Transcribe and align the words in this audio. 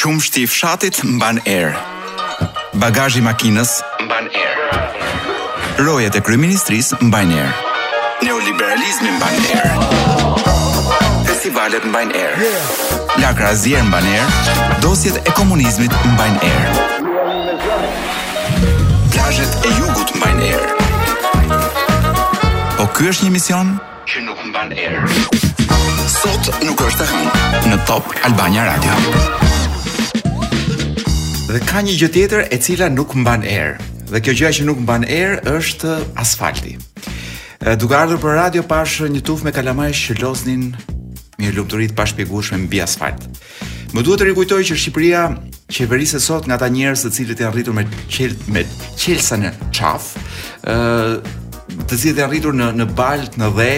Qumshti 0.00 0.42
i 0.46 0.48
fshatit 0.48 1.02
mban 1.04 1.42
erë. 1.44 1.74
Bagazhi 2.80 3.20
i 3.20 3.24
makinës 3.26 3.74
mban 4.06 4.30
erë. 4.32 4.68
Rojet 5.84 6.14
e 6.16 6.22
kryeministris 6.24 6.94
mbajnë 7.04 7.34
erë. 7.36 7.74
Neoliberalizmi 8.24 9.10
mban 9.18 9.36
erë. 9.58 10.14
Festivalet 11.28 11.84
mbajnë 11.90 12.16
erë. 12.16 12.48
Lagra 13.20 13.50
azier 13.52 13.84
mban 13.92 14.08
erë. 14.14 14.80
Dosjet 14.86 15.20
e 15.28 15.36
komunizmit 15.36 15.92
mbajnë 16.14 16.48
erë. 16.48 17.04
Plazhet 19.12 19.52
e 19.68 19.74
jugut 19.82 20.14
mbajnë 20.16 20.48
erë. 20.54 20.78
Po 22.80 22.88
ky 22.96 23.10
është 23.12 23.28
një 23.28 23.36
mision 23.36 23.76
që 24.08 24.24
nuk 24.30 24.48
mban 24.48 24.72
erë. 24.72 25.92
Sot 26.16 26.54
nuk 26.64 26.88
është 26.88 27.04
e 27.04 27.12
hënë 27.12 27.74
në 27.74 27.80
Top 27.84 28.08
Albania 28.24 28.64
Radio. 28.72 29.69
Dhe 31.50 31.58
ka 31.66 31.80
një 31.82 31.96
gjë 31.98 32.06
tjetër 32.14 32.44
e 32.54 32.56
cila 32.62 32.86
nuk 32.94 33.10
mban 33.18 33.42
erë. 33.42 33.82
Dhe 34.12 34.20
kjo 34.22 34.36
gjëja 34.38 34.50
që 34.60 34.66
nuk 34.68 34.82
mban 34.84 35.02
erë 35.02 35.40
është 35.50 35.94
asfalti. 36.22 36.76
Duke 37.80 37.96
ardhur 37.98 38.20
për 38.22 38.36
radio 38.38 38.62
pash 38.70 39.00
një 39.10 39.18
tufë 39.26 39.48
me 39.48 39.54
kalamaj 39.56 39.88
që 39.98 40.14
loznin 40.22 40.68
me 41.40 41.50
lumturi 41.56 41.88
të 41.90 41.98
pashpjegueshme 41.98 42.60
mbi 42.68 42.78
asfalt. 42.84 43.26
Më 43.90 44.04
duhet 44.06 44.22
të 44.22 44.28
rikujtoj 44.30 44.60
që 44.68 44.78
Shqipëria 44.84 45.24
qeverisë 45.74 46.22
sot 46.22 46.46
nga 46.46 46.54
ata 46.60 46.70
njerëz 46.70 47.02
të 47.08 47.12
cilët 47.18 47.42
janë 47.42 47.54
rritur 47.56 47.74
me 47.80 47.86
qel 48.14 48.38
me 48.54 48.62
qelsa 49.02 49.40
në 49.42 49.50
çaf, 49.74 50.12
ë 50.62 50.78
të 51.90 51.98
cilët 51.98 52.22
janë 52.22 52.30
rritur 52.30 52.54
në 52.62 52.70
në 52.78 52.86
balt, 52.94 53.40
në 53.42 53.50
dhe, 53.58 53.70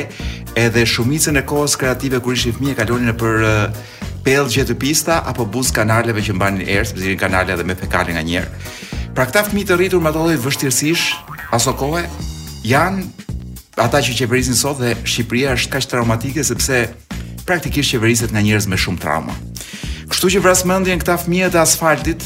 edhe 0.67 0.85
shumicën 0.93 1.41
e 1.41 1.47
kohës 1.49 1.81
kreative 1.81 2.21
kur 2.21 2.37
ishin 2.37 2.53
fëmijë 2.61 2.83
kalonin 2.83 3.17
për 3.17 3.49
pellgje 4.25 4.63
të 4.65 4.75
pista 4.79 5.21
apo 5.27 5.45
buz 5.47 5.73
kanaleve 5.75 6.23
që 6.23 6.37
mbanin 6.37 6.69
erë, 6.71 6.87
sepse 6.93 7.09
janë 7.11 7.21
kanale 7.21 7.55
edhe 7.57 7.67
me 7.67 7.75
fekale 7.79 8.15
nganjëherë. 8.15 8.65
Pra 9.17 9.27
këta 9.29 9.43
fëmijë 9.49 9.69
të 9.71 9.79
rritur 9.81 10.03
me 10.03 10.11
ato 10.13 10.23
lloj 10.25 10.37
vështirësish, 10.41 11.09
aso 11.55 11.75
kohe 11.77 12.05
janë 12.67 13.05
ata 13.83 14.01
që 14.05 14.15
qeverisin 14.21 14.57
sot 14.57 14.81
dhe 14.81 14.95
Shqipëria 15.03 15.57
është 15.59 15.73
kaq 15.75 15.89
traumatike 15.91 16.45
sepse 16.47 16.85
praktikisht 17.47 17.97
qeveriset 17.97 18.31
nga 18.33 18.43
njerëz 18.45 18.69
me 18.71 18.79
shumë 18.79 19.03
trauma. 19.03 19.35
Kështu 20.13 20.31
që 20.37 20.43
vrasmëndjen 20.45 21.03
këta 21.03 21.19
fëmijë 21.25 21.51
të 21.57 21.63
asfaltit 21.65 22.25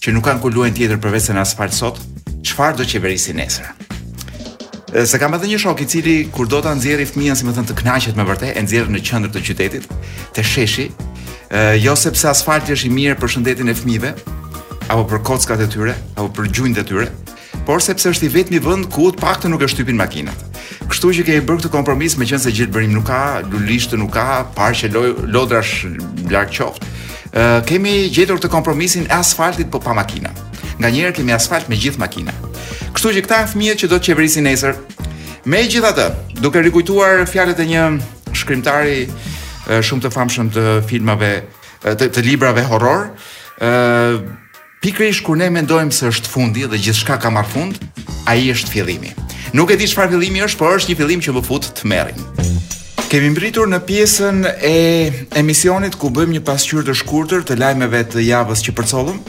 që 0.00 0.14
nuk 0.16 0.24
kanë 0.30 0.40
kuluen 0.42 0.72
tjetër 0.74 1.00
përveç 1.02 1.28
se 1.28 1.36
në 1.36 1.44
asfalt 1.44 1.76
sot, 1.76 2.00
çfarë 2.46 2.80
do 2.80 2.88
qeverisin 2.88 3.36
nesër? 3.42 3.68
Se 5.06 5.20
kam 5.22 5.36
edhe 5.36 5.46
një 5.46 5.58
shok 5.62 5.84
i 5.84 5.86
cili 5.86 6.14
kur 6.34 6.48
do 6.50 6.58
ta 6.64 6.72
nxjerrë 6.74 7.04
fëmijën 7.12 7.36
si 7.38 7.46
më 7.46 7.52
thënë 7.54 7.68
të 7.70 7.74
kënaqet 7.78 8.16
me 8.18 8.24
vërtet, 8.26 8.56
e 8.58 8.62
nxjerr 8.64 8.88
në 8.90 9.02
qendër 9.06 9.34
të 9.36 9.42
qytetit, 9.46 9.84
te 10.34 10.42
sheshi, 10.42 10.88
jo 11.80 11.96
sepse 11.98 12.28
asfalti 12.30 12.74
është 12.76 12.86
i 12.88 12.92
mirë 12.94 13.16
për 13.18 13.28
shëndetin 13.34 13.70
e 13.70 13.74
fëmijëve, 13.74 14.12
apo 14.90 15.02
për 15.10 15.22
kockat 15.26 15.64
e 15.64 15.66
tyre, 15.72 15.94
apo 16.16 16.28
për 16.38 16.50
gjunjët 16.50 16.78
e 16.78 16.86
tyre, 16.86 17.08
por 17.66 17.82
sepse 17.82 18.08
është 18.12 18.24
i 18.24 18.30
vetmi 18.36 18.60
vend 18.62 18.86
ku 18.92 19.08
të 19.10 19.18
paktën 19.20 19.50
nuk 19.50 19.62
e 19.62 19.68
shtypin 19.68 19.98
makinat. 19.98 20.44
Kështu 20.90 21.10
që 21.18 21.24
kemi 21.26 21.42
bërë 21.46 21.62
këtë 21.64 21.72
kompromis 21.74 22.14
me 22.18 22.26
qenë 22.26 22.44
se 22.44 22.66
bërim 22.70 22.94
nuk 22.94 23.06
ka, 23.10 23.18
lulishtë 23.50 23.96
nuk 23.98 24.12
ka, 24.12 24.46
parqe 24.54 24.88
lodrash 24.92 25.86
larg 26.30 26.50
qoftë. 26.50 26.86
Uh, 27.30 27.60
kemi 27.62 28.08
gjetur 28.10 28.40
të 28.42 28.48
kompromisin 28.50 29.04
e 29.06 29.12
asfaltit 29.14 29.68
për 29.70 29.78
po 29.78 29.84
pa 29.84 29.92
makina. 29.94 30.30
Nga 30.80 30.88
njerë 30.88 31.12
kemi 31.18 31.32
asfalt 31.34 31.68
me 31.70 31.76
gjithë 31.78 32.00
makina. 32.02 32.34
Kështu 32.94 33.12
që 33.18 33.22
këta 33.26 33.42
janë 33.44 33.50
fëmijët 33.52 33.82
që 33.84 33.90
do 33.92 33.98
të 34.00 34.08
qeverisin 34.08 34.46
nesër. 34.50 34.74
Megjithatë, 35.46 36.08
duke 36.42 36.62
rikujtuar 36.64 37.22
fjalët 37.30 37.62
e 37.62 37.68
një 37.70 37.84
shkrimtari 38.34 39.04
shumë 39.78 40.04
të 40.06 40.10
famshëm 40.14 40.48
të 40.54 40.64
filmave 40.88 41.30
të, 41.84 42.10
të 42.10 42.24
librave 42.26 42.66
horror. 42.70 43.10
ë 43.62 44.38
Pikërisht 44.80 45.20
kur 45.26 45.36
ne 45.36 45.50
mendojmë 45.52 45.92
se 45.92 46.06
është 46.08 46.30
fundi 46.32 46.62
dhe 46.64 46.78
gjithçka 46.80 47.18
ka 47.20 47.28
marrë 47.30 47.50
fund, 47.52 47.74
ai 48.24 48.46
është 48.48 48.70
fillimi. 48.72 49.10
Nuk 49.52 49.68
e 49.68 49.76
di 49.76 49.84
çfarë 49.84 50.14
fillimi 50.14 50.40
është, 50.46 50.56
por 50.56 50.78
është 50.78 50.90
një 50.90 50.96
fillim 50.96 51.20
që 51.26 51.34
më 51.36 51.42
fut 51.44 51.66
të 51.76 51.90
merrin. 51.90 52.22
Kemi 53.12 53.28
mbritur 53.34 53.68
në 53.68 53.82
pjesën 53.84 54.38
e 54.64 54.78
emisionit 55.36 55.98
ku 56.00 56.08
bëjmë 56.14 56.38
një 56.38 56.44
pasqyrë 56.48 56.86
të 56.88 56.96
shkurtër 56.96 57.44
të 57.44 57.58
lajmeve 57.60 58.00
të 58.14 58.24
javës 58.24 58.64
që 58.64 58.72
përcollëm. 58.78 59.20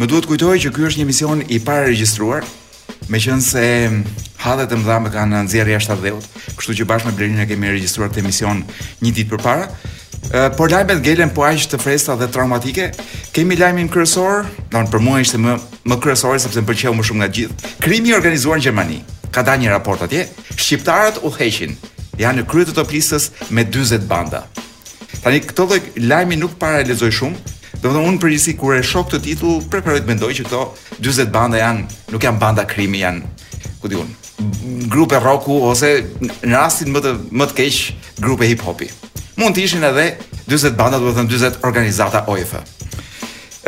Më 0.00 0.08
duhet 0.08 0.30
kujtoj 0.30 0.56
që 0.64 0.72
ky 0.72 0.88
është 0.88 0.98
një 1.02 1.06
emision 1.10 1.44
i 1.44 1.60
parë 1.66 1.90
regjistruar, 1.90 2.44
me 3.12 3.20
qënë 3.20 3.42
se 3.42 3.64
më 3.96 4.96
e 4.96 5.10
ka 5.12 5.24
në 5.26 5.40
nëzirë 5.44 5.74
jashtë 5.74 5.92
të 5.98 6.02
dheut, 6.06 6.26
kështu 6.58 6.74
që 6.80 6.86
bashkë 6.90 7.08
me 7.08 7.16
Blerina 7.18 7.46
kemi 7.48 7.70
registruar 7.72 8.10
të 8.12 8.22
emision 8.22 8.62
një 9.02 9.12
ditë 9.16 9.30
për 9.32 9.42
para, 9.42 9.66
por 10.56 10.70
lajmet 10.70 11.02
gelen 11.04 11.30
po 11.30 11.44
aq 11.46 11.66
të 11.72 11.78
fresta 11.82 12.16
dhe 12.16 12.28
traumatike. 12.32 12.90
Kemi 13.32 13.56
lajmin 13.60 13.88
kryesor, 13.92 14.46
do 14.70 14.82
për 14.90 15.02
mua 15.02 15.20
ishte 15.22 15.38
më 15.38 15.56
më 15.86 15.98
kryesor 16.02 16.38
sepse 16.40 16.62
më 16.62 16.68
pëlqeu 16.70 16.94
më 16.96 17.04
shumë 17.06 17.20
nga 17.22 17.30
gjithë. 17.36 17.72
Krimi 17.84 18.10
i 18.12 18.16
organizuar 18.16 18.58
në 18.60 18.66
Gjermani. 18.66 19.00
Ka 19.32 19.42
dalë 19.44 19.62
një 19.64 19.70
raport 19.74 20.02
atje. 20.06 20.24
Shqiptarët 20.56 21.20
u 21.26 21.30
heqin. 21.34 21.76
Janë 22.18 22.40
në 22.42 22.46
krytë 22.50 22.72
të 22.72 22.78
top 22.80 22.90
me 23.52 23.64
40 23.66 24.06
banda. 24.08 24.42
Tani 25.22 25.40
këto 25.42 25.64
lloj 25.66 25.80
lajmi 26.08 26.36
nuk 26.36 26.56
para 26.58 26.82
shumë, 26.86 27.54
Do 27.86 27.92
të 27.92 28.00
thonë 28.00 28.10
un 28.10 28.16
përgjithësi 28.18 28.52
kur 28.58 28.74
e 28.74 28.80
shoh 28.82 29.04
këtë 29.06 29.18
titull, 29.22 29.60
preferoj 29.70 30.00
të 30.02 30.08
mendoj 30.10 30.30
që 30.40 30.44
këto 30.48 30.60
40 31.06 31.28
banda 31.30 31.60
janë, 31.60 31.84
nuk 32.10 32.24
janë 32.26 32.40
banda 32.42 32.64
krimi, 32.66 32.98
janë, 33.04 33.28
ku 33.78 33.90
diun, 33.92 34.08
grupe 34.90 35.20
rocku 35.22 35.60
ose 35.68 35.92
në 36.18 36.50
rastin 36.56 36.90
më 36.90 37.02
të 37.04 37.12
më 37.38 37.46
të 37.46 37.56
keq, 37.60 37.78
grupe 38.24 38.48
hip 38.50 38.64
hopi. 38.66 38.90
Mund 39.38 39.54
të 39.54 39.68
ishin 39.68 39.86
edhe 39.86 40.08
40 40.50 40.74
banda, 40.80 40.98
do 40.98 41.12
të 41.12 41.20
thonë 41.20 41.32
40 41.38 41.62
organizata 41.68 42.24
OIF. 42.34 42.56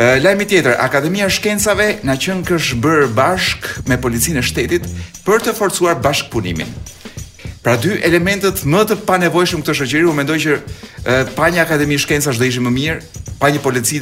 Ë 0.03 0.19
lajmi 0.27 0.49
tjetër, 0.51 0.81
Akademia 0.83 1.31
e 1.31 1.37
Shkencave 1.39 1.89
na 2.07 2.19
qenë 2.19 2.43
kësh 2.51 2.75
bër 2.83 3.07
bashk 3.15 3.77
me 3.87 4.03
policinë 4.03 4.43
e 4.43 4.49
shtetit 4.51 4.91
për 5.27 5.47
të 5.47 5.55
forcuar 5.63 5.95
bashkpunimin. 6.03 6.75
Pra 7.59 7.75
dy 7.77 7.91
elementet 8.07 8.61
më 8.71 8.81
të 8.87 8.97
panevojshëm 9.09 9.65
këtë 9.65 9.75
shoqëri, 9.81 10.05
u 10.07 10.13
mendoj 10.15 10.37
që 10.45 11.33
pa 11.35 11.49
një 11.51 11.65
akademi 11.65 11.97
shkencash 11.99 12.39
do 12.39 12.47
ishim 12.47 12.69
më 12.69 12.71
mirë, 12.77 13.01
pa 13.41 13.51
një 13.51 13.63
polici 13.65 13.99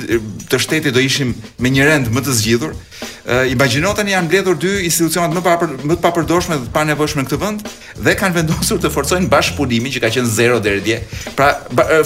të 0.51 0.61
shtetit 0.61 0.93
do 0.93 1.01
ishim 1.01 1.31
me 1.65 1.73
një 1.73 1.87
rend 1.89 2.11
më 2.13 2.23
të 2.27 2.35
zgjidhur. 2.37 2.75
Eh, 3.27 3.55
Imagjino 3.55 3.95
tani 3.97 4.13
janë 4.13 4.29
mbledhur 4.29 4.59
dy 4.61 4.73
institucionat 4.91 5.33
më 5.37 5.43
papër, 5.47 5.73
më 5.89 5.97
të 5.97 6.05
papërdorshme 6.05 6.59
dhe 6.61 6.67
të 6.67 6.75
panevojshme 6.77 7.25
në 7.25 7.31
këtë 7.31 7.39
vend 7.43 7.67
dhe 8.07 8.15
kanë 8.21 8.39
vendosur 8.43 8.81
të 8.83 8.93
forcojnë 8.95 9.33
bashkëpunimin 9.33 9.97
që 9.97 10.05
ka 10.05 10.13
qenë 10.19 10.31
zero 10.37 10.61
deri 10.63 10.85
dje. 10.85 11.01
Pra 11.39 11.49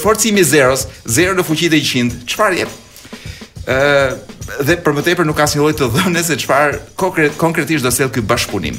forcimi 0.03 0.45
i 0.45 0.47
zeros, 0.55 0.87
zero 1.05 1.35
në 1.37 1.45
fuqi 1.51 1.69
të 1.75 1.83
100, 1.87 2.23
çfarë 2.31 2.63
jep? 2.63 2.79
ë 3.71 4.15
dhe 4.67 4.79
për 4.83 4.95
momentin 4.95 5.27
nuk 5.29 5.37
ka 5.37 5.45
asnjë 5.45 5.61
lloj 5.61 5.75
të 5.79 5.91
dhënë 5.99 6.23
se 6.27 6.39
çfarë 6.41 6.79
konkretisht 7.39 7.85
do 7.85 7.91
të 7.93 8.01
thotë 8.07 8.15
ky 8.17 8.23
bashkëpunim. 8.31 8.79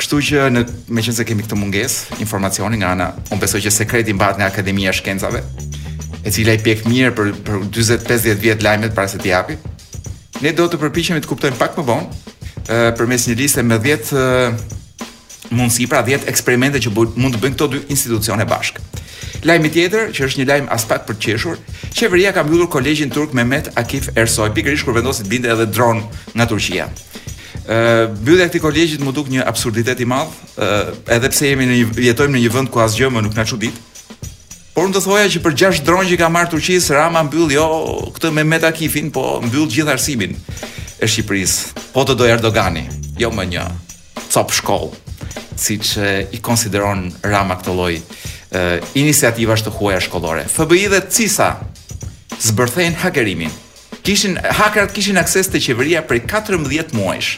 Kështu 0.00 0.18
që 0.32 0.44
në 0.54 0.60
meqense 0.96 1.24
kemi 1.28 1.44
këtë 1.44 1.56
mungesë 1.60 2.16
informacioni 2.24 2.78
nga 2.80 2.94
ana, 2.94 3.10
un 3.34 3.40
besoj 3.42 3.60
që 3.66 3.72
sekreti 3.82 4.14
mbahet 4.16 4.38
në 4.40 4.46
Akademia 4.46 4.94
e 4.94 4.96
Shkencave, 4.96 5.42
e 6.24 6.30
cila 6.32 6.54
i 6.56 6.60
pjek 6.64 6.86
mirë 6.88 7.10
për 7.18 7.32
për 7.44 7.58
40-50 7.68 8.40
vjet 8.40 8.64
lajmet 8.64 8.94
para 8.96 9.10
se 9.12 9.20
t'i 9.20 9.28
japi. 9.34 9.58
Ne 10.40 10.54
do 10.56 10.64
të 10.72 10.80
përpiqemi 10.80 11.20
të 11.20 11.28
kuptojmë 11.28 11.60
pak 11.60 11.76
më 11.76 11.84
vonë 11.90 12.78
përmes 12.96 13.26
një 13.28 13.36
liste 13.42 13.66
me 13.66 13.76
10 13.76 14.16
mundësi 15.58 15.88
pra 15.90 16.00
10 16.06 16.24
eksperimente 16.32 16.80
që 16.86 16.94
mund 16.96 17.36
të 17.36 17.42
bëjnë 17.44 17.58
këto 17.58 17.68
dy 17.74 17.82
institucione 17.92 18.48
bashk. 18.48 18.80
Lajmi 19.48 19.68
tjetër, 19.72 20.14
që 20.16 20.24
është 20.28 20.40
një 20.40 20.48
lajm 20.48 20.72
as 20.72 20.88
pak 20.88 21.04
për 21.08 21.16
të 21.20 21.26
qeshur, 21.28 21.60
qeveria 21.96 22.32
ka 22.36 22.44
mbyllur 22.48 22.72
kolegjin 22.72 23.12
turk 23.12 23.36
Mehmet 23.36 23.68
Akif 23.80 24.08
Ersoy 24.16 24.48
pikërisht 24.56 24.88
kur 24.88 24.96
vendosi 24.96 25.24
të 25.26 25.34
binte 25.36 25.52
edhe 25.52 25.68
dron 25.68 26.00
nga 26.32 26.46
Turqia 26.48 26.88
mbyllja 28.10 28.44
e 28.48 28.50
këtij 28.50 28.62
kolegjit 28.64 29.02
më 29.06 29.12
duk 29.14 29.28
një 29.30 29.44
absurditet 29.46 30.00
i 30.02 30.06
madh, 30.08 30.32
edhe 31.06 31.30
pse 31.30 31.52
jemi 31.52 31.68
në 31.68 31.76
një, 31.76 32.04
jetojmë 32.08 32.34
në 32.34 32.42
një 32.42 32.52
vend 32.56 32.70
ku 32.74 32.80
asgjë 32.82 33.10
më 33.14 33.22
nuk 33.28 33.36
na 33.38 33.44
çudit. 33.46 33.76
Por 34.74 34.88
unë 34.88 34.96
të 34.96 35.02
thoja 35.04 35.28
që 35.30 35.42
për 35.44 35.56
6 35.60 35.84
dronë 35.86 36.08
që 36.12 36.18
ka 36.18 36.30
marr 36.32 36.50
Turqis, 36.50 36.88
Rama 36.94 37.22
mbyll 37.26 37.52
jo 37.54 37.66
këtë 38.16 38.32
me 38.34 38.44
Metakifin, 38.46 39.10
po 39.14 39.38
mbyll 39.44 39.68
gjithë 39.70 39.94
arsimin 39.94 40.34
e 41.02 41.06
Shqipërisë. 41.06 41.78
Po 41.94 42.02
të 42.06 42.16
doj 42.18 42.32
Erdogani, 42.38 42.84
jo 43.20 43.30
më 43.34 43.46
një 43.54 43.64
cop 44.30 44.52
shkoll, 44.56 44.92
si 45.58 45.78
që 45.78 46.14
i 46.38 46.42
konsideron 46.42 47.06
Rama 47.22 47.58
këtë 47.60 47.76
loj 47.76 47.98
iniciativash 48.98 49.62
të 49.62 49.74
huaja 49.78 50.02
shkollore. 50.02 50.46
FBI 50.50 50.88
dhe 50.90 51.04
CISA 51.06 51.52
zbërthejnë 52.50 52.98
hakerimin. 53.04 53.52
Kishin, 54.00 54.38
hakerat 54.40 54.94
kishin 54.96 55.18
akses 55.20 55.50
të 55.52 55.60
qeveria 55.66 56.00
prej 56.08 56.22
14 56.30 56.94
muajsh. 56.96 57.36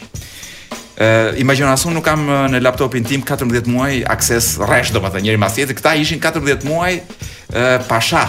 Uh, 0.97 1.31
Imagjino 1.41 1.73
nuk 1.89 2.05
kam 2.05 2.27
në 2.53 2.59
laptopin 2.61 3.03
tim 3.03 3.23
14 3.25 3.65
muaj 3.65 4.03
akses 4.13 4.59
rresh 4.61 4.91
domethënë 4.93 5.25
njëri 5.25 5.39
mbas 5.41 5.55
tjetrit. 5.55 5.79
Këta 5.79 5.95
ishin 5.97 6.19
14 6.21 6.67
muaj 6.69 6.99
uh, 6.99 7.79
pasha 7.89 8.27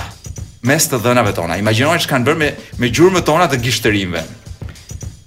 mes 0.64 0.86
të 0.88 0.96
dhënave 1.04 1.34
tona. 1.36 1.58
Imagjinoni 1.60 2.00
çka 2.00 2.14
kanë 2.14 2.24
bërë 2.24 2.40
me 2.40 2.48
me 2.80 2.88
gjurmët 2.88 3.26
tona 3.28 3.50
të 3.52 3.58
gishtërimve. 3.66 4.22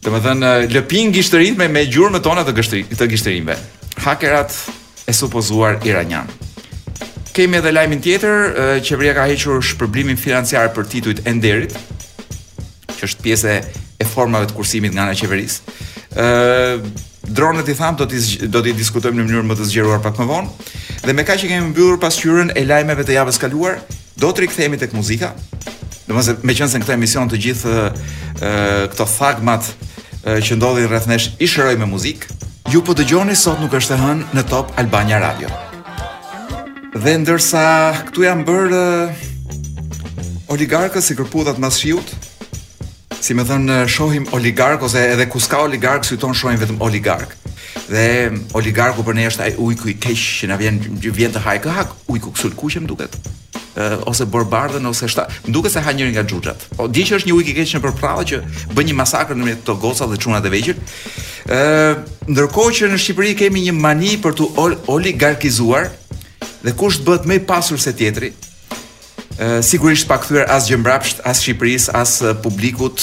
Domethënë 0.07 0.51
lëpin 0.74 1.13
gishtërit 1.13 1.60
me 1.62 1.68
me 1.69 1.86
gjurmët 1.86 2.25
tona 2.25 2.42
të 2.42 2.56
gishtërimve, 2.57 2.98
të 2.98 3.07
gishtërimve. 3.12 3.57
Hakerat 4.01 4.57
e 5.06 5.13
supozuar 5.13 5.78
iranian. 5.86 6.25
Kemi 7.38 7.60
edhe 7.62 7.69
lajmin 7.78 8.01
tjetër, 8.01 8.48
uh, 8.48 8.72
qeveria 8.81 9.13
ka 9.13 9.28
hequr 9.30 9.62
shpërblimin 9.62 10.18
financiar 10.18 10.74
për 10.74 10.89
titujt 10.95 11.22
Enderit, 11.30 11.78
që 12.98 13.04
është 13.12 13.22
pjesë 13.28 13.60
e 14.01 14.10
formave 14.10 14.50
të 14.50 14.57
kursimit 14.57 14.98
nga 14.98 15.06
ana 15.06 15.13
e 15.13 15.22
qeverisë. 15.22 15.84
uh, 16.18 17.06
Dronët 17.27 17.68
i 17.69 17.75
tham 17.75 17.95
do 17.97 18.06
ti 18.07 18.19
do 18.47 18.62
ti 18.63 18.71
diskutojmë 18.75 19.19
në 19.19 19.24
mënyrë 19.27 19.47
më 19.51 19.56
të 19.59 19.65
zgjeruar 19.68 20.00
pak 20.03 20.15
më 20.21 20.27
vonë. 20.29 20.68
Dhe 21.03 21.13
me 21.15 21.25
kaq 21.27 21.41
që 21.41 21.50
kemi 21.51 21.69
mbyllur 21.74 21.97
pasqyrën 22.00 22.53
e 22.56 22.63
lajmeve 22.65 23.03
të 23.03 23.18
javës 23.18 23.39
kaluar, 23.41 23.81
do 24.15 24.29
të 24.31 24.45
rikthehemi 24.45 24.79
tek 24.79 24.95
muzika. 24.95 25.33
Domethënë 26.07 26.47
me 26.47 26.56
qenë 26.56 26.71
se 26.71 26.79
në 26.79 26.85
këtë 26.85 26.95
emision 26.95 27.27
të 27.31 27.39
gjithë 27.45 27.85
këto 28.94 29.07
thagmat 29.18 29.68
që 30.24 30.59
ndodhin 30.59 30.88
rreth 30.88 31.07
nesh 31.12 31.29
i 31.44 31.50
shërojmë 31.51 31.83
me 31.83 31.91
muzikë. 31.91 32.31
Ju 32.71 32.81
po 32.83 32.95
dëgjoni 32.95 33.35
sot 33.39 33.59
nuk 33.63 33.75
është 33.75 33.95
e 33.97 34.01
hënë 34.06 34.31
në 34.38 34.45
Top 34.53 34.71
Albania 34.79 35.19
Radio. 35.24 35.51
Dhe 36.95 37.18
ndërsa 37.25 37.68
këtu 38.07 38.24
janë 38.24 38.47
bërë 38.47 38.85
oligarkës 40.56 41.12
i 41.12 41.19
kërputat 41.19 41.59
mas 41.59 41.75
shiut, 41.81 42.15
si 43.27 43.35
më 43.35 43.44
thënë, 43.50 43.75
shohim 43.91 44.24
oligark, 44.38 44.83
ose 44.88 45.01
edhe 45.12 45.25
kus 45.27 45.50
ka 45.51 45.59
oligark, 45.68 46.06
si 46.07 46.15
tonë 46.21 46.38
shohim 46.39 46.59
vetëm 46.62 46.77
oligark. 46.85 47.33
Dhe 47.91 48.06
oligarku 48.56 49.03
për 49.03 49.18
ne 49.19 49.25
është 49.27 49.44
ai 49.44 49.56
ujku 49.63 49.89
i 49.91 49.95
keq 50.00 50.15
që 50.41 50.47
na 50.53 50.59
vjen 50.59 50.77
vjen 51.03 51.33
të 51.35 51.41
hajë 51.44 51.63
kak, 51.65 51.91
ujku 52.12 52.31
kusul 52.31 52.53
kuqem 52.56 52.88
duket. 52.88 53.15
Ë, 53.75 54.00
ose 54.09 54.25
borbardhën 54.31 54.88
ose 54.89 55.09
shta, 55.12 55.27
duket 55.51 55.75
se 55.75 55.83
ha 55.85 55.91
njërin 55.94 56.15
nga 56.15 56.24
xhuxhat. 56.27 56.63
Po 56.77 56.88
di 56.88 57.03
që 57.06 57.19
është 57.19 57.29
një 57.29 57.35
ujk 57.35 57.51
i 57.51 57.57
keq 57.59 57.75
në 57.83 57.94
prallë 58.00 58.25
që 58.31 58.39
bën 58.77 58.88
një 58.91 58.97
masakër 59.01 59.38
në 59.38 59.50
mes 59.50 59.59
të 59.68 59.75
gocave 59.83 60.15
dhe 60.15 60.24
çunat 60.24 60.47
e 60.50 60.53
vegjël. 60.56 60.79
Ë, 61.51 61.62
ndërkohë 62.31 62.75
që 62.79 62.91
në 62.94 63.01
Shqipëri 63.03 63.35
kemi 63.44 63.68
një 63.68 63.75
mani 63.75 64.15
për 64.24 64.39
të 64.39 64.51
oligarkizuar 64.95 65.91
dhe 66.63 66.75
kush 66.79 67.03
bëhet 67.06 67.27
më 67.29 67.41
i 67.41 67.45
pasur 67.47 67.77
se 67.79 67.94
tjetri, 67.95 68.31
sigurisht 69.62 70.07
pa 70.10 70.18
kthyer 70.22 70.48
as 70.50 70.68
gjë 70.69 70.80
mbrapsh, 70.81 71.19
as 71.25 71.42
Shqipëris, 71.44 71.88
as 71.94 72.19
publikut 72.44 72.98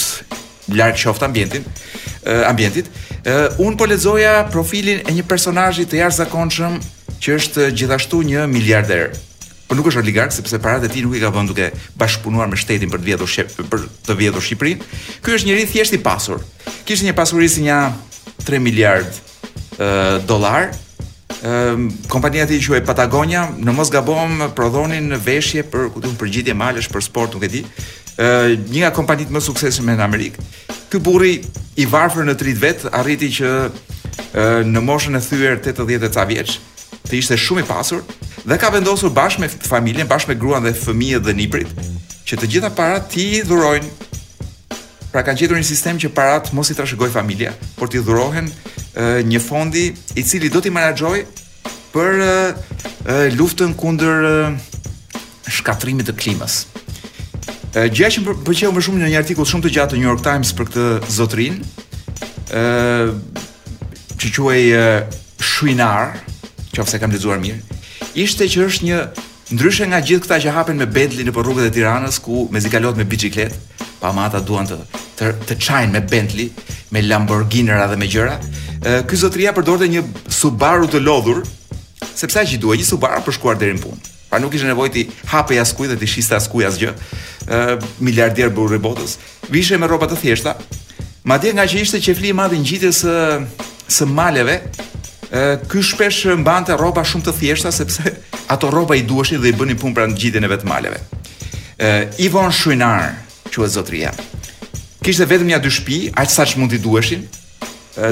larg 0.74 0.96
qoft 0.98 1.22
ambientin, 1.22 1.62
uh, 2.24 2.48
ambientit. 2.50 2.88
Uh, 3.24 3.52
un 3.66 3.76
po 3.76 3.86
lexoja 3.86 4.44
profilin 4.52 5.02
e 5.06 5.14
një 5.14 5.24
personazhi 5.28 5.84
të 5.88 6.00
jashtëzakonshëm 6.02 6.80
që 7.22 7.36
është 7.38 7.68
gjithashtu 7.78 8.22
një 8.28 8.48
miliarder. 8.50 9.12
Po 9.68 9.76
nuk 9.78 9.86
është 9.88 10.02
oligark 10.02 10.34
sepse 10.34 10.58
paratë 10.60 10.88
e 10.88 10.92
tij 10.92 11.04
nuk 11.06 11.16
i 11.16 11.22
ka 11.22 11.30
vënë 11.32 11.50
duke 11.52 11.70
bashkëpunuar 12.00 12.50
me 12.52 12.58
shtetin 12.60 12.90
për 12.92 13.04
të 13.04 13.08
vjedhur 13.10 13.60
për 13.70 13.86
të 14.10 14.16
vjedhur 14.20 14.44
Shqipërinë. 14.48 14.90
Ky 15.24 15.36
është 15.38 15.48
njëri 15.50 15.68
thjesht 15.72 15.96
i 15.96 16.02
pasur. 16.04 16.42
Kishte 16.84 17.06
një 17.08 17.14
pasuri 17.16 17.48
si 17.48 17.64
një 17.64 17.78
3 18.44 18.60
miliard 18.60 19.08
uh, 19.80 20.18
dollar, 20.28 20.68
Ehm, 21.44 21.90
kompania 22.08 22.46
ti 22.48 22.56
quhet 22.56 22.86
Patagonia, 22.88 23.42
në 23.60 23.72
mos 23.76 23.90
gabom 23.92 24.38
prodhonin 24.56 25.10
veshje 25.20 25.64
për 25.68 25.90
ku 25.92 26.00
për 26.16 26.30
gjitje 26.36 26.54
malesh 26.56 26.88
për 26.88 27.04
sport, 27.04 27.34
nuk 27.36 27.44
e 27.44 27.50
di. 27.52 27.60
Ë 28.16 28.24
ehm, 28.28 28.54
një 28.72 28.80
nga 28.86 28.92
kompanitë 28.96 29.34
më 29.36 29.42
suksesshme 29.44 29.92
në 29.98 30.06
Amerikë. 30.08 30.44
Ky 30.88 31.02
burri 31.04 31.34
i 31.76 31.84
varfër 31.90 32.24
në 32.30 32.34
30 32.40 32.62
vet 32.64 32.86
arriti 32.96 33.28
që 33.40 33.50
ehm, 33.62 34.72
në 34.72 34.84
moshën 34.88 35.20
e 35.20 35.20
thyer 35.26 35.60
80 35.60 36.14
ca 36.16 36.24
vjeç 36.32 36.56
të 37.10 37.18
ishte 37.20 37.36
shumë 37.36 37.60
i 37.60 37.68
pasur 37.68 38.00
dhe 38.48 38.56
ka 38.60 38.70
vendosur 38.72 39.12
bashkë 39.12 39.44
me 39.44 39.50
familjen, 39.52 40.08
bashkë 40.08 40.32
me 40.32 40.40
gruan 40.40 40.64
dhe 40.64 40.72
fëmijët 40.78 41.26
dhe 41.28 41.34
niprit 41.36 41.68
që 42.24 42.38
të 42.40 42.48
gjitha 42.54 42.70
parat 42.72 43.10
ti 43.12 43.26
dhurojnë 43.44 44.03
Pra 45.14 45.22
kanë 45.22 45.44
gjetur 45.44 45.60
një 45.60 45.66
sistem 45.68 45.98
që 46.02 46.08
parat 46.10 46.48
mos 46.58 46.72
i 46.72 46.74
trashëgoj 46.74 47.06
familja, 47.14 47.52
por 47.78 47.86
t'i 47.86 48.00
dhurohen 48.02 48.48
një 49.30 49.40
fondi 49.44 49.84
i 50.18 50.22
cili 50.26 50.48
do 50.50 50.58
t'i 50.58 50.72
menaxhoj 50.74 51.20
për 51.94 52.24
luftën 53.38 53.76
kundër 53.78 54.26
shkatrimit 55.54 56.08
të 56.10 56.16
klimës. 56.18 56.56
Gjëja 57.94 58.10
që 58.16 58.24
më 58.24 58.34
pëlqeu 58.48 58.72
më 58.74 58.82
shumë 58.88 59.04
në 59.04 59.12
një 59.14 59.20
artikull 59.20 59.46
shumë 59.46 59.68
të 59.68 59.72
gjatë 59.76 59.92
të 59.94 60.00
New 60.02 60.08
York 60.10 60.24
Times 60.26 60.50
për 60.58 60.72
këtë 60.72 61.12
zotrin, 61.20 61.62
ë 62.50 63.14
që 64.18 64.32
quhej 64.34 64.66
Shuinar, 65.52 66.18
qoftë 66.74 66.98
e 66.98 67.02
kam 67.04 67.14
lexuar 67.14 67.38
mirë, 67.44 67.62
ishte 68.18 68.50
që 68.50 68.66
është 68.66 68.90
një 68.90 68.98
ndryshe 69.54 69.86
nga 69.92 70.02
gjithë 70.02 70.26
këta 70.26 70.42
që 70.42 70.58
hapen 70.58 70.82
me 70.82 70.90
Bentley 70.90 71.22
nëpër 71.28 71.46
rrugët 71.46 71.70
e 71.70 71.74
Tiranës 71.78 72.18
ku 72.24 72.48
mezi 72.50 72.72
kalon 72.72 72.98
me, 72.98 73.04
me 73.06 73.10
biçikletë, 73.14 73.60
pa 74.02 74.10
ma 74.14 74.26
ata 74.28 74.42
duan 74.44 74.66
të 74.68 74.82
të, 75.18 75.32
të 75.48 75.56
çajnë 75.66 75.92
me 75.94 76.00
Bentley, 76.10 76.48
me 76.94 77.02
Lamborghini-ra 77.04 77.86
dhe 77.90 77.98
me 78.00 78.08
gjëra. 78.10 78.36
Ky 79.08 79.16
zotria 79.16 79.52
përdorte 79.56 79.88
një 79.90 80.02
Subaru 80.34 80.88
të 80.92 81.00
lodhur, 81.04 81.44
sepse 82.14 82.40
ai 82.42 82.48
që 82.52 82.60
duhej 82.62 82.82
një 82.82 82.88
Subaru 82.88 83.24
për 83.26 83.38
shkuar 83.38 83.60
deri 83.60 83.76
në 83.78 83.84
punë. 83.84 84.10
Pra 84.30 84.40
nuk 84.42 84.54
ishte 84.58 84.66
nevojë 84.68 84.92
ti 84.96 85.04
hapej 85.30 85.60
askujt 85.62 85.92
dhe 85.94 86.00
ti 86.00 86.08
shiste 86.10 86.34
askujt 86.36 86.66
asgjë. 86.70 86.94
Ë 87.46 87.58
miliardier 88.02 88.50
burri 88.56 88.80
botës. 88.82 89.16
Vishej 89.52 89.78
me 89.80 89.88
rroba 89.88 90.08
të 90.10 90.18
thjeshta. 90.24 90.56
Madje 91.30 91.54
nga 91.56 91.64
që 91.70 91.84
ishte 91.84 92.00
qefli 92.04 92.32
i 92.32 92.36
madh 92.36 92.56
ngjitjes 92.58 93.04
së 93.04 93.14
së 93.94 94.06
maleve, 94.08 94.58
ë 95.30 95.42
ky 95.70 95.82
shpesh 95.84 96.34
mbante 96.40 96.76
rroba 96.80 97.04
shumë 97.06 97.26
të 97.28 97.34
thjeshta 97.38 97.72
sepse 97.72 98.14
ato 98.52 98.70
rroba 98.72 98.96
i 98.98 99.04
duheshin 99.06 99.40
dhe 99.44 99.52
i 99.52 99.56
bënin 99.58 99.78
punë 99.80 99.96
pranë 99.96 100.16
ngjitjeve 100.16 100.60
të 100.62 100.70
maleve. 100.70 101.00
Ë 101.78 101.90
Ivon 102.26 102.52
Shuinar, 102.54 103.12
quhet 103.54 103.74
zotria 103.76 104.12
kishte 105.04 105.26
vetëm 105.28 105.50
një 105.52 105.58
dy 105.60 105.70
shtëpi, 105.76 105.96
aq 106.16 106.30
saç 106.32 106.54
mund 106.56 106.72
t'i 106.72 106.78
duheshin, 106.80 107.26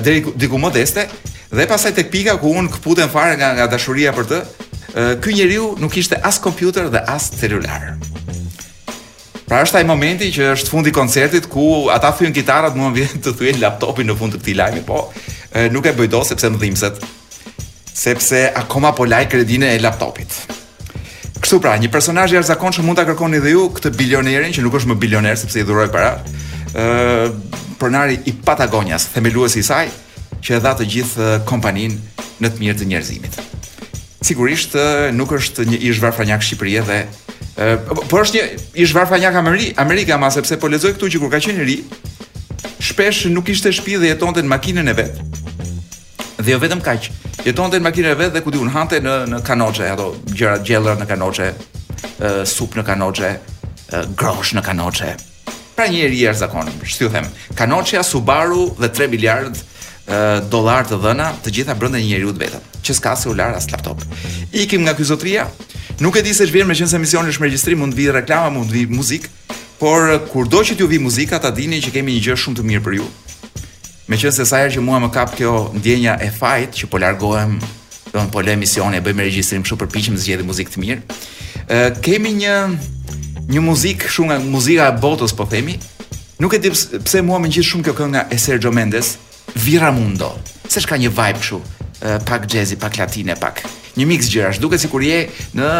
deri 0.05 0.21
diku 0.41 0.59
modeste, 0.61 1.07
dhe 1.49 1.65
pastaj 1.71 1.95
tek 1.97 2.11
pika 2.13 2.37
ku 2.41 2.53
un 2.61 2.69
kputen 2.71 3.09
fare 3.13 3.35
nga 3.41 3.53
nga 3.57 3.67
dashuria 3.73 4.13
për 4.17 4.29
të, 4.31 4.41
ky 5.25 5.35
njeriu 5.39 5.71
nuk 5.81 5.95
kishte 5.97 6.21
as 6.29 6.37
kompjuter 6.45 6.91
dhe 6.93 7.01
as 7.15 7.31
celular. 7.41 7.95
Pra 9.49 9.63
është 9.67 9.81
ai 9.81 9.87
momenti 9.89 10.31
që 10.33 10.51
është 10.55 10.71
fundi 10.73 10.93
i 10.93 10.97
koncertit 10.97 11.49
ku 11.53 11.87
ata 11.93 12.13
thyen 12.19 12.33
gitarat, 12.37 12.77
mua 12.79 12.93
vjen 12.95 13.21
të 13.25 13.33
thyej 13.41 13.59
laptopin 13.63 14.09
në 14.11 14.15
fund 14.21 14.37
të 14.37 14.41
këtij 14.43 14.55
lajmi, 14.61 14.85
po 14.89 15.01
nuk 15.75 15.89
e 15.91 15.97
bëj 15.99 16.13
dot 16.15 16.29
sepse 16.29 16.49
më 16.55 16.61
dhimbset. 16.61 17.03
Sepse 17.93 18.47
akoma 18.57 18.93
po 18.97 19.05
laj 19.09 19.27
kredinë 19.33 19.75
e 19.75 19.81
laptopit. 19.85 20.37
Kështu 21.43 21.59
pra, 21.61 21.75
një 21.83 21.89
personazh 21.93 22.33
i 22.33 22.39
jashtëzakonshëm 22.39 22.87
mund 22.87 23.01
ta 23.01 23.05
kërkoni 23.09 23.41
dhe 23.45 23.53
ju 23.57 23.67
këtë 23.77 23.93
bilionerin 23.99 24.55
që 24.55 24.65
nuk 24.65 24.77
është 24.79 24.93
më 24.93 24.97
bilioner 25.03 25.37
sepse 25.37 25.61
i 25.61 25.67
dhuroj 25.67 25.89
para 25.93 26.15
pronari 27.79 28.19
i 28.27 28.33
Patagonias, 28.33 29.07
themeluesi 29.13 29.61
i 29.61 29.63
saj, 29.67 29.89
që 30.43 30.57
e 30.57 30.61
dha 30.61 30.73
të 30.79 30.87
gjithë 30.93 31.27
kompaninë 31.47 32.25
në 32.43 32.51
të 32.53 32.63
mirë 32.63 32.79
të 32.81 32.87
njerëzimit. 32.91 33.37
Sigurisht 34.27 34.75
nuk 35.15 35.35
është 35.37 35.67
një 35.69 35.79
ish 35.91 36.01
varfranjak 36.03 36.43
Shqipërie 36.47 36.83
dhe 36.87 36.99
po 38.09 38.23
është 38.23 38.39
një 38.41 38.45
ish 38.85 38.95
varfranjak 38.97 39.35
Ameri 39.39 39.73
Amerika, 39.77 40.19
ma 40.19 40.31
sepse 40.31 40.57
po 40.59 40.71
lexoj 40.71 40.95
këtu 40.97 41.11
që 41.15 41.21
kur 41.23 41.31
ka 41.33 41.43
qenë 41.43 41.63
i 41.63 41.67
ri, 41.69 41.77
shpesh 42.83 43.27
nuk 43.35 43.51
ishte 43.55 43.71
shtëpi 43.71 43.99
dhe 44.03 44.13
jetonte 44.13 44.43
në 44.43 44.51
makinën 44.51 44.89
e 44.91 44.95
vet. 44.99 45.23
Dhe 46.43 46.55
jo 46.57 46.61
vetëm 46.63 46.81
kaq, 46.83 47.11
jetonte 47.47 47.79
në 47.83 47.87
makinën 47.89 48.11
e 48.13 48.15
vet 48.23 48.33
dhe 48.35 48.43
ku 48.47 48.51
diun 48.55 48.73
hante 48.75 48.99
në 49.05 49.19
në 49.35 49.43
kanoxhe, 49.47 49.87
ato 49.95 50.11
gjëra 50.33 50.59
gjellëra 50.67 50.97
në 51.03 51.11
kanoxhe, 51.13 51.51
sup 52.49 52.75
në 52.79 52.87
kanoxhe, 52.91 53.35
grosh 54.17 54.55
në 54.59 54.65
kanoxhe. 54.71 55.13
Pra 55.75 55.87
një 55.89 56.03
herë 56.05 56.17
i 56.17 56.23
jashtëzakonshëm. 56.27 56.81
shtu 56.85 57.09
them, 57.09 57.27
Kanoçia, 57.57 58.03
Subaru 58.05 58.75
dhe 58.81 58.89
3 58.93 59.09
miliard 59.09 59.57
dollar 60.51 60.83
të 60.85 60.99
dhëna, 61.01 61.29
të 61.45 61.53
gjitha 61.57 61.77
brenda 61.79 61.99
një 62.03 62.09
njeriu 62.11 62.33
vetëm, 62.37 62.65
që 62.85 62.93
s'ka 62.99 63.15
se 63.17 63.31
as 63.41 63.71
laptop. 63.71 64.03
Ikim 64.53 64.83
nga 64.83 64.95
ky 64.95 65.05
zotria. 65.05 65.47
Nuk 66.01 66.17
e 66.17 66.23
di 66.23 66.35
se 66.35 66.45
ç'vjen 66.47 66.67
me 66.67 66.75
qenë 66.75 66.89
se 66.89 66.97
emisioni 66.97 67.29
është 67.31 67.41
me 67.41 67.47
regjistrim, 67.47 67.79
mund 67.79 67.93
të 67.93 67.97
vi 67.97 68.11
reklama, 68.13 68.51
mund 68.51 68.71
të 68.71 68.73
vi 68.73 68.87
muzikë, 68.87 69.29
por 69.79 70.19
kurdo 70.33 70.61
që 70.63 70.75
t'ju 70.77 70.87
vi 70.89 70.99
muzika, 70.99 71.39
ta 71.39 71.51
dini 71.51 71.81
që 71.81 71.93
kemi 71.95 72.13
një 72.19 72.25
gjë 72.27 72.37
shumë 72.39 72.57
të 72.59 72.65
mirë 72.67 72.83
për 72.83 72.93
ju. 72.99 73.07
Me 74.09 74.17
qenë 74.19 74.35
se 74.35 74.45
sa 74.45 74.61
herë 74.65 74.75
që 74.77 74.83
mua 74.85 74.99
më 75.01 75.09
kap 75.15 75.37
kjo 75.39 75.71
ndjenja 75.79 76.19
e 76.21 76.29
fajit 76.35 76.75
që 76.81 76.91
po 76.91 76.99
largohem, 76.99 77.57
domthonë 78.13 78.33
po 78.35 78.43
lë 78.43 78.57
emisioni 78.59 78.99
e 78.99 79.05
bëjmë 79.07 79.29
regjistrim, 79.29 79.63
kështu 79.63 79.79
përpiqem 79.85 80.19
të 80.19 80.25
zgjedhim 80.27 80.51
muzikë 80.51 80.75
të 80.75 80.83
mirë. 80.83 81.21
Ë 81.71 81.81
kemi 82.03 82.35
një 82.43 82.55
një 83.51 83.61
muzik 83.63 84.05
shumë 84.11 84.29
nga 84.37 84.39
muzika 84.45 84.87
e 84.91 84.95
botës 85.03 85.35
po 85.35 85.47
themi 85.51 85.75
nuk 86.43 86.55
e 86.55 86.61
di 86.63 86.71
pse 86.75 87.23
mua 87.27 87.41
më 87.43 87.51
ngjit 87.51 87.67
shumë 87.71 87.85
kjo 87.89 87.95
kënga 87.99 88.27
e 88.35 88.39
Sergio 88.39 88.71
Mendes 88.75 89.17
Vira 89.57 89.91
Mundo 89.95 90.31
se 90.69 90.83
ka 90.87 90.97
një 91.01 91.11
vibe 91.11 91.41
kështu 91.43 91.61
pak 92.29 92.47
jazzy 92.51 92.79
pak 92.83 92.97
latine 93.01 93.35
pak 93.39 93.65
një 93.99 94.07
mix 94.09 94.31
gjërash 94.33 94.61
duket 94.63 94.83
sikur 94.85 95.03
je 95.07 95.19
në 95.59 95.73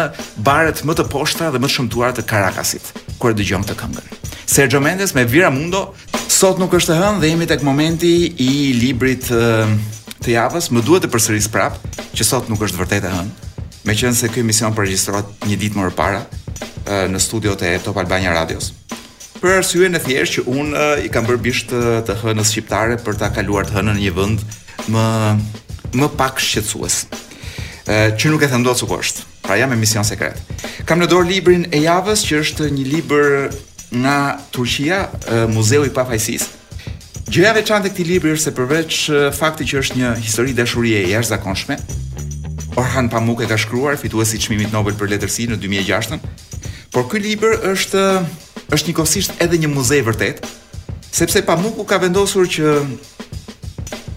baret 0.43 0.83
më 0.85 0.97
të 0.99 1.07
poshta 1.11 1.51
dhe 1.53 1.61
më 1.63 1.69
të 1.71 1.75
shëmtuara 1.77 2.17
të 2.19 2.25
Caracasit 2.29 2.91
kur 3.17 3.31
e 3.33 3.37
dëgjon 3.39 3.63
këtë 3.65 3.77
këngën. 3.79 4.19
Sergio 4.45 4.81
Mendes 4.83 5.15
me 5.15 5.23
Vira 5.25 5.49
Mundo 5.51 5.93
sot 6.27 6.59
nuk 6.59 6.75
është 6.77 6.97
e 6.97 6.99
hënë 6.99 7.21
dhe 7.23 7.31
jemi 7.31 7.47
tek 7.49 7.63
momenti 7.63 8.11
i 8.35 8.73
librit 8.77 9.29
të 9.33 10.35
javës 10.35 10.69
më 10.75 10.83
duhet 10.83 11.07
të 11.07 11.13
përsëris 11.15 11.49
prap 11.53 11.79
që 12.13 12.27
sot 12.27 12.51
nuk 12.51 12.61
është 12.67 12.83
vërtet 12.83 13.07
e 13.09 13.13
hënë 13.15 13.51
Me 13.83 13.91
qënë 13.99 14.15
se 14.15 14.29
këj 14.31 14.39
emision 14.45 14.75
përgjistrat 14.77 15.43
një 15.49 15.57
ditë 15.59 15.75
mërë 15.79 15.91
para 15.97 16.21
në 17.11 17.19
studio 17.19 17.51
të 17.59 17.73
Top 17.83 17.97
Albania 17.99 18.31
Radios. 18.31 18.69
Për 19.43 19.57
arsye 19.57 19.89
në 19.91 19.99
thjesht 20.05 20.37
që 20.37 20.43
unë 20.47 20.83
i 21.03 21.09
kam 21.11 21.25
bërë 21.27 21.41
bisht 21.43 21.73
të 22.07 22.15
hënës 22.21 22.53
shqiptare 22.53 22.95
për 23.03 23.17
ta 23.19 23.27
kaluar 23.35 23.67
të 23.67 23.75
hënën 23.81 23.99
një 23.99 24.13
vënd 24.15 24.45
më, 24.93 25.03
më 25.99 26.09
pak 26.19 26.39
shqetsues. 26.39 27.01
Që 28.15 28.31
nuk 28.31 28.45
e 28.45 28.47
thëmdo 28.53 28.71
të 28.71 28.85
sukosht, 28.85 29.19
pra 29.43 29.59
jam 29.59 29.75
emision 29.75 30.07
sekret. 30.07 30.39
Kam 30.87 31.03
në 31.03 31.09
dorë 31.11 31.31
librin 31.33 31.67
e 31.75 31.81
javës 31.83 32.23
që 32.23 32.39
është 32.45 32.69
një 32.77 32.85
libër 32.87 33.31
nga 33.99 34.15
Turqia, 34.55 35.03
Muzeu 35.51 35.83
i 35.83 35.91
Pafajsisë. 35.93 36.47
Gjëja 37.33 37.51
veçante 37.57 37.87
e 37.89 37.91
këtij 37.95 38.05
libri 38.07 38.31
është 38.35 38.45
se 38.49 38.55
përveç 38.57 38.97
fakti 39.35 39.67
që 39.69 39.79
është 39.83 39.99
një 39.99 40.09
histori 40.21 40.51
dashurie 40.55 40.99
e 41.01 41.07
jashtëzakonshme, 41.13 41.77
Orhan 42.75 43.07
Pamuk 43.09 43.41
e 43.41 43.45
ka 43.47 43.57
shkruar 43.57 43.97
fituesi 43.97 44.35
i 44.37 44.39
çmimit 44.41 44.71
Nobel 44.73 44.95
për 44.97 45.11
letërsi 45.13 45.45
në 45.51 45.57
2006-ën. 45.61 46.21
Por 46.93 47.05
ky 47.09 47.19
libër 47.21 47.53
është 47.73 48.01
është 48.73 48.87
njëkohësisht 48.89 49.35
edhe 49.43 49.59
një 49.61 49.69
muzej 49.69 50.01
vërtet, 50.07 50.39
sepse 51.13 51.43
Pamuku 51.45 51.85
ka 51.85 51.99
vendosur 52.01 52.49
që 52.49 52.73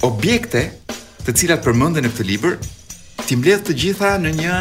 objekte 0.08 0.62
të 1.26 1.34
cilat 1.36 1.64
përmenden 1.64 2.06
në 2.06 2.14
këtë 2.14 2.28
libër 2.30 2.56
ti 3.26 3.36
mbledh 3.36 3.64
të 3.68 3.76
gjitha 3.84 4.14
në 4.24 4.32
një 4.40 4.56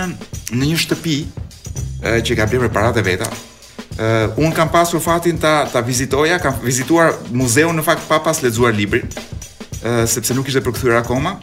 në 0.51 0.63
një 0.65 0.81
shtëpi 0.83 1.17
e, 1.21 2.09
që 2.25 2.35
ka 2.39 2.47
bërë 2.51 2.71
paratë 2.75 3.03
veta. 3.07 3.29
Ë 3.95 4.37
un 4.43 4.51
kam 4.51 4.67
pasur 4.73 4.99
fatin 4.99 5.37
ta 5.39 5.69
ta 5.71 5.79
vizitoja, 5.81 6.39
kam 6.43 6.57
vizituar 6.65 7.13
muzeun 7.31 7.77
në 7.79 7.83
fakt 7.87 8.09
pa 8.11 8.19
pas 8.19 8.41
lexuar 8.43 8.75
librin, 8.75 9.07
ë 9.79 10.03
sepse 10.09 10.35
nuk 10.35 10.49
ishte 10.51 10.63
përkthyer 10.65 10.97
akoma, 10.99 11.37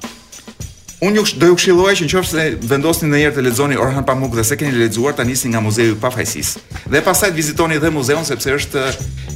Unë 1.03 1.19
ju 1.19 1.23
do 1.35 1.49
ju 1.51 1.57
këshilloj 1.59 1.97
që 1.99 2.05
nëse 2.07 2.43
vendosni 2.71 3.09
ndonjëherë 3.11 3.35
të 3.35 3.43
lexoni 3.43 3.75
Orhan 3.81 4.05
Pamuk 4.07 4.37
dhe 4.39 4.45
se 4.47 4.55
keni 4.55 4.77
lexuar 4.85 5.17
ta 5.19 5.25
nisni 5.27 5.49
nga 5.51 5.59
muzeu 5.61 5.97
i 5.97 5.97
pafajsisë. 5.99 6.61
Dhe 6.95 7.01
pastaj 7.03 7.33
të 7.33 7.41
vizitoni 7.41 7.79
dhe 7.83 7.91
muzeun 7.91 8.23
sepse 8.29 8.55
është 8.55 8.85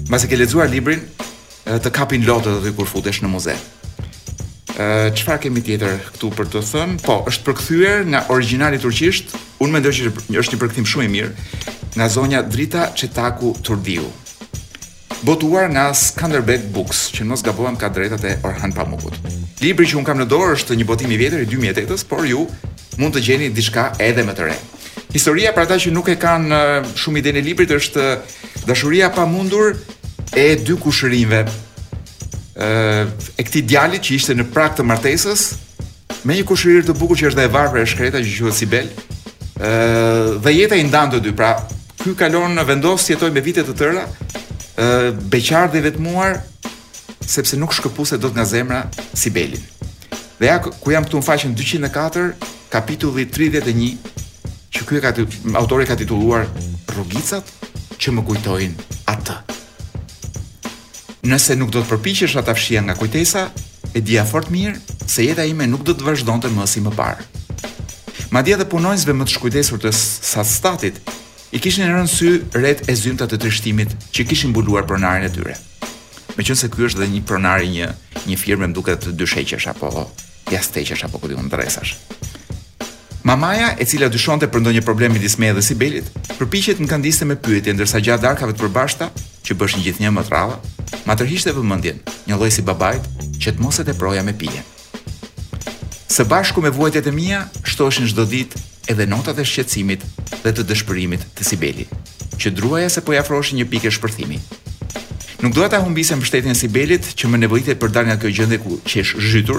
mbas 0.06 0.26
e 0.26 0.30
ke 0.30 0.38
lexuar 0.38 0.70
librin 0.70 1.02
të 1.66 1.90
kapin 1.90 2.22
lotët 2.28 2.60
aty 2.60 2.70
kur 2.78 2.86
futesh 2.86 3.18
në 3.24 3.32
muze. 3.32 3.56
Ëh 4.78 5.10
çfarë 5.18 5.42
kemi 5.48 5.64
tjetër 5.66 5.98
këtu 6.12 6.30
për 6.38 6.46
të 6.54 6.62
thënë? 6.70 6.96
Po, 7.02 7.16
është 7.32 7.48
përkthyer 7.48 8.06
nga 8.14 8.22
origjinali 8.30 8.78
turqisht. 8.86 9.34
Unë 9.58 9.74
mendoj 9.80 9.94
që 9.98 10.14
është 10.44 10.54
një 10.54 10.62
përkthim 10.62 10.86
shumë 10.92 11.08
i 11.08 11.12
mirë 11.16 11.34
nga 11.98 12.06
zonja 12.14 12.44
Drita 12.46 12.92
Çetaku 12.94 13.56
Turdiu. 13.66 14.06
Botuar 15.26 15.66
nga 15.74 15.90
Skanderbeg 15.96 16.68
Books, 16.70 17.08
që 17.16 17.26
mos 17.26 17.42
gabojmë 17.42 17.80
ka 17.82 17.90
drejtat 17.90 18.22
e 18.30 18.38
Orhan 18.46 18.70
Pamukut. 18.76 19.16
Libri 19.62 19.86
që 19.88 19.96
un 19.96 20.04
kam 20.04 20.18
në 20.20 20.26
dorë 20.28 20.54
është 20.58 20.76
një 20.76 20.84
botim 20.88 21.12
i 21.14 21.16
vjetër 21.16 21.44
i 21.46 21.48
2008-s, 21.48 22.04
por 22.04 22.26
ju 22.28 22.42
mund 23.00 23.14
të 23.16 23.22
gjeni 23.24 23.48
diçka 23.56 23.88
edhe 24.04 24.24
më 24.24 24.34
të 24.36 24.48
re. 24.50 24.56
Historia 25.14 25.52
për 25.56 25.64
ata 25.64 25.78
që 25.80 25.92
nuk 25.96 26.10
e 26.12 26.16
kanë 26.20 26.58
shumë 27.00 27.22
idenë 27.22 27.40
e 27.40 27.44
librit 27.46 27.72
është 27.78 28.08
dashuria 28.68 29.08
pamundur 29.16 29.72
e 30.36 30.46
dy 30.60 30.76
kushërinjve. 30.80 31.42
ë 32.56 33.08
e 33.38 33.42
këtij 33.44 33.64
djalit 33.68 34.02
që 34.04 34.12
ishte 34.16 34.34
në 34.36 34.46
prag 34.52 34.76
të 34.78 34.84
martesës 34.88 35.46
me 36.24 36.36
një 36.36 36.44
kushërir 36.48 36.84
të 36.88 36.94
bukur 36.96 37.16
që 37.20 37.28
është 37.28 37.36
dhe 37.36 37.44
e 37.48 37.52
varfër 37.52 37.80
e 37.82 37.86
shkreta 37.90 38.20
që 38.20 38.38
quhet 38.40 38.54
Sibel. 38.56 38.86
ë 39.60 39.70
dhe 40.40 40.52
jeta 40.54 40.74
i 40.76 40.84
ndan 40.88 41.10
të 41.12 41.20
dy, 41.20 41.32
pra 41.32 41.60
ky 42.00 42.12
kalon 42.16 42.52
në 42.56 42.64
vendos 42.66 43.08
jetoj 43.08 43.30
me 43.32 43.40
vite 43.40 43.64
të 43.64 43.72
tëra, 43.76 44.04
ë 44.80 45.12
beqar 45.32 45.68
dhe 45.72 45.80
vetmuar, 45.80 46.40
sepse 47.24 47.56
nuk 47.56 47.72
shkëpuse 47.72 48.18
dot 48.20 48.34
nga 48.34 48.44
zemra 48.44 48.88
Sibelin. 49.14 49.62
Dhe 50.38 50.46
ja 50.50 50.58
ku 50.60 50.92
jam 50.92 51.04
këtu 51.06 51.16
në 51.20 51.24
faqen 51.24 51.54
204, 51.56 52.36
kapitulli 52.72 53.24
31, 53.30 53.96
që 54.76 54.82
ky 54.86 55.00
ka 55.00 55.12
autore 55.56 55.86
ka 55.88 55.96
titulluar 55.96 56.44
Rrugicat 56.92 57.48
që 57.96 58.12
më 58.16 58.24
kujtojnë 58.28 58.88
atë. 59.12 59.36
Nëse 61.26 61.56
nuk 61.58 61.72
do 61.74 61.80
të 61.82 61.88
përpiqesh 61.94 62.36
ta 62.44 62.54
fshija 62.54 62.84
nga 62.84 62.94
kujtesa, 62.98 63.46
e 63.96 64.00
dija 64.04 64.24
fort 64.28 64.50
mirë 64.52 64.78
se 65.08 65.24
jeta 65.24 65.46
ime 65.48 65.66
nuk 65.66 65.82
do 65.88 65.94
të 65.96 66.04
vazhdonte 66.04 66.52
më 66.52 66.66
si 66.68 66.82
më 66.84 66.92
parë. 66.94 67.24
Madje 68.34 68.54
edhe 68.58 68.66
punojnësve 68.68 69.14
më 69.16 69.24
të 69.26 69.32
shkujdesur 69.38 69.80
të 69.80 69.90
sa 69.96 70.44
statit 70.44 70.98
i 71.54 71.60
kishin 71.62 71.88
në 71.88 72.04
sy 72.10 72.32
ret 72.60 72.84
e 72.90 72.92
zymta 72.98 73.24
të 73.30 73.38
trishtimit 73.40 73.94
që 74.12 74.26
kishin 74.28 74.52
mbuluar 74.52 74.84
pronarin 74.84 75.24
e 75.24 75.30
tyre. 75.32 75.54
Të 75.54 75.75
Me 76.36 76.44
qënë 76.44 76.58
se 76.60 76.68
kjo 76.68 76.84
është 76.90 77.00
dhe 77.00 77.06
një 77.14 77.20
pronari 77.24 77.68
një, 77.72 77.86
një 78.28 78.36
firme 78.36 78.66
më 78.68 78.74
duke 78.76 78.92
të 79.00 79.14
dysheqesh 79.16 79.70
apo 79.70 79.88
jasteqesh 80.52 81.06
apo 81.06 81.16
këtë 81.22 81.36
unë 81.40 81.48
dresash. 81.54 81.94
Mamaja, 83.26 83.70
e 83.80 83.86
cila 83.88 84.10
dyshonte 84.12 84.46
për 84.52 84.60
ndonjë 84.62 84.82
problem 84.86 85.14
midis 85.16 85.38
meje 85.40 85.54
dhe 85.56 85.62
Sibelit, 85.64 86.10
përpiqet 86.36 86.78
në 86.84 86.90
kandiste 86.92 87.24
me 87.26 87.38
pyetje 87.40 87.72
ndërsa 87.74 88.02
gjatë 88.04 88.22
darkave 88.26 88.52
të 88.52 88.60
përbashkëta, 88.66 89.08
që 89.48 89.56
bëshin 89.56 89.86
një 90.02 90.12
më 90.14 90.26
të 90.28 90.32
rrallë, 90.32 90.58
ma 91.08 91.16
tërhiqte 91.18 91.56
vëmendjen, 91.56 92.02
një 92.28 92.36
lloj 92.38 92.52
si 92.54 92.62
babait 92.68 93.08
që 93.40 93.56
të 93.56 93.64
mos 93.64 93.80
e 93.82 93.86
teproja 93.88 94.22
me 94.28 94.36
pije. 94.38 94.62
Së 96.12 96.28
bashku 96.30 96.60
me 96.62 96.70
vuajtjet 96.70 97.08
e 97.10 97.16
mia, 97.16 97.40
shtoshin 97.64 98.06
çdo 98.12 98.28
ditë 98.30 98.60
edhe 98.92 99.08
notat 99.10 99.40
e 99.42 99.48
shqetësimit 99.48 100.04
dhe 100.44 100.52
të 100.52 100.68
dëshpërimit 100.68 101.26
të 101.36 101.48
Sibelit, 101.48 101.96
që 102.36 102.52
druaja 102.52 102.92
se 102.92 103.00
po 103.02 103.16
i 103.16 103.18
një 103.58 103.70
pikë 103.74 103.90
shpërthimi, 103.96 104.38
Nuk 105.36 105.52
dua 105.52 105.66
ta 105.68 105.82
humbisë 105.84 106.16
mbështetjen 106.16 106.54
e 106.54 106.56
Sibelit 106.56 107.08
që 107.12 107.28
më 107.28 107.42
nevojitej 107.42 107.74
për 107.76 107.90
dalja 107.92 108.08
nga 108.14 108.22
kjo 108.22 108.30
gjendje 108.38 108.58
ku 108.62 108.76
që 108.88 109.02
është 109.04 109.24
zhytur. 109.30 109.58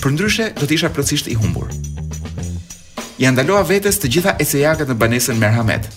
Përndryshe 0.00 0.46
do 0.56 0.64
të 0.64 0.76
isha 0.78 0.88
plotësisht 0.96 1.28
i 1.28 1.34
humbur. 1.36 1.66
Ja 3.20 3.28
ndaloa 3.34 3.66
vetes 3.68 4.00
të 4.00 4.08
gjitha 4.14 4.32
ecejakët 4.40 4.88
në 4.88 4.96
banesën 5.02 5.36
Merhamet. 5.42 5.90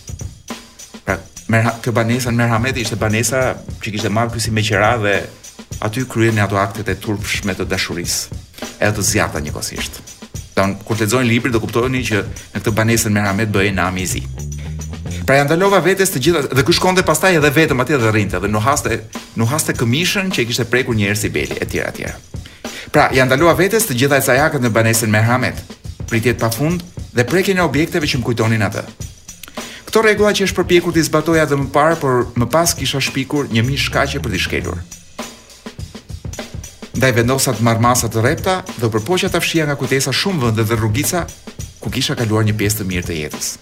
Pra, 1.08 1.15
merha, 1.48 1.72
kjo 1.80 1.94
banesa 1.96 2.34
në 2.34 2.42
Merhamet 2.42 2.82
ishte 2.84 3.00
banesa 3.00 3.46
që 3.80 3.94
kishte 3.94 4.12
marrë 4.12 4.36
kësi 4.36 4.51
me 4.51 4.63
qira 4.68 4.92
dhe 5.00 5.15
aty 5.88 6.03
kryen 6.12 6.44
ato 6.44 6.60
aktet 6.60 6.92
e 6.92 6.98
turpshme 7.00 7.56
të 7.56 7.70
dashurisë. 7.72 8.42
Edhe 8.84 8.92
të 9.00 9.08
zjarta 9.13 9.39
njëkohësisht. 9.39 10.01
Don 10.60 10.75
kur 10.84 11.00
lexojnë 11.00 11.32
librin 11.32 11.56
do 11.56 11.63
kuptoheni 11.63 12.03
që 12.12 12.25
në 12.27 12.60
këtë 12.60 12.75
banesën 12.77 13.15
Merhamet 13.15 13.56
bëhej 13.56 13.72
nami 13.80 14.03
i 14.03 14.12
zi. 14.18 14.25
Pra 15.24 15.36
ja 15.39 15.44
ndalova 15.48 15.77
vetes 15.80 16.12
të 16.12 16.20
gjitha 16.20 16.39
dhe 16.51 16.63
ky 16.68 16.74
shkonte 16.75 17.03
pastaj 17.08 17.38
edhe 17.39 17.50
vetëm 17.56 17.80
atje 17.80 17.96
dhe 18.01 18.10
rrinte 18.12 18.39
dhe 18.44 18.50
nuhaste 18.51 18.98
nuhaste 19.39 19.72
këmishën 19.80 20.32
që 20.36 20.44
i 20.44 20.48
kishte 20.50 20.65
prekur 20.68 20.98
njëherë 21.00 21.20
si 21.22 21.30
Beli 21.32 21.56
etj 21.63 21.80
etj. 21.80 22.10
Pra 22.92 23.06
ja 23.15 23.24
ndalova 23.27 23.53
vetes 23.56 23.88
të 23.88 23.96
gjitha 24.01 24.20
ecajakët 24.20 24.65
në 24.65 24.72
banesën 24.75 25.13
me 25.15 25.22
Hamet. 25.24 25.62
Pritjet 26.10 26.42
pafund 26.44 26.84
dhe 27.15 27.24
prekjen 27.30 27.62
e 27.62 27.63
objekteve 27.63 28.10
që 28.10 28.20
më 28.20 28.27
kujtonin 28.27 28.65
atë. 28.68 28.84
Kto 29.88 30.03
rregulla 30.03 30.34
që 30.36 30.50
është 30.50 30.60
përpjekur 30.60 30.94
të 30.98 31.06
zbatoja 31.08 31.46
edhe 31.48 31.62
më 31.62 31.72
parë, 31.72 31.96
por 32.01 32.25
më 32.36 32.50
pas 32.51 32.74
kisha 32.75 33.00
shpikur 33.00 33.48
një 33.53 33.63
mish 33.68 33.88
kaqe 33.96 34.20
për 34.20 34.36
të 34.36 34.42
shkelur. 34.44 34.82
Ndaj 37.00 37.13
vendosa 37.22 37.53
të 37.56 37.63
marr 37.70 37.80
masa 37.82 38.12
të 38.12 38.25
rrepta 38.25 38.58
dhe 38.75 38.92
përpoqja 38.92 39.32
ta 39.34 39.39
fshija 39.42 39.70
nga 39.72 39.80
kujtesa 39.80 40.12
shumë 40.12 40.50
vende 40.50 40.68
dhe 40.68 40.77
rrugica 40.82 41.24
ku 41.80 41.89
kisha 41.94 42.15
kaluar 42.20 42.44
një 42.50 42.58
pjesë 42.60 42.82
të 42.82 42.89
mirë 42.92 43.08
të 43.08 43.20
jetës. 43.24 43.53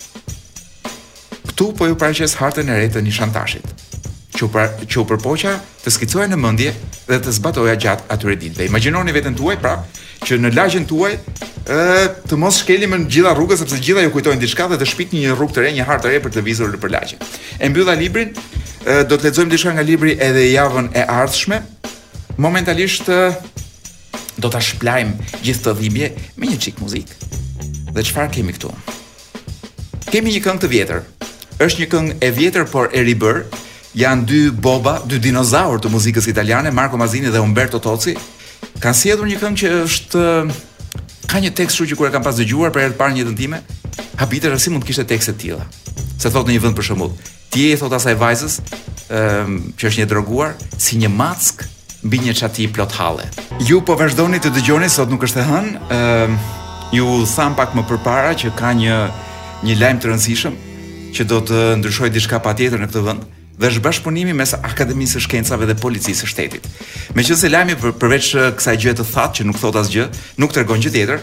Ktu 1.51 1.73
po 1.75 1.83
ju 1.87 1.95
paraqes 1.99 2.37
hartën 2.39 2.69
e 2.71 2.75
re 2.79 2.87
të 2.87 3.01
Nishantashit, 3.03 3.65
që 4.39 4.47
pra, 4.51 4.69
që 4.87 4.99
u 5.03 5.03
përpoqa 5.09 5.57
të 5.83 5.91
skicoja 5.91 6.29
në 6.31 6.37
mendje 6.39 6.71
dhe 7.09 7.17
të 7.25 7.33
zbatoja 7.35 7.73
gjatë 7.75 8.07
atyre 8.13 8.37
ditëve. 8.39 8.67
Imagjinoni 8.71 9.11
veten 9.11 9.35
tuaj 9.35 9.57
pra, 9.59 9.73
që 10.23 10.37
në 10.39 10.53
lagjen 10.55 10.85
tuaj 10.87 11.11
ë 11.67 12.29
të 12.31 12.37
mos 12.39 12.61
shkeli 12.63 12.87
në 12.87 13.01
gjitha 13.11 13.33
rrugët 13.35 13.59
sepse 13.65 13.81
gjitha 13.83 14.05
ju 14.05 14.13
kujtojnë 14.15 14.39
diçka 14.41 14.69
dhe 14.71 14.79
të 14.79 14.87
shpikni 14.93 15.25
një 15.25 15.35
rrugë 15.35 15.57
të 15.57 15.63
re, 15.65 15.73
një 15.75 15.87
hartë 15.89 16.05
të 16.07 16.13
re 16.15 16.21
për 16.23 16.33
të 16.37 16.43
vizur 16.47 16.77
për 16.85 16.93
lagje. 16.95 17.19
E 17.59 17.69
mbylla 17.69 17.97
librin, 17.99 18.31
e, 18.31 19.01
do 19.09 19.17
të 19.17 19.27
lexojmë 19.27 19.51
diçka 19.51 19.75
nga 19.75 19.85
libri 19.85 20.15
edhe 20.23 20.45
javën 20.53 20.87
e 20.95 21.03
ardhshme. 21.03 21.59
Momentalisht 22.39 23.11
e, 23.11 23.19
do 24.39 24.47
ta 24.49 24.63
shplajm 24.63 25.17
gjithë 25.43 25.67
të 25.67 25.75
dhimbje 25.81 26.13
me 26.39 26.47
një 26.53 26.61
çik 26.63 26.79
muzikë. 26.85 27.35
Dhe 27.91 28.07
çfarë 28.07 28.31
kemi 28.37 28.55
këtu? 28.55 28.71
Kemi 30.11 30.31
një 30.33 30.41
këngë 30.45 30.63
të 30.65 30.69
vjetër, 30.73 31.03
është 31.65 31.83
një 31.83 31.87
këngë 31.93 32.15
e 32.27 32.31
vjetër 32.37 32.67
por 32.71 32.89
e 32.93 33.03
ribër. 33.05 33.43
Janë 33.97 34.23
dy 34.25 34.39
boba, 34.55 34.99
dy 35.05 35.19
dinozaur 35.19 35.81
të 35.83 35.89
muzikës 35.91 36.29
italiane, 36.31 36.71
Marco 36.71 36.97
Mazzini 36.97 37.29
dhe 37.31 37.41
Umberto 37.43 37.79
Tozzi. 37.83 38.13
Kanë 38.81 38.95
sjellur 38.97 39.27
një 39.27 39.41
këngë 39.41 39.59
që 39.61 39.73
është 39.85 40.23
ka 41.31 41.41
një 41.43 41.51
tekst 41.55 41.77
shumë 41.79 41.91
që 41.91 41.97
kur 41.99 42.07
e 42.07 42.13
kam 42.13 42.23
pas 42.23 42.39
dëgjuar 42.39 42.71
për 42.75 42.85
herë 42.85 42.95
të 42.95 42.97
parë 43.01 43.17
një 43.17 43.35
time, 43.39 43.59
habite 44.19 44.49
rasti 44.51 44.71
mund 44.71 44.83
të 44.85 44.89
kishte 44.91 45.05
tekste 45.11 45.35
të 45.35 45.41
tilla. 45.43 45.67
Se 46.21 46.31
thot 46.31 46.47
në 46.47 46.55
një 46.55 46.63
vend 46.65 46.77
për 46.79 46.87
shembull, 46.89 47.11
ti 47.51 47.67
e 47.73 47.77
thot 47.81 47.93
asaj 47.97 48.15
vajzës, 48.21 48.55
ëm, 48.59 48.71
ehm, 49.09 49.45
um, 49.45 49.69
që 49.77 49.89
është 49.91 50.01
një 50.03 50.07
droguar 50.11 50.55
si 50.77 50.99
një 51.01 51.09
mack 51.15 51.65
mbi 52.03 52.17
një 52.25 52.33
çati 52.41 52.67
plot 52.73 52.95
halle. 52.97 53.27
Ju 53.67 53.79
po 53.85 53.95
vazhdoni 53.95 54.39
të 54.41 54.51
dëgjoni 54.55 54.89
sot 54.89 55.09
nuk 55.11 55.23
është 55.27 55.43
e 55.43 55.47
hën, 55.51 55.67
ëm, 55.69 55.93
ehm, 55.97 56.35
um, 56.35 56.91
ju 56.99 57.21
tham 57.35 57.55
pak 57.55 57.75
më 57.77 57.83
përpara 57.91 58.33
që 58.41 58.53
ka 58.59 58.71
një 58.83 58.99
një 59.63 59.75
lajm 59.79 59.99
të 60.03 60.07
rëndësishëm 60.11 60.59
që 61.15 61.25
do 61.27 61.39
të 61.45 61.61
ndryshoj 61.81 62.09
diçka 62.15 62.39
patjetër 62.43 62.81
në 62.85 62.89
këtë 62.91 63.03
vend 63.03 63.27
dhe 63.61 63.69
është 63.69 63.83
bashkëpunimi 63.85 64.33
mes 64.33 64.53
Akademisë 64.57 65.19
së 65.19 65.23
Shkencave 65.27 65.67
dhe 65.69 65.75
Policisë 65.77 66.23
së 66.23 66.29
Shtetit. 66.31 66.67
Meqense 67.17 67.49
lajmi 67.51 67.75
përveç 68.01 68.29
uh, 68.35 68.45
kësaj 68.57 68.77
gjë 68.81 68.93
të 69.01 69.05
thatë 69.11 69.37
që 69.41 69.45
nuk 69.49 69.59
thot 69.61 69.77
asgjë, 69.81 70.07
nuk 70.41 70.55
tregon 70.55 70.81
gjë 70.81 70.93
tjetër, 70.95 71.21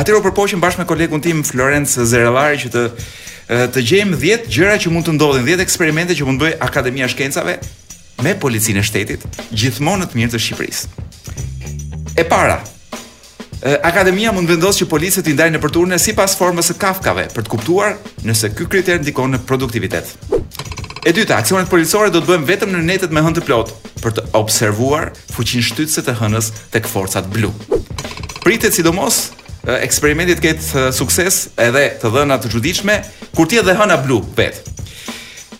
atëherë 0.00 0.22
u 0.22 0.24
përpoqëm 0.28 0.62
bashkë 0.64 0.80
me 0.84 0.88
kolegun 0.88 1.24
tim 1.24 1.42
Florence 1.44 2.06
Zerellari 2.08 2.62
që 2.64 2.70
të 2.74 2.84
uh, 2.88 3.64
të 3.74 3.84
gjejmë 3.90 4.20
10 4.22 4.48
gjëra 4.54 4.78
që 4.80 4.92
mund 4.94 5.10
të 5.10 5.16
ndodhin, 5.18 5.48
10 5.50 5.64
eksperimente 5.66 6.16
që 6.16 6.28
mund 6.30 6.40
të 6.40 6.46
bëjë 6.48 6.60
Akademia 6.68 7.10
e 7.10 7.12
Shkencave 7.12 7.58
me 8.24 8.36
Policinë 8.40 8.80
e 8.80 8.88
Shtetit, 8.90 9.26
gjithmonë 9.52 10.06
në 10.06 10.10
të 10.12 10.22
mirë 10.22 10.36
të 10.36 10.42
Shqipërisë. 10.46 12.14
E 12.14 12.24
para, 12.30 12.62
Akademia 13.62 14.32
mund 14.32 14.48
vendos 14.50 14.76
që 14.80 14.86
policët 14.90 15.28
i 15.30 15.34
ndajnë 15.34 15.56
në 15.56 15.60
përturne 15.62 15.98
si 16.02 16.12
pas 16.16 16.32
formës 16.36 16.72
e 16.74 16.76
kafkave 16.80 17.28
për 17.32 17.46
të 17.46 17.52
kuptuar 17.52 17.94
nëse 18.26 18.50
ky 18.56 18.66
kriter 18.68 18.98
ndikon 19.00 19.30
në 19.36 19.42
produktivitet. 19.48 20.10
E 21.04 21.12
dyta, 21.12 21.36
aksionet 21.38 21.68
policore 21.68 22.10
do 22.10 22.20
të 22.20 22.28
bëjmë 22.30 22.48
vetëm 22.50 22.72
në 22.72 22.82
netet 22.88 23.12
me 23.12 23.20
hënë 23.24 23.38
të 23.38 23.44
plot 23.46 23.72
për 24.02 24.14
të 24.18 24.26
observuar 24.40 25.10
fuqin 25.36 25.64
shtytëse 25.64 26.02
të 26.06 26.14
hënës 26.22 26.50
të 26.72 26.82
këforcat 26.86 27.28
blu. 27.32 27.50
Pritet 28.44 28.74
sidomos 28.76 29.30
eksperimentit 29.68 30.42
këtë 30.44 30.88
sukses 30.96 31.46
edhe 31.60 31.84
të 32.02 32.10
dhëna 32.12 32.36
të 32.42 32.50
gjudishme 32.52 32.98
kur 33.36 33.48
tje 33.48 33.62
dhe 33.64 33.76
hëna 33.78 34.00
blu 34.04 34.20
vetë. 34.36 34.72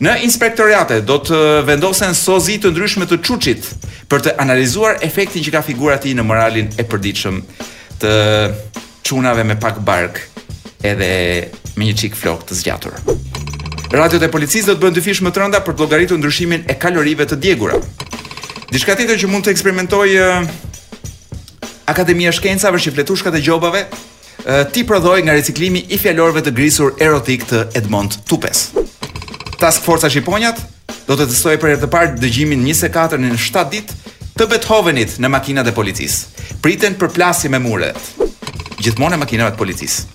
Në 0.05 0.19
inspektoriate 0.27 0.99
do 1.07 1.21
të 1.25 1.37
vendosen 1.69 2.17
sozi 2.19 2.59
të 2.61 2.73
ndryshme 2.75 3.07
të 3.09 3.21
çuçit 3.25 3.69
për 4.11 4.25
të 4.27 4.33
analizuar 4.43 4.99
efektin 5.07 5.45
që 5.47 5.53
ka 5.55 5.63
figurati 5.63 6.13
në 6.19 6.25
moralin 6.27 6.69
e 6.77 6.83
përditshëm 6.85 7.39
të 8.03 8.15
çunave 9.05 9.45
me 9.45 9.57
pak 9.61 9.79
bark 9.87 10.21
edhe 10.85 11.49
me 11.77 11.87
një 11.89 11.97
çik 11.97 12.17
flok 12.17 12.47
të 12.49 12.59
zgjatur. 12.61 12.95
Radiot 13.95 14.23
e 14.27 14.31
policisë 14.33 14.69
do 14.69 14.75
të 14.75 14.83
bëjnë 14.85 14.97
dyfish 14.99 15.21
më 15.25 15.33
të 15.35 15.43
rënda 15.43 15.61
për 15.65 15.75
të 15.77 15.85
llogaritur 15.85 16.19
ndryshimin 16.19 16.65
e 16.71 16.75
kalorive 16.81 17.27
të 17.31 17.39
djegura. 17.45 17.79
Diçka 18.73 18.97
tjetër 18.99 19.21
që 19.23 19.31
mund 19.31 19.47
të 19.47 19.55
eksperimentoj 19.55 20.09
Akademia 21.85 22.31
e 22.33 22.37
Shkencave 22.37 22.79
është 22.81 22.95
fletushkat 22.97 23.35
e 23.37 23.43
gjobave, 23.45 23.83
ti 24.73 24.85
prodhoi 24.89 25.21
nga 25.23 25.35
riciklimi 25.37 25.83
i 25.93 25.99
fjalorëve 26.01 26.41
të 26.47 26.55
grisur 26.57 26.95
erotik 27.01 27.45
të 27.51 27.61
Edmond 27.77 28.17
Tupes. 28.29 28.71
Task 29.61 29.85
Force-a 29.85 30.09
Shqiponjat 30.11 30.59
do 31.07 31.17
të 31.17 31.27
testojë 31.29 31.61
për 31.61 31.75
herë 31.75 31.83
të 31.85 31.91
parë 31.93 32.17
dëgjimin 32.23 32.65
24 32.65 33.21
në 33.21 33.37
7 33.41 33.67
ditë 33.77 34.01
të 34.35 34.47
Beethovenit 34.51 35.13
në 35.23 35.29
makinat 35.31 35.69
e 35.71 35.73
policisë. 35.75 36.31
Priten 36.63 36.97
për 36.99 37.13
plasje 37.15 37.47
me 37.53 37.61
muret. 37.63 37.95
Gjithmonë 38.83 39.15
e 39.15 39.19
makinat 39.23 39.55
e 39.55 39.59
policisë. 39.61 40.09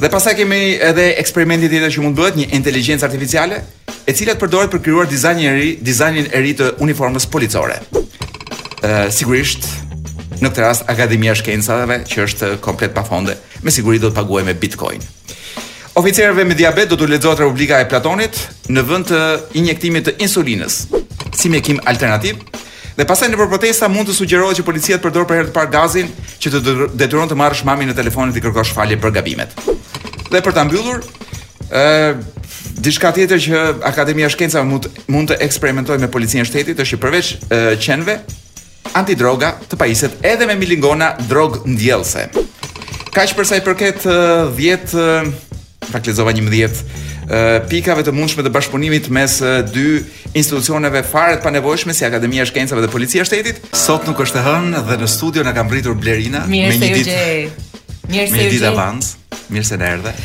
Dhe 0.00 0.08
pastaj 0.10 0.32
kemi 0.40 0.56
edhe 0.82 1.04
eksperimenti 1.20 1.68
tjetër 1.70 1.92
që 1.94 2.02
mund 2.02 2.16
bëhet, 2.18 2.38
një 2.40 2.48
inteligjencë 2.56 3.04
artificiale, 3.06 3.60
e 4.08 4.14
cila 4.18 4.34
përdoret 4.40 4.72
për 4.72 4.82
krijuar 4.82 5.06
dizajnin 5.10 5.46
e 5.46 5.52
ri, 5.60 5.70
dizajnin 5.86 6.26
e 6.34 6.40
ri 6.42 6.54
të 6.58 6.70
uniformës 6.82 7.28
policore. 7.30 7.76
Ë 8.82 9.12
sigurisht 9.14 9.68
në 10.40 10.48
këtë 10.50 10.64
rast 10.64 10.90
Akademia 10.90 11.34
e 11.36 11.38
Shkencave, 11.38 12.00
që 12.10 12.24
është 12.26 12.48
komplet 12.64 12.94
pa 12.96 13.04
fonde, 13.06 13.36
me 13.62 13.70
siguri 13.70 14.00
do 14.02 14.10
të 14.10 14.16
paguajë 14.16 14.48
me 14.48 14.56
Bitcoin. 14.58 15.04
Oficerëve 16.00 16.48
me 16.48 16.56
diabet 16.58 16.88
do 16.90 16.96
të 16.98 17.06
lexohet 17.12 17.44
Republika 17.44 17.78
e 17.82 17.86
Platonit 17.90 18.42
në 18.72 18.84
vend 18.88 19.06
të 19.12 19.22
injektimit 19.60 20.06
të 20.08 20.16
insulinës 20.24 20.84
si 21.36 21.50
mjekim 21.52 21.78
alternativ, 21.90 22.40
Dhe 23.00 23.06
pasaj 23.08 23.30
në 23.32 23.38
protesta 23.48 23.88
mund 23.88 24.10
të 24.10 24.14
sugjerohet 24.18 24.58
që 24.60 24.64
policia 24.66 24.98
të 25.00 25.04
përdor 25.06 25.24
për 25.28 25.38
herë 25.38 25.48
të 25.48 25.54
parë 25.56 25.70
gazin 25.72 26.10
që 26.42 26.50
të 26.52 26.72
detyron 27.00 27.30
të 27.30 27.36
marrësh 27.40 27.62
mamin 27.64 27.92
e 27.92 27.96
telefonit 27.96 28.36
dhe 28.36 28.42
kërkosh 28.44 28.74
falje 28.76 28.98
për 29.00 29.14
gabimet. 29.16 29.54
Dhe 30.28 30.42
për 30.44 30.52
ta 30.52 30.66
mbyllur, 30.68 31.00
ë 31.00 31.86
diçka 32.84 33.12
tjetër 33.16 33.40
që 33.46 33.62
Akademia 33.88 34.28
e 34.28 34.32
Shkencave 34.34 34.68
mund 34.68 34.90
mund 35.14 35.32
të 35.32 35.38
eksperimentojë 35.46 36.02
me 36.04 36.10
policinë 36.12 36.44
shtetit 36.50 36.84
është 36.84 36.98
që 36.98 37.02
përveç 37.06 37.32
qenve 37.88 38.18
antidroga 39.00 39.54
të 39.70 39.80
pajiset 39.80 40.18
edhe 40.34 40.50
me 40.52 40.58
milingona 40.60 41.14
drog 41.24 41.62
ndjellse. 41.72 42.28
Kaq 43.16 43.32
për 43.38 43.48
sa 43.48 43.56
i 43.56 43.64
përket 43.64 44.04
10 44.60 45.32
fakt 45.90 46.06
lexova 46.10 46.30
11 46.36 46.82
uh, 46.82 47.56
pikave 47.70 48.04
të 48.06 48.14
mundshme 48.14 48.44
të 48.46 48.52
bashkëpunimit 48.56 49.10
mes 49.14 49.36
dy 49.74 49.84
institucioneve 50.36 51.02
fare 51.10 51.38
të 51.38 51.44
panevojshme 51.48 51.94
si 51.96 52.06
Akademia 52.08 52.46
e 52.46 52.50
Shkencave 52.50 52.84
dhe 52.84 52.92
Policia 52.92 53.24
e 53.24 53.28
Shtetit. 53.28 53.60
Sot 53.76 54.06
nuk 54.08 54.22
është 54.24 54.40
e 54.42 54.46
hënë 54.48 54.84
dhe 54.90 55.00
në 55.02 55.10
studio 55.12 55.44
na 55.46 55.52
ka 55.56 55.66
mbritur 55.66 55.98
Blerina 56.00 56.46
Mirë 56.50 56.70
me 56.70 56.78
një 56.78 57.02
ditë. 57.02 57.10
Mirë 57.10 57.10
se 57.10 57.12
ju 57.12 57.12
jeni. 57.12 58.08
Mirë 58.08 58.30
se 58.30 58.38
ju 58.38 58.64
jeni. 58.68 59.38
Mirë 59.54 59.70
se 59.72 59.80
na 59.82 59.92
erdhe. 59.98 60.16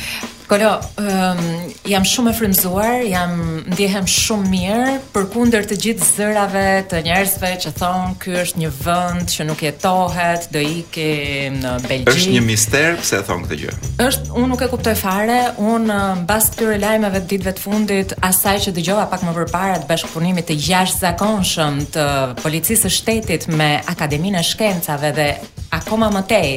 Kolo, 0.46 0.76
um, 0.78 1.72
jam 1.90 2.04
shumë 2.06 2.30
e 2.30 2.34
frymzuar, 2.38 3.00
jam 3.10 3.32
ndjehem 3.66 4.06
shumë 4.10 4.50
mirë 4.52 4.90
përkundër 5.16 5.66
të 5.72 5.78
gjithë 5.82 6.06
zërave 6.10 6.64
të 6.92 7.00
njerëzve 7.08 7.50
që 7.64 7.72
thonë 7.80 8.12
ky 8.22 8.36
është 8.44 8.62
një 8.62 8.70
vend 8.84 9.34
që 9.34 9.48
nuk 9.50 9.64
jetohet, 9.66 10.46
do 10.54 10.62
ikim 10.62 11.58
në 11.64 11.72
Belgjikë. 11.88 12.14
Është 12.14 12.34
një 12.36 12.44
mister 12.46 12.94
pse 13.00 13.24
thonë 13.26 13.30
thon 13.32 13.48
këtë 13.50 13.60
gjë. 13.64 13.74
Është, 14.06 14.36
unë 14.38 14.52
nuk 14.52 14.62
e 14.62 14.70
kuptoj 14.76 14.94
fare. 15.00 15.40
Unë 15.72 15.98
mbas 16.22 16.52
këtyre 16.54 16.78
lajmeve 16.84 17.24
të 17.24 17.30
ditëve 17.34 17.56
të 17.58 17.66
fundit, 17.66 18.14
asaj 18.30 18.56
që 18.68 18.76
dëgjova 18.78 19.08
pak 19.16 19.26
më 19.26 19.34
vërparat 19.40 19.88
të 19.88 19.92
bashkëpunimit 19.96 20.46
të 20.52 20.60
zakonshëm 21.00 21.82
të 21.98 22.08
policisë 22.44 22.84
së 22.86 22.94
shtetit 23.00 23.50
me 23.52 23.72
Akademinë 23.90 24.40
e 24.44 24.46
Shkencave 24.52 25.12
dhe 25.18 25.30
akoma 25.76 26.08
më 26.14 26.22
tej, 26.30 26.52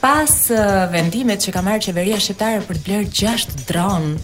pas 0.00 0.32
vendimit 0.90 1.38
që 1.44 1.52
ka 1.54 1.60
marrë 1.62 1.84
qeveria 1.88 2.18
shqiptare 2.18 2.64
për 2.66 2.78
të 2.80 2.84
blerë 2.88 3.10
gjashtë 3.20 3.64
dronë, 3.68 4.14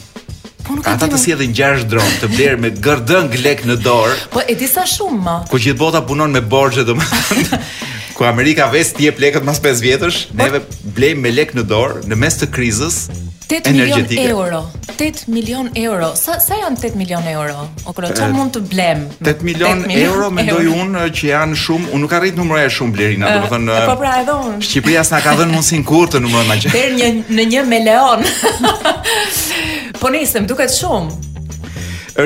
Po 0.65 0.75
Ata 0.89 1.05
të 1.11 1.19
sjellin 1.21 1.51
gjashtë 1.55 1.89
dron 1.91 2.13
të 2.23 2.29
blerë 2.33 2.61
me 2.63 2.71
gërdën 2.85 3.29
lek 3.43 3.61
në 3.69 3.75
dorë. 3.85 4.15
Po 4.33 4.41
e 4.49 4.55
disa 4.59 4.83
shumë 4.95 5.19
më. 5.25 5.35
Ku 5.51 5.59
gjithë 5.61 5.79
bota 5.79 6.01
punon 6.09 6.33
me 6.33 6.41
borxhe 6.41 6.83
domethënë. 6.87 7.59
ku 8.17 8.25
Amerika 8.25 8.65
vesh 8.73 8.95
ti 8.97 9.11
e 9.11 9.39
mas 9.45 9.61
5 9.61 9.83
vjetësh, 9.85 10.19
neve 10.33 10.63
po. 10.65 10.81
blejmë 10.97 11.21
me 11.21 11.31
lek 11.31 11.53
në 11.53 11.67
dorë 11.69 12.07
në 12.09 12.17
mes 12.23 12.41
të 12.41 12.49
krizës, 12.55 12.97
8 13.47 13.71
milion 13.71 14.05
euro. 14.09 14.67
8 14.97 15.27
milion 15.27 15.69
euro. 15.75 16.13
Sa 16.15 16.39
sa 16.39 16.55
janë 16.57 16.77
8 16.81 16.95
milion 16.97 17.21
euro? 17.29 17.67
O 17.85 17.93
kur 17.93 18.07
çfarë 18.09 18.33
mund 18.33 18.55
të 18.55 18.61
blem? 18.71 19.03
8 19.21 19.43
milion 19.45 19.83
euro 19.91 20.31
mendoj 20.33 20.63
unë 20.71 21.03
që 21.13 21.27
janë 21.29 21.59
shumë, 21.63 21.91
unë 21.93 22.01
nuk 22.05 22.15
arrit 22.17 22.39
numra 22.39 22.63
e 22.65 22.71
shumë 22.77 22.95
blerina, 22.95 23.35
do 23.37 23.45
të 23.45 23.83
Po 23.91 23.97
pra 24.01 24.15
e 24.23 24.25
dhon. 24.29 24.57
Shqipëria 24.65 25.03
s'na 25.05 25.21
ka 25.25 25.35
dhënë 25.37 25.53
mundsin 25.53 25.85
kurrë 25.85 26.15
të 26.15 26.23
numrojmë 26.25 26.55
atë. 26.57 26.73
Deri 26.73 26.97
në 27.01 27.37
në 27.37 27.47
një 27.51 27.63
me 27.69 27.81
Leon. 27.85 28.25
Po 30.01 30.13
nisem 30.15 30.49
duket 30.49 30.73
shumë. 30.73 31.37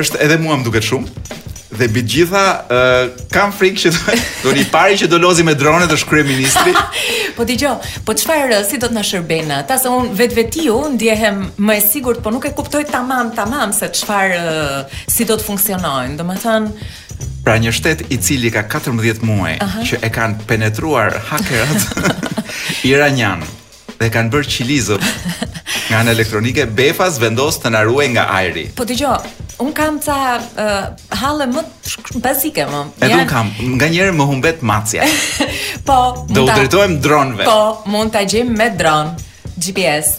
Është 0.00 0.24
edhe 0.24 0.40
mua 0.40 0.56
më 0.56 0.70
duket 0.70 0.88
shumë 0.88 1.49
dhe 1.80 1.88
mbi 1.88 2.02
gjitha 2.14 2.44
uh, 2.76 3.00
kam 3.32 3.52
frikë 3.56 3.80
që 3.86 3.90
do, 3.96 4.52
një 4.56 4.64
pari 4.72 4.98
që 5.00 5.08
do 5.12 5.20
lozi 5.22 5.44
me 5.46 5.54
drone 5.56 5.86
dhe 5.88 5.96
shkrye 6.02 6.24
ministri. 6.28 6.74
po 7.36 7.46
t'i 7.48 7.56
gjo, 7.60 7.76
po 8.04 8.12
të 8.16 8.40
si 8.68 8.78
do 8.82 8.90
të 8.92 9.04
shërbena? 9.10 9.62
Ta 9.68 9.78
se 9.80 9.88
unë 9.88 10.12
vetë 10.20 10.36
veti 10.40 10.66
ju, 10.68 10.76
ndjehem 10.94 11.50
më 11.56 11.78
e 11.78 11.80
sigur, 11.86 12.20
po 12.20 12.30
nuk 12.30 12.44
e 12.44 12.52
kuptoj 12.56 12.84
tamam, 12.90 13.32
tamam, 13.36 13.72
se 13.72 13.88
të 13.88 14.20
uh, 14.20 14.80
si 15.08 15.24
do 15.24 15.38
të 15.40 15.48
funksionojnë. 15.50 16.18
Do 16.20 16.28
më 16.28 16.38
thënë, 16.46 16.90
Pra 17.44 17.54
një 17.60 17.70
shtet 17.72 18.02
i 18.12 18.16
cili 18.20 18.50
ka 18.52 18.62
14 18.68 19.22
muaj 19.28 19.54
që 19.88 19.98
e 20.04 20.08
kanë 20.12 20.44
penetruar 20.48 21.12
hakerat 21.32 22.20
iranian 22.92 23.42
dhe 24.00 24.08
kanë 24.12 24.32
bërë 24.32 24.50
qilizët 24.54 25.04
nga 25.90 26.00
në 26.04 26.14
elektronike, 26.16 26.68
Befas 26.68 27.20
vendos 27.20 27.60
të 27.60 27.72
naruaj 27.76 28.08
nga 28.14 28.26
ajri. 28.38 28.66
Po 28.76 28.84
t'i 28.88 28.96
gjo, 29.00 29.14
un 29.60 29.72
kam 29.72 29.98
ca 30.04 30.16
uh, 30.58 31.18
halle 31.20 31.46
më 31.50 31.62
bazike 32.24 32.64
më. 32.70 32.82
Edhe 33.04 33.18
un 33.20 33.28
kam, 33.28 33.50
nga 33.76 33.88
më 34.20 34.26
humbet 34.30 34.60
macja. 34.62 35.04
po, 35.88 36.24
do 36.28 36.46
ta, 36.46 36.52
u 36.52 36.56
drejtojmë 36.56 37.00
dronëve. 37.04 37.44
Po, 37.48 37.60
mund 37.92 38.12
ta 38.14 38.22
gjejmë 38.24 38.56
me 38.56 38.70
dron 38.76 39.12
GPS. 39.60 40.18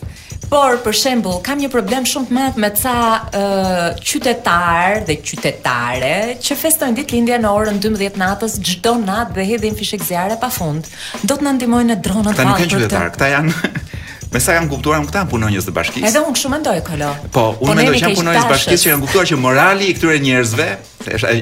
Por 0.51 0.77
për 0.83 0.91
shembull, 0.99 1.37
kam 1.41 1.61
një 1.63 1.69
problem 1.71 2.03
shumë 2.05 2.27
të 2.27 2.33
madh 2.35 2.57
me 2.59 2.69
ca 2.75 2.95
uh, 3.23 3.85
qytetar 4.03 4.97
dhe 5.07 5.15
qytetare 5.23 6.13
që 6.43 6.57
festojnë 6.63 6.97
ditëlindjen 6.99 7.45
në 7.45 7.53
orën 7.55 7.79
12 7.81 8.19
natës 8.19 8.57
çdo 8.59 8.97
natë 8.99 9.37
dhe 9.39 9.47
hedhin 9.47 9.77
fishek 9.79 10.03
zjarre 10.05 10.35
pafund. 10.43 10.91
Do 11.23 11.39
të 11.39 11.47
na 11.47 11.55
ndihmojnë 11.55 11.97
dronat. 12.03 12.35
Këta 12.35 12.49
nuk 12.51 12.65
janë 12.65 12.75
qytetar, 12.75 13.07
këta 13.15 13.31
janë 13.37 13.57
Me 14.31 14.39
sa 14.39 14.53
jam 14.55 14.67
kuptuar 14.71 15.01
unë 15.01 15.09
këta 15.09 15.25
punonjës 15.27 15.65
të 15.67 15.73
bashkisë. 15.75 16.07
Edhe 16.07 16.21
unë 16.23 16.35
kështu 16.37 16.51
mendoj 16.53 16.75
kolo. 16.87 17.09
Po, 17.35 17.41
unë 17.57 17.67
po 17.67 17.73
mendoj 17.75 17.95
që 17.99 18.05
janë 18.05 18.15
punonjës 18.19 18.45
bashkisë 18.47 18.85
që 18.85 18.89
janë 18.93 19.01
kuptuar 19.03 19.27
që 19.27 19.37
morali 19.43 19.89
i 19.91 19.95
këtyre 19.97 20.21
njerëzve 20.23 20.67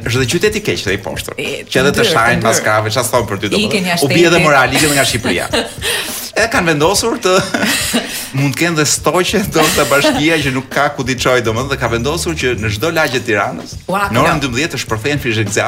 është 0.10 0.24
dhe 0.24 0.26
qytet 0.34 0.58
i 0.58 0.64
keq 0.66 0.82
dhe 0.88 0.96
i 0.98 1.00
poshtë. 1.06 1.36
Që 1.70 1.84
edhe 1.84 1.92
të 2.00 2.06
shajnë 2.10 2.44
pas 2.48 2.62
kafe, 2.66 2.94
çfarë 2.96 3.12
thon 3.12 3.28
për 3.30 3.44
ty 3.44 3.52
domoshta. 3.54 4.10
U 4.10 4.10
bie 4.10 4.26
edhe 4.32 4.42
morali 4.42 4.82
që 4.82 4.90
nga 4.96 5.06
Shqipëria. 5.06 5.52
e 6.42 6.50
kanë 6.50 6.72
vendosur 6.74 7.22
të 7.22 7.36
mund 8.42 8.58
të 8.58 8.64
kenë 8.64 8.82
dhe 8.82 8.88
stoqe 8.90 9.44
dorë 9.54 9.76
të 9.78 9.86
bashkia 9.94 10.42
që 10.48 10.56
nuk 10.58 10.72
ka 10.74 10.90
ku 10.98 11.06
diçoj 11.06 11.44
domoshta 11.46 11.76
dhe 11.76 11.82
ka 11.86 11.94
vendosur 11.94 12.34
që 12.42 12.58
në 12.64 12.74
çdo 12.80 12.90
lagje 12.98 13.22
të 13.22 13.30
Tiranës, 13.36 13.78
në 13.92 14.26
orën 14.26 14.42
12 14.50 14.72
të 14.74 14.82
shpërthejnë 14.88 15.22
frizhet 15.22 15.60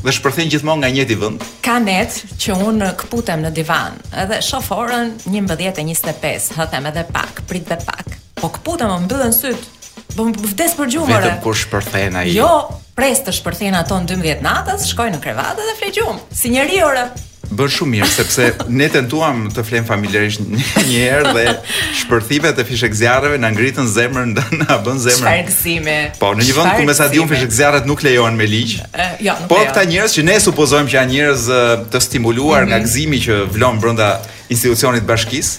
Dhe 0.00 0.12
shpërthejnë 0.14 0.52
gjithmonë 0.54 0.82
nga 0.82 0.90
njëti 0.94 1.16
vënd 1.20 1.44
Ka 1.66 1.76
net 1.82 2.16
që 2.42 2.56
unë 2.68 2.88
këputem 3.02 3.44
në 3.44 3.52
divan 3.58 4.00
Edhe 4.24 4.40
shoforën 4.46 5.12
një 5.34 5.44
mbëdhjet 5.46 5.82
e 5.82 5.86
njiste 5.90 6.16
pes 6.24 6.50
edhe 6.58 7.06
pak, 7.12 7.44
prit 7.50 7.68
dhe 7.68 7.78
pak 7.86 8.16
Po 8.40 8.48
këputem 8.56 8.90
më 8.90 8.98
mbëdhën 9.04 9.36
sytë 9.36 9.71
Po 10.16 10.26
më 10.28 10.34
vdes 10.44 10.74
për 10.76 10.90
gjumë. 10.94 11.12
Vetëm 11.14 11.38
kur 11.44 11.56
shpërthen 11.56 12.16
ai. 12.20 12.26
Jo, 12.34 12.48
pres 12.96 13.22
të 13.24 13.32
shpërthen 13.36 13.76
ato 13.78 13.96
12 14.08 14.42
natës, 14.44 14.84
shkoj 14.92 15.08
në 15.14 15.20
krevat 15.24 15.60
dhe 15.60 15.76
flej 15.80 15.92
gjumë. 16.00 16.24
Si 16.36 16.50
njeri 16.52 16.82
ora. 16.84 17.06
Bën 17.52 17.68
shumë 17.68 17.90
mirë 17.98 18.06
sepse 18.08 18.44
ne 18.72 18.86
tentuam 18.88 19.42
të 19.52 19.60
flem 19.68 19.84
familjarisht 19.84 20.40
një 20.46 21.02
herë 21.02 21.32
dhe 21.36 21.42
shpërthimet 22.00 22.60
e 22.62 22.64
fishekzjarreve 22.64 23.36
na 23.42 23.50
ngritën 23.52 23.90
zemrën, 23.92 24.32
na 24.62 24.78
bën 24.86 25.00
zemrën. 25.04 25.18
Çfarë 25.18 25.44
gëzime. 25.50 25.98
Po 26.22 26.30
në 26.32 26.46
një 26.48 26.56
vend 26.56 26.72
ku 26.78 26.86
me 26.88 26.94
sa 26.96 27.10
diun 27.12 27.28
fishekzjarret 27.28 27.84
nuk 27.90 28.00
lejohen 28.06 28.38
me 28.40 28.48
ligj. 28.48 28.78
Jo, 29.20 29.36
nuk. 29.36 29.50
Po 29.52 29.60
këta 29.66 29.84
njerëz 29.90 30.16
që 30.16 30.24
ne 30.30 30.38
supozojmë 30.46 30.92
që 30.94 31.00
janë 31.00 31.12
njerëz 31.12 31.46
të 31.92 32.04
stimuluar 32.08 32.62
mm 32.62 32.62
-hmm. 32.62 32.68
nga 32.70 32.76
mhm. 32.78 32.86
gëzimi 32.86 33.18
që 33.26 33.40
vlon 33.52 33.80
brenda 33.84 34.08
institucionit 34.48 35.04
bashkisë, 35.04 35.58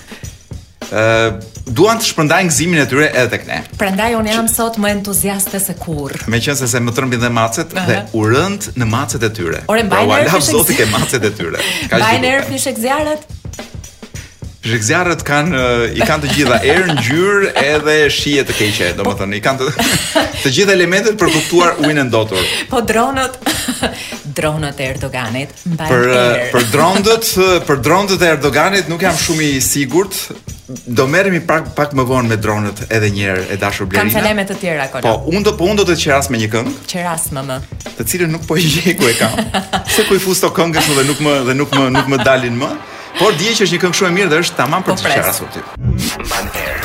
ë 0.89 0.97
uh, 0.97 1.51
duan 1.65 1.99
të 1.99 2.05
shpërndajnë 2.09 2.51
gëzimin 2.51 2.81
e 2.81 2.85
tyre 2.91 3.05
edhe 3.13 3.29
tek 3.37 3.45
ne. 3.47 3.59
Prandaj 3.79 4.09
unë 4.19 4.33
jam 4.33 4.47
sot 4.51 4.79
më 4.81 4.91
entuziastë 4.99 5.61
se 5.63 5.75
kurr. 5.79 6.15
Meqense 6.31 6.67
se 6.69 6.81
më 6.83 6.95
trembin 6.97 7.21
dhe 7.23 7.29
macet 7.29 7.73
uh 7.73 7.79
-huh. 7.79 7.87
dhe 7.87 7.95
u 8.19 8.25
rënd 8.27 8.71
në 8.77 8.85
macet 8.89 9.23
e 9.23 9.29
tyre. 9.29 9.63
Oren, 9.67 9.85
mbajnë, 9.85 10.39
zoti 10.39 10.75
ke 10.75 10.85
macet 10.85 11.23
e 11.25 11.29
tyre. 11.31 11.59
Ka 11.89 11.97
gjithë. 11.97 11.97
Mbajnë 11.97 12.43
fishek 12.51 12.77
Shikzjarët 14.63 15.21
kanë 15.27 15.61
i 15.99 16.05
kanë 16.07 16.23
të 16.23 16.33
gjitha 16.37 16.57
erë 16.71 16.93
ngjyrë 16.95 17.47
edhe 17.67 17.95
shije 18.15 18.45
të 18.47 18.53
keqe, 18.55 18.85
po. 18.95 19.01
domethënë 19.03 19.35
i 19.35 19.41
kanë 19.43 19.59
të, 19.59 19.89
të 20.43 20.51
gjitha 20.57 20.75
elementet 20.77 21.17
për 21.19 21.33
kuptuar 21.35 21.73
ujin 21.83 21.99
e 21.99 22.05
ndotur. 22.07 22.39
Po 22.71 22.79
dronët, 22.87 23.35
dronët 24.37 24.79
e 24.79 24.87
Erdoganit 24.93 25.51
mbajnë 25.67 25.89
për 25.89 26.07
air. 26.07 26.31
Eh, 26.31 26.47
për 26.55 26.67
dronët, 26.77 27.31
për 27.67 27.83
dronët 27.89 28.15
e 28.23 28.29
Erdoganit 28.37 28.87
nuk 28.93 29.03
jam 29.03 29.19
shumë 29.19 29.51
i 29.51 29.59
sigurt. 29.59 30.15
Do 30.87 31.09
merremi 31.11 31.41
pak 31.43 31.73
pak 31.75 31.91
më 31.93 32.05
vonë 32.07 32.31
me 32.31 32.37
dronët 32.39 32.85
edhe 32.87 33.09
një 33.11 33.25
herë 33.27 33.43
e 33.51 33.57
dashur 33.59 33.89
Blerina. 33.91 34.07
Kam 34.13 34.15
faleme 34.15 34.47
të 34.47 34.55
tjera 34.61 34.87
kolo. 34.93 35.03
Po, 35.03 35.33
unë 35.33 35.43
do 35.49 35.57
po 35.59 35.67
unë 35.67 35.81
do 35.83 35.89
të 35.91 35.97
qeras 36.05 36.31
me 36.31 36.39
një 36.39 36.47
këngë. 36.55 36.73
Qeras 36.87 37.27
më 37.35 37.43
më. 37.51 37.59
Të 37.99 38.07
cilën 38.13 38.31
nuk 38.37 38.47
po 38.47 38.55
i 38.55 38.63
gjej 38.63 38.95
ku 38.95 39.11
e 39.11 39.13
kam. 39.19 39.35
Se 39.91 40.07
ku 40.07 40.15
i 40.15 40.23
fusto 40.23 40.53
këngës 40.55 40.87
dhe 40.95 41.05
nuk 41.11 41.21
më 41.27 41.35
dhe 41.51 41.57
nuk 41.59 41.75
më 41.77 41.91
nuk 41.99 42.13
më 42.15 42.23
dalin 42.23 42.57
më. 42.63 42.71
Por 43.17 43.33
dije 43.37 43.53
që 43.59 43.63
është 43.67 43.73
një 43.75 43.81
këngë 43.83 43.95
shumë 43.99 44.09
e 44.09 44.11
mirë 44.17 44.29
dhe 44.31 44.37
është 44.43 44.55
tamam 44.59 44.81
për 44.85 44.91
po 44.91 44.93
të 44.97 45.01
çfarë 45.05 45.29
ashtu. 45.29 45.45
Mban 46.19 46.47
air. 46.51 46.77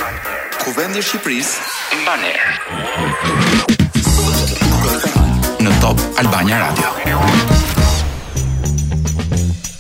Ku 0.62 0.68
vendi 0.76 0.98
i 1.00 1.02
Shqipërisë? 1.02 1.54
Mban 2.02 2.22
air. 2.32 2.44
Në 5.66 5.70
top 5.84 5.98
Albania 6.24 6.58
Radio. 6.66 6.88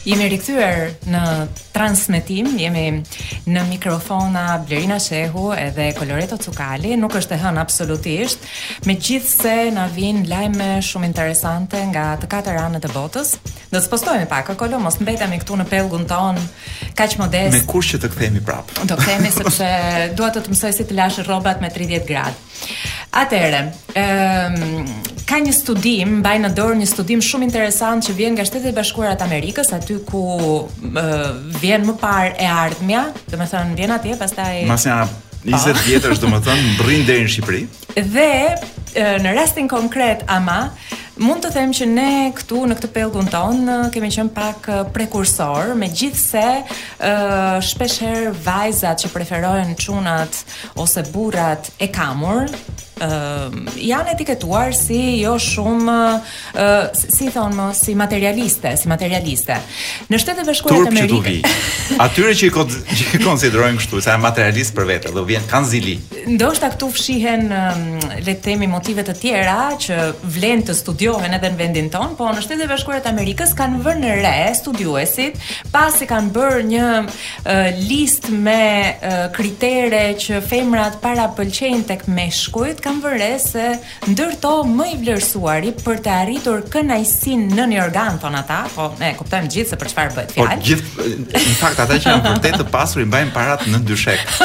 Jemi 0.08 0.24
rikthyer 0.32 0.86
në 1.12 1.20
transmetim, 1.74 2.46
jemi 2.56 2.84
në 3.52 3.64
mikrofona 3.68 4.46
Blerina 4.64 4.96
Shehu 5.04 5.50
edhe 5.52 5.90
Coloreto 5.98 6.38
Cukali, 6.40 6.94
nuk 6.96 7.18
është 7.20 7.36
e 7.36 7.38
hën 7.42 7.60
absolutisht, 7.60 8.46
megjithse 8.88 9.68
na 9.76 9.84
vijnë 9.92 10.24
lajme 10.30 10.70
shumë 10.86 11.10
interesante 11.10 11.82
nga 11.90 12.06
të 12.22 12.30
katër 12.32 12.60
anët 12.62 12.88
e 12.88 12.92
botës. 12.94 13.34
Do 13.68 13.76
të 13.84 13.92
postojmë 13.92 14.30
pak 14.32 14.54
Kolo, 14.56 14.80
mos 14.80 14.96
mbetemi 14.96 15.42
këtu 15.42 15.60
në 15.60 15.68
pellgun 15.68 16.08
ton 16.08 16.40
kaq 16.96 17.18
modest. 17.20 17.58
Me 17.58 17.68
kush 17.68 17.92
që 17.92 18.00
të 18.06 18.12
kthehemi 18.14 18.40
prapë? 18.48 18.86
Do 18.88 18.96
kthehemi 19.02 19.34
sepse 19.36 19.74
dua 20.16 20.32
të 20.32 20.46
të 20.46 20.54
mësoj 20.56 20.72
si 20.78 20.88
të 20.88 20.96
lash 20.96 21.20
rrobat 21.28 21.60
me 21.60 21.68
30 21.74 22.08
gradë. 22.08 22.46
Atëherë, 23.18 23.60
ëm 23.98 23.98
ehm, 23.98 24.90
ka 25.28 25.36
një 25.44 25.52
studim, 25.54 26.12
mbaj 26.22 26.36
në 26.44 26.50
dorë 26.56 26.78
një 26.80 26.86
studim 26.90 27.22
shumë 27.24 27.48
interesant 27.48 28.04
që 28.06 28.14
vjen 28.16 28.34
nga 28.36 28.46
Shtetet 28.48 28.70
e 28.70 28.76
Bashkuara 28.78 29.16
të 29.18 29.26
Amerikës, 29.26 29.72
aty 29.76 29.98
ku 30.08 30.22
vjen 31.60 31.84
më 31.88 31.96
parë 32.00 32.32
e 32.40 32.48
ardhmja, 32.60 33.02
domethënë 33.32 33.76
vjen 33.80 33.94
atje 33.96 34.16
pastaj 34.22 34.52
Masja 34.70 35.02
20 35.48 35.84
vjetësh 35.88 36.18
domethënë 36.22 36.72
mbrin 36.74 37.04
deri 37.08 37.24
në 37.28 37.34
Shqipëri. 37.34 37.60
Dhe 38.10 38.24
në 38.94 39.34
rastin 39.36 39.68
konkret 39.68 40.24
ama 40.30 40.70
mund 41.18 41.42
të 41.42 41.50
them 41.52 41.72
që 41.74 41.86
ne 41.90 42.08
këtu 42.36 42.60
në 42.70 42.76
këtë 42.78 42.90
pellgun 42.94 43.26
ton 43.32 43.66
kemi 43.92 44.10
qenë 44.14 44.34
pak 44.36 44.68
prekursor, 44.94 45.72
megjithse 45.80 46.44
ë 47.02 47.62
shpeshherë 47.72 48.34
vajzat 48.46 49.02
që 49.04 49.10
preferojnë 49.14 49.78
çunat 49.82 50.44
ose 50.78 51.04
burrat 51.12 51.72
e 51.82 51.90
kamur 51.92 52.48
Uh, 52.98 53.52
janë 53.78 54.10
etiketuar 54.16 54.72
si 54.74 54.96
jo 55.20 55.36
shumë 55.38 55.92
uh, 56.18 56.96
si 56.98 57.28
thonë 57.30 57.54
më, 57.54 57.66
si 57.78 57.92
materialiste, 57.94 58.72
si 58.74 58.88
materialiste. 58.90 59.54
Në 60.10 60.18
shtetet 60.18 60.48
bashkuara 60.50 60.88
të 60.88 60.96
Amerikës. 61.04 61.60
Atyre 62.02 62.34
që 62.40 62.48
i 62.48 62.54
kod, 62.56 62.74
që 62.90 63.20
i 63.20 63.20
konsiderojnë 63.22 63.78
kështu, 63.78 64.00
sa 64.02 64.16
materialist 64.18 64.74
për 64.74 64.88
vete, 64.90 65.12
do 65.14 65.22
vjen 65.28 65.46
kanzili. 65.46 65.94
Ndoshta 66.26 66.72
këtu 66.74 66.88
fshihen 66.96 67.46
le 67.54 68.34
të 68.34 68.40
themi 68.48 68.66
motive 68.78 69.02
të 69.08 69.14
tjera 69.18 69.54
që 69.82 69.94
vlen 70.36 70.60
të 70.68 70.74
studiohen 70.78 71.32
edhe 71.34 71.48
në 71.50 71.56
vendin 71.58 71.88
ton, 71.90 72.12
po 72.14 72.28
në 72.30 72.44
shtetet 72.44 72.66
e 72.68 72.68
bashkuara 72.70 73.00
të 73.02 73.10
Amerikës 73.10 73.54
kanë 73.58 73.80
vënë 73.82 74.00
në 74.04 74.12
re 74.22 74.52
studiuesit 74.54 75.40
pasi 75.72 76.06
kanë 76.06 76.30
bërë 76.34 76.60
një 76.68 76.84
uh, 77.02 77.80
listë 77.88 78.36
me 78.38 78.62
uh, 78.78 79.16
kritere 79.34 80.04
që 80.22 80.38
femrat 80.46 81.00
para 81.02 81.24
pëlqejnë 81.34 81.88
tek 81.90 82.04
meshkujt, 82.14 82.82
kanë 82.84 83.02
vënë 83.02 83.18
re 83.24 83.30
se 83.42 83.66
ndërto 84.12 84.52
më 84.70 84.86
i 84.92 85.00
vlerësuari 85.02 85.72
për 85.82 86.04
të 86.06 86.14
arritur 86.20 86.62
kënaqësinë 86.76 87.58
në 87.58 87.66
një 87.72 87.80
organ 87.88 88.22
thon 88.22 88.38
ata, 88.38 88.60
po 88.76 88.92
ne 89.02 89.10
kuptojmë 89.18 89.50
gjithë 89.56 89.72
se 89.74 89.80
për 89.82 89.92
çfarë 89.94 90.16
bëhet 90.20 90.36
po, 90.38 90.44
fjalë. 90.44 90.60
Po 90.60 90.68
gjithë 90.70 91.26
në 91.32 91.58
fakt 91.64 91.82
ata 91.82 91.98
që 92.04 92.12
janë 92.14 92.26
vërtet 92.30 92.60
të 92.62 92.68
pasur 92.78 93.02
i 93.02 93.10
bajnë 93.16 93.34
parat 93.34 93.66
në 93.74 93.82
dyshek. 93.90 94.38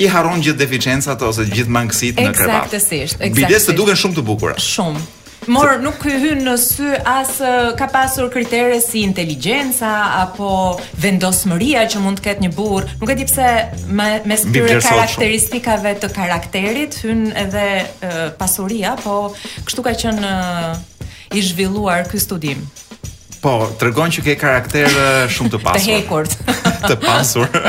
i 0.00 0.08
harron 0.08 0.40
gjithë 0.40 0.58
deficiencat 0.62 1.20
ose 1.26 1.44
gjithë 1.44 1.70
mangësitë 1.76 2.24
në 2.24 2.30
krevat. 2.36 2.70
Eksaktësisht, 2.70 3.20
eksaktësisht. 3.20 3.36
Bidhet 3.36 3.66
të 3.68 3.76
duken 3.76 3.98
shumë 4.00 4.16
të 4.16 4.24
bukura. 4.24 4.54
Shumë. 4.56 5.02
Mor, 5.48 5.72
nuk 5.80 5.96
hyn 6.04 6.42
në 6.44 6.52
sy 6.60 6.88
as 7.08 7.38
ka 7.78 7.86
pasur 7.92 8.28
kritere 8.32 8.76
si 8.84 9.00
inteligenca 9.06 9.88
apo 10.18 10.50
vendosmëria 11.00 11.86
që 11.88 12.02
mund 12.04 12.20
të 12.20 12.26
ketë 12.26 12.44
një 12.44 12.50
burr. 12.56 12.88
Nuk 13.00 13.12
e 13.14 13.16
di 13.16 13.24
pse 13.28 13.46
me 13.88 14.10
me 14.28 14.36
këtyre 14.36 14.80
karakteristikave 14.84 15.94
të 16.02 16.10
karakterit 16.12 16.98
hynë 17.06 17.32
edhe 17.46 17.64
uh, 17.78 18.20
pasuria, 18.40 18.92
po 19.00 19.16
kështu 19.64 19.84
ka 19.88 19.96
qenë 20.02 20.28
uh, 20.28 20.74
i 21.36 21.44
zhvilluar 21.46 22.04
ky 22.10 22.20
studim. 22.20 22.60
Po, 23.40 23.54
tregon 23.80 24.12
që 24.12 24.22
ke 24.26 24.34
karakter 24.36 24.92
shumë 25.32 25.54
të 25.54 25.62
pasur. 25.64 25.80
Të 25.80 25.96
hekur. 26.02 26.76
të 26.84 26.98
pasur. 27.00 27.48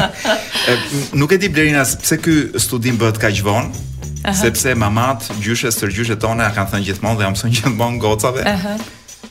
nuk 1.19 1.31
e 1.31 1.39
di 1.39 1.47
Blerina 1.47 1.85
pse 1.87 2.19
ky 2.19 2.35
studim 2.59 2.99
bëhet 2.99 3.21
kaq 3.23 3.39
vonë, 3.47 3.87
sepse 4.29 4.73
mamat, 4.75 5.25
gjyshe, 5.41 5.71
sërgjyshe 5.73 6.17
tona, 6.21 6.45
a 6.51 6.53
kanë 6.53 6.75
thënë 6.75 6.85
gjithmonë 6.89 7.19
dhe 7.19 7.27
a 7.27 7.31
mësën 7.33 7.55
gjithmonë 7.57 8.01
gocave. 8.03 8.45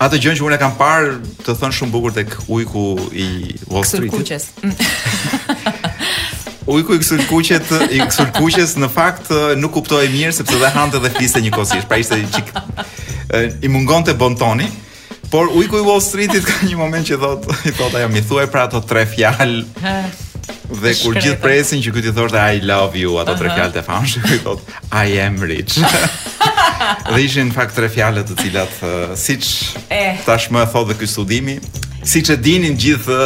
A 0.00 0.09
të 0.09 0.18
gjënë 0.24 0.38
që 0.40 0.46
unë 0.48 0.57
e 0.57 0.61
kam 0.62 0.74
parë 0.79 1.16
të 1.44 1.55
thënë 1.61 1.76
shumë 1.79 1.94
bukur 1.94 2.14
të 2.16 2.24
ujku 2.50 2.85
i 3.22 3.29
Wall 3.70 3.87
Street. 3.87 4.11
Kësër 4.11 4.72
kuqes. 4.74 5.68
Ujku 6.70 6.94
i 6.94 7.00
kësër 7.03 7.22
kuqet, 7.26 7.70
i 7.96 7.98
kësër 8.05 8.29
kuqes, 8.37 8.76
në 8.79 8.88
fakt 8.94 9.31
nuk 9.59 9.72
kuptoj 9.74 10.05
mirë, 10.12 10.35
sepse 10.37 10.59
dhe 10.61 10.68
hante 10.74 11.00
dhe 11.03 11.11
fliste 11.16 11.40
një 11.42 11.50
pra 11.88 11.98
ishte 11.98 12.20
çik 12.37 12.53
i 13.66 13.70
mungon 13.70 14.07
të 14.09 14.14
toni. 14.38 14.68
Por 15.31 15.46
ujku 15.55 15.79
i 15.79 15.85
Wall 15.87 16.00
Street-it 16.03 16.46
ka 16.48 16.57
një 16.66 16.74
moment 16.79 17.07
që 17.07 17.18
thot, 17.22 17.44
i 17.66 17.70
thot 17.70 17.94
ajo 17.94 18.09
mi 18.11 18.22
thuaj 18.22 18.48
pra 18.50 18.64
ato 18.66 18.81
tre 18.83 19.05
fjalë 19.07 20.30
dhe 20.78 20.92
kur 21.02 21.14
gjithë 21.18 21.38
presin 21.42 21.83
që 21.83 21.92
këti 21.96 22.12
thoshte 22.14 22.40
I 22.56 22.61
love 22.62 22.96
you 22.98 23.16
ato 23.20 23.35
tre 23.38 23.50
fjalë 23.52 23.74
të 23.74 23.85
famshme 23.87 24.33
i 24.37 24.40
thot 24.44 24.62
I 24.94 25.06
am 25.24 25.40
rich. 25.42 25.78
Dhe 27.11 27.18
ishin 27.22 27.50
në 27.50 27.54
fakt 27.54 27.74
tre 27.76 27.88
fjalë 27.92 28.24
të 28.30 28.37
cilat 28.38 28.85
siç 29.20 29.50
eh. 29.92 30.20
tashmë 30.26 30.62
e 30.64 30.68
thotë 30.72 30.96
ky 31.00 31.09
studimi, 31.11 31.59
siç 32.06 32.33
e 32.35 32.38
dinin 32.42 32.78
gjithë 32.80 33.18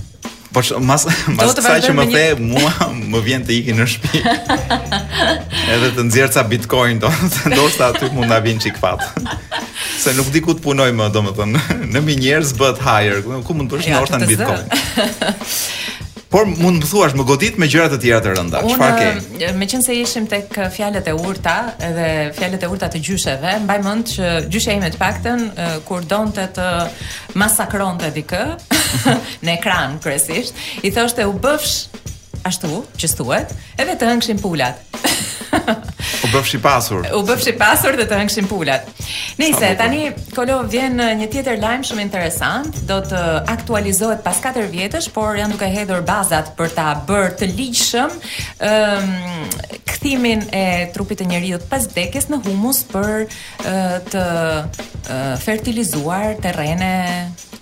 Po 0.57 0.79
mas 0.81 1.03
mas 1.37 1.51
sa 1.61 1.75
që 1.77 1.93
më 1.93 2.03
the 2.09 2.23
mua 2.41 2.87
më 3.13 3.19
vjen 3.27 3.43
të 3.45 3.53
ikin 3.59 3.77
në 3.77 3.85
shtëpi. 3.91 4.21
Edhe 5.75 5.89
të 5.93 6.05
nxjerr 6.07 6.31
ca 6.33 6.43
Bitcoin 6.49 7.01
do, 7.03 7.11
ndoshta 7.53 7.91
aty 7.91 8.09
mund 8.15 8.31
na 8.31 8.39
vinë 8.41 8.63
çik 8.65 8.79
fat. 8.81 9.03
Se 10.01 10.15
nuk 10.17 10.31
di 10.33 10.41
ku 10.41 10.55
të 10.57 10.65
punoj 10.65 10.89
më, 10.97 11.11
domethënë, 11.13 11.61
në 11.93 12.01
minjerz 12.07 12.55
bëhet 12.57 12.81
hire, 12.81 13.21
ku 13.21 13.53
mund 13.57 13.69
të 13.69 13.83
bësh 13.83 13.91
ndoshta 13.93 14.23
në 14.23 14.31
Bitcoin. 14.33 14.65
por 16.31 16.45
mund 16.59 16.83
të 16.83 16.89
thuash 16.91 17.13
më 17.17 17.25
godit 17.29 17.57
me 17.61 17.67
gjëra 17.71 17.91
të 17.93 17.99
tjera 18.03 18.19
të 18.25 18.31
rënda. 18.35 18.61
Çfarë 18.71 18.95
ke? 18.97 19.51
Meqense 19.59 19.95
ishim 19.95 20.25
tek 20.29 20.51
fjalët 20.73 21.07
e 21.07 21.13
urta 21.15 21.53
edhe 21.87 22.09
fjalët 22.37 22.65
e 22.67 22.71
urta 22.73 22.89
të 22.91 23.01
gjysheve, 23.07 23.53
mbaj 23.63 23.79
mend 23.85 24.11
që 24.15 24.31
gjysha 24.51 24.75
ime 24.77 24.91
të 24.93 24.99
paktën 25.01 25.45
kur 25.87 26.05
donte 26.11 26.49
të 26.57 26.67
masakronte 27.39 28.11
dikë 28.17 28.43
në 29.47 29.55
ekran 29.57 29.97
kryesisht, 30.03 30.59
i 30.87 30.91
thoshte 30.95 31.27
u 31.31 31.35
bëfsh 31.41 32.05
ashtu, 32.47 32.83
që 33.01 33.09
stuhet, 33.11 33.51
edhe 33.79 33.95
të 33.99 34.07
hëngshin 34.11 34.39
pulat. 34.41 34.79
U 35.47 36.27
bëfsh 36.33 36.55
i 36.57 36.59
pasur. 36.63 37.05
U 37.15 37.21
bëfsh 37.27 37.47
i 37.51 37.53
pasur 37.59 37.95
dhe 37.97 38.05
të 38.09 38.17
hëngshin 38.21 38.47
pulat. 38.49 38.87
Nëse 39.39 39.69
tani 39.79 40.07
Kolo 40.35 40.59
vjen 40.69 40.97
uh, 40.99 41.09
një 41.19 41.27
tjetër 41.33 41.59
lajm 41.61 41.83
shumë 41.87 42.03
interesant, 42.05 42.79
do 42.89 42.97
të 43.09 43.17
uh, 43.17 43.39
aktualizohet 43.53 44.23
pas 44.25 44.37
4 44.43 44.67
vjetësh, 44.73 45.09
por 45.15 45.37
janë 45.39 45.55
duke 45.55 45.69
hedhur 45.71 46.03
bazat 46.07 46.53
për 46.59 46.73
ta 46.77 46.87
bërë 47.07 47.33
të 47.43 47.49
ligjshëm 47.55 48.15
ëm 48.67 49.01
um, 49.01 49.49
kthimin 49.87 50.43
e 50.53 50.63
trupit 50.93 51.21
të 51.23 51.27
njerëzit 51.31 51.67
pas 51.71 51.85
vdekjes 51.89 52.27
në 52.29 52.41
humus 52.45 52.83
për 52.91 53.25
uh, 53.25 53.67
të 54.13 54.23
fertilizuar 55.41 56.35
terrene 56.43 56.89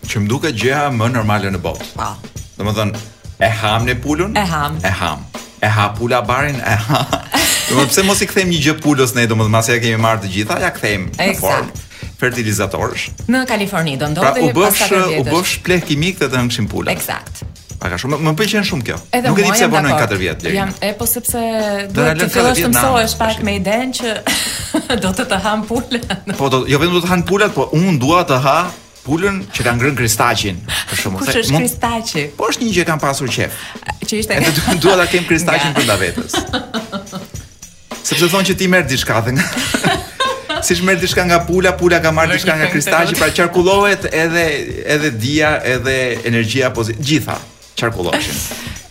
që 0.10 0.22
më 0.24 0.30
duket 0.32 0.58
gjëja 0.62 0.88
më 0.94 1.12
normale 1.14 1.52
në 1.54 1.62
botë. 1.66 1.88
Po. 1.98 2.10
Domethënë, 2.56 3.02
E 3.40 3.50
ham 3.62 3.86
në 3.88 3.98
pulun? 4.04 4.36
E 4.38 4.44
ham. 4.48 4.78
E 4.88 4.92
ham. 5.00 5.26
E 5.64 5.68
ha 5.72 5.90
pula 5.98 6.22
barin? 6.22 6.56
E 6.62 6.76
ha. 6.88 7.02
Do 7.70 7.84
pse 7.90 8.04
mos 8.06 8.22
i 8.22 8.28
kthejmë 8.30 8.52
një 8.54 8.60
gjë 8.68 8.76
pulës 8.84 9.16
ne, 9.18 9.26
domethënë 9.28 9.56
masi 9.56 9.74
ja 9.74 9.80
kemi 9.82 9.98
marrë 10.04 10.24
të 10.24 10.30
gjitha, 10.36 10.58
ja 10.62 10.70
kthejmë 10.76 11.16
në 11.16 11.34
formë 11.40 11.82
fertilizatorësh. 12.20 13.06
Në 13.28 13.40
Kaliforni 13.50 13.96
do 14.00 14.08
ndodhi 14.14 14.46
pra, 14.46 14.46
u 14.46 14.54
bësh 14.56 14.94
u 15.20 15.24
bësh 15.28 15.56
pleh 15.66 15.82
kimik 15.90 16.22
të 16.22 16.30
të 16.32 16.46
ngjishin 16.46 16.70
pula. 16.72 16.94
Eksakt. 16.94 17.42
Pak 17.82 17.98
a 17.98 17.98
shumë, 18.00 18.22
më 18.24 18.32
pëlqen 18.40 18.64
shumë 18.70 18.86
kjo. 18.88 18.96
Edhe 19.18 19.34
Nuk 19.34 19.42
e 19.44 19.48
di 19.48 19.50
pse 19.52 19.68
bënoj 19.74 19.96
4 20.00 20.20
vjet 20.22 20.46
deri. 20.46 20.56
Jam 20.62 20.72
e 20.80 20.94
po 20.98 21.10
sepse 21.12 21.42
duhet 21.92 22.22
të 22.22 22.30
fillosh 22.38 22.62
të 22.64 22.70
mësohesh 22.72 23.18
pak 23.20 23.44
me 23.46 23.58
idenë 23.60 24.00
që 24.00 24.16
do 25.04 25.12
të 25.18 25.28
të 25.34 25.42
han 25.50 25.66
pulën. 25.68 26.08
Po 26.40 26.52
do, 26.54 26.64
jo 26.72 26.80
vetëm 26.86 26.96
do 27.02 27.04
të 27.04 27.12
han 27.12 27.26
pulat, 27.28 27.54
po 27.58 27.68
un 27.76 28.00
dua 28.02 28.22
të 28.30 28.40
ha 28.46 28.58
pulën 29.06 29.38
që 29.54 29.66
kanë 29.68 29.78
ngrën 29.82 29.98
kristaqin, 30.00 30.58
për 30.90 31.00
shkak 31.00 31.20
Kush 31.22 31.38
është 31.44 31.60
kristaqi? 31.62 32.24
Po 32.40 32.50
është 32.50 32.64
një 32.66 32.72
gjë 32.74 32.82
që 32.82 32.86
kanë 32.90 33.02
pasur 33.04 33.30
qef. 33.32 33.60
Që 34.06 34.20
ishte. 34.24 34.38
Edhe 34.40 34.54
duan 34.82 34.82
du 34.84 34.94
ta 35.02 35.06
kem 35.12 35.28
kristaqin 35.30 35.76
për 35.78 35.88
ta 35.90 35.98
vetes. 36.02 36.38
Sepse 38.06 38.30
thonë 38.34 38.50
që 38.52 38.58
ti 38.64 38.68
merr 38.76 38.90
diçka 38.92 39.22
nga. 39.38 39.50
Si 40.66 40.74
të 40.74 40.86
merr 40.88 40.98
diçka 40.98 41.22
nga 41.28 41.38
pula, 41.46 41.76
pula 41.78 42.00
ka 42.02 42.10
marr 42.16 42.32
diçka 42.32 42.56
nga 42.58 42.66
kristaqi, 42.72 43.14
pra 43.20 43.28
qarkullohet 43.38 44.08
edhe 44.10 44.46
edhe 44.96 45.12
dia, 45.22 45.52
edhe 45.74 45.94
energjia 46.26 46.72
pozitive, 46.74 47.06
gjitha 47.06 47.36
qarkulloheshin. 47.84 48.42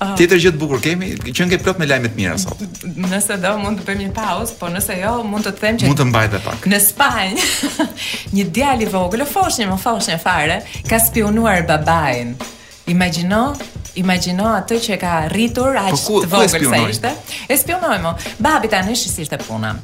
Oh. 0.02 0.14
Tjetër 0.18 0.40
gjë 0.42 0.50
të 0.54 0.59
bukur 0.59 0.80
kemi, 0.83 1.11
që 1.22 1.44
ngjë 1.46 1.59
plot 1.62 1.78
me 1.78 1.87
lajme 1.87 2.09
të 2.11 2.18
mira 2.18 2.35
sot. 2.40 2.62
Nëse 3.04 3.37
do 3.42 3.52
mund 3.62 3.78
të 3.78 3.87
bëjmë 3.87 4.02
një 4.09 4.14
pauzë, 4.16 4.57
po 4.59 4.70
nëse 4.74 4.96
jo 4.98 5.12
mund 5.26 5.46
të 5.46 5.52
them 5.61 5.78
që 5.78 5.90
mund 5.90 6.00
të 6.00 6.07
mbajtë 6.09 6.40
pak. 6.42 6.66
Në 6.72 6.80
Spanjë, 6.88 7.46
një 8.35 8.46
djalë 8.59 8.87
i 8.87 8.90
vogël, 8.90 9.22
fosh 9.30 9.61
një, 9.62 9.68
më 9.70 9.78
fosh 9.85 10.11
një 10.11 10.18
fare, 10.24 10.59
ka 10.90 10.98
spionuar 11.04 11.62
babain. 11.68 12.35
Imagjino, 12.90 13.42
imagjino 14.02 14.48
atë 14.59 14.80
që 14.88 14.98
ka 15.00 15.12
rritur 15.33 15.78
aq 15.80 15.94
po, 16.00 16.24
të 16.24 16.33
vogël 16.33 16.66
sa 16.66 16.83
ishte. 16.90 17.14
E 17.46 17.57
spionoi 17.61 18.16
Babi 18.44 18.68
tani 18.72 18.92
ishte 18.98 19.12
si 19.14 19.22
ishte 19.24 19.38
puna. 19.46 19.76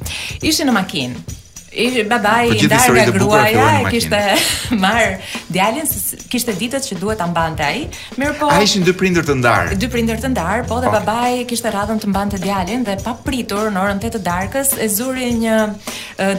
Ishte 0.42 0.66
në 0.68 0.74
makinë. 0.76 1.26
Po 1.70 1.76
e 1.78 2.02
babai 2.02 2.48
ndaj 2.64 2.86
nga 2.96 3.02
gruaja 3.14 3.66
e 3.78 3.84
kishte 3.94 4.18
marr 4.82 5.20
djalin 5.54 5.86
se 5.86 6.09
kishte 6.30 6.54
ditët 6.54 6.84
që 6.86 6.96
duhet 7.00 7.18
ta 7.20 7.26
mbante 7.26 7.64
ai. 7.66 7.80
Mirpo 8.20 8.46
ai 8.54 8.62
ishin 8.66 8.84
dy 8.86 8.92
prindër 8.96 9.26
të 9.26 9.34
ndarë. 9.40 9.72
Dy 9.82 9.88
prindër 9.90 10.20
të 10.22 10.30
ndarë, 10.34 10.66
po 10.70 10.78
dhe 10.82 10.90
pa. 10.92 11.00
Po. 11.00 11.12
babai 11.12 11.44
kishte 11.50 11.72
radhën 11.74 11.98
të 12.04 12.10
mbante 12.12 12.38
djalin 12.42 12.84
dhe 12.86 12.94
pa 13.02 13.16
pritur 13.26 13.72
në 13.74 13.82
orën 13.82 14.02
8 14.06 14.12
të 14.18 14.22
darkës 14.28 14.72
e 14.78 14.88
zuri 14.94 15.32
një 15.42 15.56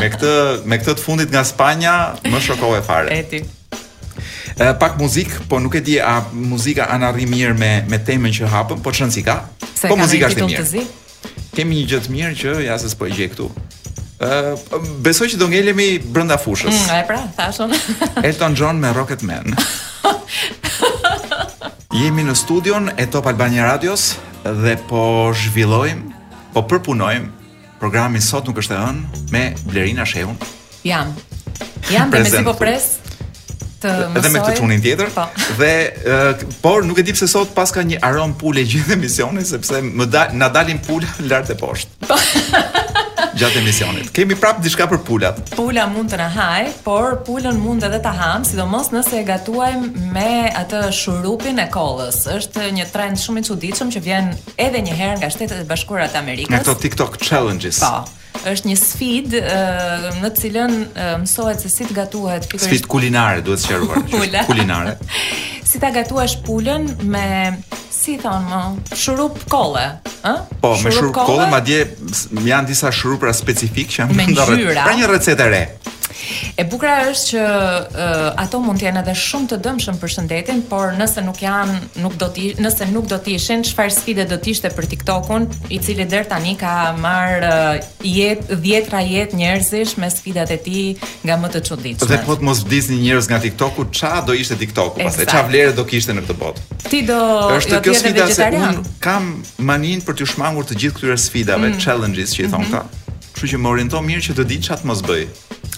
me 0.00 0.08
këtë 0.14 0.32
me 0.68 0.78
këtë 0.82 0.96
të 1.00 1.04
fundit 1.06 1.30
nga 1.32 1.44
Spanja, 1.48 1.94
më 2.28 2.42
shokoj 2.50 2.82
fare. 2.84 3.14
Eti 3.22 3.44
pak 4.58 4.98
muzik, 4.98 5.30
po 5.48 5.58
nuk 5.62 5.74
e 5.74 5.80
di 5.80 5.96
a 6.02 6.26
muzika 6.34 6.90
an 6.90 7.06
arri 7.06 7.26
mirë 7.30 7.54
me 7.58 7.84
me 7.88 7.98
temën 8.02 8.34
që 8.34 8.50
hapëm, 8.50 8.82
po 8.82 8.90
çon 8.92 9.10
si 9.10 9.22
ka. 9.22 9.44
Po 9.86 9.96
muzika 9.96 10.26
është 10.28 10.42
e 10.42 10.48
mirë. 10.48 10.84
Kemi 11.54 11.74
një 11.78 11.86
gjë 11.90 12.00
të 12.04 12.12
mirë 12.14 12.34
që 12.34 12.58
ja 12.66 12.76
po 12.98 13.06
e 13.06 13.14
gjej 13.14 13.30
këtu. 13.32 13.48
Ë 14.18 14.34
uh, 14.54 14.86
besoj 15.04 15.28
që 15.30 15.38
do 15.38 15.46
ngelemi 15.48 15.98
brenda 16.02 16.38
fushës. 16.38 16.74
Mm, 16.74 16.94
e 16.96 17.02
pra, 17.06 17.20
thashon. 17.38 17.74
Elton 18.26 18.56
John 18.58 18.80
me 18.82 18.90
Rocket 18.92 19.22
Man. 19.22 19.54
Jemi 22.02 22.26
në 22.26 22.34
studion 22.38 22.90
e 22.98 23.06
Top 23.10 23.26
Albania 23.30 23.64
Radios 23.70 24.16
dhe 24.44 24.74
po 24.90 25.30
zhvillojmë, 25.30 26.14
po 26.54 26.66
përpunojmë 26.66 27.34
programin 27.78 28.22
sot 28.22 28.48
nuk 28.50 28.58
është 28.62 28.74
e 28.74 28.86
ën 28.90 29.00
me 29.34 29.44
Blerina 29.70 30.06
Shehun. 30.06 30.34
Jam. 30.86 31.14
Jam 31.90 32.10
dhe 32.10 32.24
me 32.26 32.30
si 32.30 32.42
po 32.46 32.54
pres, 32.58 32.96
të 33.82 33.94
mësoj. 33.94 34.18
Edhe 34.18 34.30
me 34.34 34.40
këtë 34.44 34.58
çunin 34.60 34.82
tjetër. 34.84 35.10
Po. 35.14 35.26
Dhe 35.58 35.72
uh, 35.94 36.46
por 36.62 36.86
nuk 36.86 36.98
e 36.98 37.04
di 37.06 37.14
pse 37.16 37.28
sot 37.30 37.54
pas 37.56 37.72
ka 37.74 37.84
një 37.86 38.00
aron 38.04 38.34
pulë 38.40 38.64
gjithë 38.68 38.96
emisionin 38.98 39.46
sepse 39.48 39.80
më 39.84 40.08
da, 40.12 40.28
na 40.34 40.48
dalin 40.52 40.80
pula 40.84 41.10
lart 41.30 41.52
e 41.52 41.56
poshtë. 41.60 42.10
Po. 42.10 42.18
gjatë 43.38 43.60
emisionit. 43.60 44.08
Kemi 44.14 44.34
prapë 44.38 44.62
diçka 44.64 44.88
për 44.90 44.98
pulat. 45.06 45.36
Pula 45.54 45.84
mund 45.90 46.10
të 46.10 46.16
na 46.18 46.26
haj, 46.36 46.72
por 46.82 47.20
pulën 47.26 47.54
mund 47.58 47.84
edhe 47.86 48.00
ta 48.02 48.10
ham, 48.18 48.42
sidomos 48.46 48.88
nëse 48.90 49.14
e 49.20 49.22
gatuajmë 49.28 50.08
me 50.10 50.32
atë 50.58 50.80
shurupin 50.94 51.62
e 51.62 51.68
kollës. 51.70 52.24
Është 52.34 52.70
një 52.74 52.88
trend 52.90 53.20
shumë 53.22 53.44
i 53.44 53.46
çuditshëm 53.52 53.94
që 53.94 54.02
vjen 54.06 54.32
edhe 54.58 54.82
një 54.88 54.96
herë 55.02 55.18
nga 55.22 55.30
Shtetet 55.34 55.62
e 55.62 55.66
Bashkuara 55.70 56.08
të 56.10 56.22
Amerikës. 56.24 56.54
Në 56.56 56.64
këto 56.64 56.78
TikTok 56.82 57.20
challenges. 57.22 57.78
Po, 57.84 58.06
është 58.46 58.68
një 58.70 58.76
sfidë 58.80 59.40
uh, 59.40 60.06
në 60.22 60.30
të 60.34 60.42
cilën 60.42 60.76
uh, 60.86 61.10
mësohet 61.24 61.62
se 61.64 61.70
si 61.72 61.86
të 61.88 61.96
gatuhet 61.96 62.46
pikërisht. 62.46 62.68
Sfidë 62.70 62.90
kulinare 62.92 63.42
duhet 63.46 63.62
sqaruar. 63.64 64.02
kulinare. 64.50 64.96
si 65.68 65.78
ta 65.82 65.90
gatuash 65.92 66.38
pulën 66.46 66.86
me 67.10 67.24
si 67.92 68.16
thonë, 68.22 68.60
shurup 68.96 69.40
kolle, 69.52 69.86
ë 70.24 70.34
Po, 70.62 70.74
shurup 70.74 70.84
me 70.86 70.94
shurup 70.96 71.14
kolle, 71.16 71.26
kolle 71.26 71.48
madje 71.52 71.82
janë 72.46 72.70
disa 72.70 72.92
shurupra 72.94 73.34
specifik 73.36 73.90
që 73.96 74.04
janë 74.04 74.28
ndarë. 74.34 74.58
Pra 74.84 74.96
një 75.00 75.10
recetë 75.16 75.48
e 75.48 75.52
re. 75.54 75.62
E 76.58 76.62
bukra 76.66 76.94
është 77.10 77.26
që 77.32 77.42
uh, 77.42 78.42
ato 78.42 78.60
mund 78.62 78.80
të 78.80 78.86
jenë 78.88 79.02
edhe 79.04 79.14
shumë 79.18 79.48
të 79.52 79.58
dëmshëm 79.66 79.98
për 80.02 80.12
shëndetin, 80.14 80.62
por 80.70 80.94
nëse 80.98 81.22
nuk 81.24 81.38
janë, 81.42 81.76
nuk 82.02 82.16
do 82.20 82.26
të 82.32 82.44
ishin, 82.46 82.62
nëse 82.64 82.88
nuk 82.92 83.06
do 83.10 83.18
të 83.22 83.34
ishin, 83.38 83.62
çfarë 83.66 83.94
sfide 83.94 84.24
do 84.30 84.38
të 84.42 84.52
ishte 84.54 84.72
për 84.74 84.88
TikTokun, 84.92 85.46
i 85.70 85.78
cili 85.84 86.06
deri 86.10 86.26
tani 86.30 86.56
ka 86.60 86.72
marr 87.02 87.46
uh, 87.46 87.90
jet 88.06 88.50
dhjetra 88.64 89.02
jet 89.08 89.36
njerëzish 89.38 89.94
me 90.00 90.10
sfidat 90.10 90.50
e 90.54 90.58
tij 90.64 91.10
nga 91.28 91.38
më 91.38 91.52
të 91.54 91.62
çuditshme. 91.70 92.10
Dhe 92.10 92.20
po 92.26 92.38
të 92.38 92.48
mos 92.50 92.64
vdisni 92.66 92.98
njerëz 93.04 93.30
nga 93.30 93.40
TikToku, 93.46 93.86
ç'a 93.94 94.14
do 94.26 94.34
ishte 94.34 94.58
TikToku 94.62 95.04
pastaj? 95.04 95.28
Ç'a 95.30 95.44
vlerë 95.48 95.76
do 95.78 95.86
kishte 95.90 96.16
në 96.16 96.26
këtë 96.26 96.38
botë? 96.40 96.80
Ti 96.88 97.02
do 97.08 97.20
të 97.68 97.82
kjo 97.86 97.94
sfida 97.98 98.28
se 98.34 98.48
kam 99.04 99.30
manin 99.62 100.02
për 100.06 100.18
të 100.18 100.28
shmangur 100.34 100.66
të 100.66 100.80
gjithë 100.82 100.96
këtyre 100.98 101.18
sfidave, 101.20 101.70
mm. 101.72 101.82
challenges 101.84 102.34
që 102.34 102.46
i 102.46 102.48
thon 102.50 102.64
mm 102.64 102.72
-hmm. 102.72 102.94
Kështu 103.34 103.48
që 103.54 103.58
më 103.62 103.68
orientoj 103.70 104.00
mirë 104.02 104.22
që 104.26 104.32
të 104.36 104.44
di 104.50 104.56
çat 104.66 104.84
mos 104.84 105.00
bëj. 105.08 105.26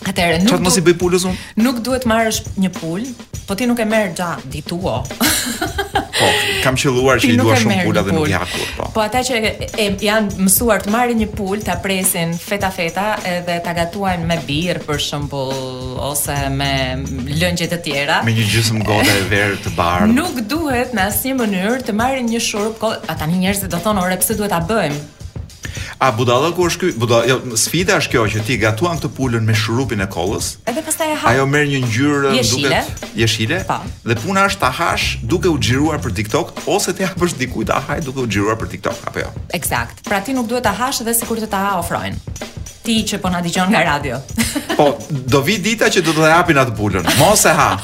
Atëherë, 0.08 0.38
nuk 0.40 0.48
duhet 0.48 0.62
të 0.62 0.64
mos 0.64 0.76
i 0.80 0.82
bëj 0.84 0.94
pulën 1.00 1.24
unë. 1.28 1.40
Nuk 1.60 1.80
duhet 1.84 2.06
marrësh 2.08 2.38
një 2.60 2.70
pul, 2.78 3.02
po 3.48 3.56
ti 3.58 3.66
nuk 3.68 3.80
e 3.82 3.84
merr 3.88 4.12
gjatë 4.16 4.48
dituo. 4.52 4.94
Po, 6.20 6.28
kam 6.64 6.76
qelluar 6.80 7.20
që 7.20 7.30
i 7.34 7.36
dua 7.40 7.56
shumë 7.60 7.76
pula 7.86 8.02
dhe 8.06 8.14
nuk 8.16 8.24
ja 8.30 8.40
hakur 8.42 8.64
po. 8.78 8.86
Po 8.96 9.00
ata 9.04 9.20
që 9.26 9.38
e, 9.80 9.86
janë 10.04 10.40
mësuar 10.44 10.82
të 10.86 10.92
marrin 10.96 11.20
një 11.20 11.28
pul, 11.36 11.60
ta 11.64 11.76
presin 11.84 12.32
feta 12.36 12.68
feta 12.72 13.06
edhe 13.28 13.58
ta 13.66 13.74
gatuajnë 13.78 14.24
me 14.32 14.38
birrë 14.48 14.84
për 14.88 15.00
shembull 15.04 16.00
ose 16.10 16.38
me 16.56 16.72
lëngje 17.40 17.68
të 17.76 17.80
tjera. 17.88 18.20
Me 18.28 18.32
një 18.40 18.48
gjysmë 18.56 18.84
gota 18.88 19.16
e 19.20 19.28
verë 19.34 19.60
të 19.68 19.74
bardhë. 19.76 20.12
Nuk 20.16 20.40
duhet 20.54 20.96
në 20.96 21.06
asnjë 21.12 21.38
mënyrë 21.44 21.80
të 21.90 21.96
marrin 22.00 22.28
një 22.32 22.44
shurup, 22.48 22.84
ata 22.88 23.20
tani 23.26 23.44
njerëzit 23.44 23.68
do 23.72 23.76
thonë, 23.84 24.04
"Ore, 24.06 24.20
pse 24.24 24.36
duhet 24.40 24.52
ta 24.56 24.64
bëjmë?" 24.68 25.19
A 26.00 26.08
budallaku 26.16 26.64
është 26.64 26.80
ky? 26.86 26.90
Budall, 26.96 27.26
jo, 27.28 27.34
sfida 27.60 27.98
është 28.00 28.12
kjo 28.14 28.22
që 28.32 28.42
ti 28.46 28.54
gatuan 28.62 28.96
këtë 28.96 29.10
pulën 29.18 29.44
me 29.44 29.52
shurupin 29.52 30.00
e 30.00 30.06
kollës. 30.08 30.48
Edhe 30.70 30.80
pastaj 30.86 31.10
e 31.12 31.16
ha. 31.20 31.32
Ajo 31.34 31.42
merr 31.44 31.66
një 31.68 31.80
ngjyrë 31.82 32.30
duket 32.38 33.02
jeshile. 33.20 33.58
Po. 33.68 33.76
Dhe 34.08 34.16
puna 34.22 34.46
është 34.48 34.62
ta 34.64 34.70
hash 34.78 35.10
duke 35.28 35.52
u 35.52 35.58
xhiruar 35.60 36.00
për 36.00 36.14
TikTok 36.20 36.54
ose 36.72 36.94
ti 36.96 37.04
hapësh 37.04 37.36
dikujt 37.42 37.68
ta 37.68 37.82
haj 37.84 37.98
duke 38.06 38.24
u 38.24 38.24
xhiruar 38.32 38.56
për 38.62 38.72
TikTok 38.76 39.02
apo 39.10 39.26
jo. 39.26 39.28
Eksakt. 39.60 40.00
Pra 40.08 40.22
ti 40.24 40.32
nuk 40.38 40.48
duhet 40.48 40.64
ta 40.64 40.72
hash 40.80 41.02
edhe 41.04 41.12
sikur 41.20 41.36
të 41.44 41.50
ta 41.52 41.60
ofrojnë 41.82 42.16
ti 42.86 42.96
që 43.04 43.20
po 43.20 43.28
na 43.34 43.44
dëgjon 43.44 43.68
nga 43.68 43.84
radio. 43.90 44.22
po, 44.78 44.88
do 45.10 45.44
vi 45.44 45.58
dita 45.60 45.92
që 45.92 46.00
do 46.08 46.16
të 46.16 46.32
japin 46.32 46.62
atë 46.64 46.78
pulën. 46.80 47.12
Mos 47.20 47.44
e 47.44 47.52
ha. 47.60 47.74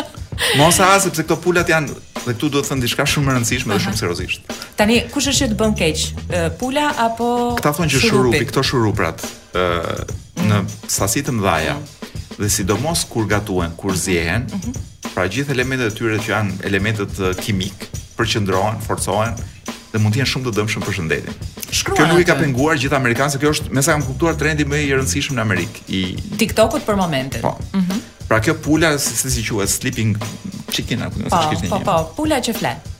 Mos 0.60 0.80
e 0.80 0.88
ha 0.88 0.96
sepse 1.04 1.20
këto 1.26 1.36
pulat 1.44 1.68
janë 1.68 1.92
dhe 1.92 2.32
këtu 2.32 2.48
duhet 2.48 2.64
të 2.64 2.72
thënë 2.72 2.86
diçka 2.86 3.04
shumë 3.04 3.34
e 3.34 3.36
rëndësishme 3.36 3.76
dhe 3.76 3.84
shumë 3.84 3.98
seriozisht. 4.00 4.57
Tani 4.78 5.02
kush 5.10 5.26
është 5.32 5.40
që 5.42 5.46
të 5.52 5.56
bën 5.58 5.72
keq? 5.74 6.02
Pula 6.60 6.84
apo 7.02 7.28
Këta 7.58 7.72
thonë 7.80 7.90
që 7.90 7.98
shurupi, 8.02 8.16
shurupi 8.16 8.48
këto 8.52 8.62
shuruprat 8.68 9.24
ë 9.58 10.48
në 10.52 10.60
sasi 10.94 11.24
të 11.26 11.34
mëdha. 11.34 11.72
Dhe 12.38 12.48
sidomos 12.54 13.02
kur 13.10 13.24
gatuhen, 13.26 13.72
kur 13.74 13.96
zihen, 13.98 14.44
mhm, 14.46 14.68
mhm. 14.68 14.88
pra 15.16 15.24
gjithë 15.26 15.50
elementet 15.56 15.90
e 15.90 15.98
tyre 15.98 16.20
që 16.22 16.30
janë 16.30 16.60
elementet 16.68 17.18
kimik, 17.42 17.88
përqendrohen, 18.20 18.78
forcohen 18.86 19.34
dhe 19.88 19.98
mund 19.98 20.14
të 20.14 20.20
jenë 20.22 20.30
shumë 20.36 20.46
të 20.46 20.52
dëmshëm 20.60 20.84
për 20.86 20.96
shëndetin. 21.00 21.40
Shkruan. 21.74 21.98
Kjo 21.98 22.06
nuk 22.12 22.22
i 22.22 22.28
ka 22.30 22.36
penguar 22.38 22.78
gjithë 22.78 22.94
amerikanë, 23.00 23.34
se 23.34 23.40
kjo 23.42 23.50
është, 23.56 23.72
me 23.74 23.82
sa 23.82 23.96
kam 23.96 24.04
kuptuar, 24.06 24.36
trendi 24.38 24.62
më 24.68 24.82
i 24.84 24.92
rëndësishëm 24.94 25.34
në 25.34 25.42
Amerikë. 25.48 25.82
I... 25.90 26.00
TikTokut 26.38 26.86
për 26.86 27.00
momentin. 27.02 27.42
Po. 27.42 27.56
Mm 27.74 27.98
Pra 28.28 28.42
kjo 28.44 28.52
pula, 28.60 28.90
si 29.00 29.30
si 29.32 29.40
quet, 29.42 29.70
sleeping 29.72 30.10
chicken, 30.68 31.00
apo 31.06 31.16
nësë 31.16 31.32
po, 31.32 31.38
që 31.48 31.54
po, 31.54 31.60
një. 31.64 31.70
Po, 31.72 31.78
po, 31.88 31.94
pula 32.20 32.38
që 32.44 32.52
flet 32.60 32.90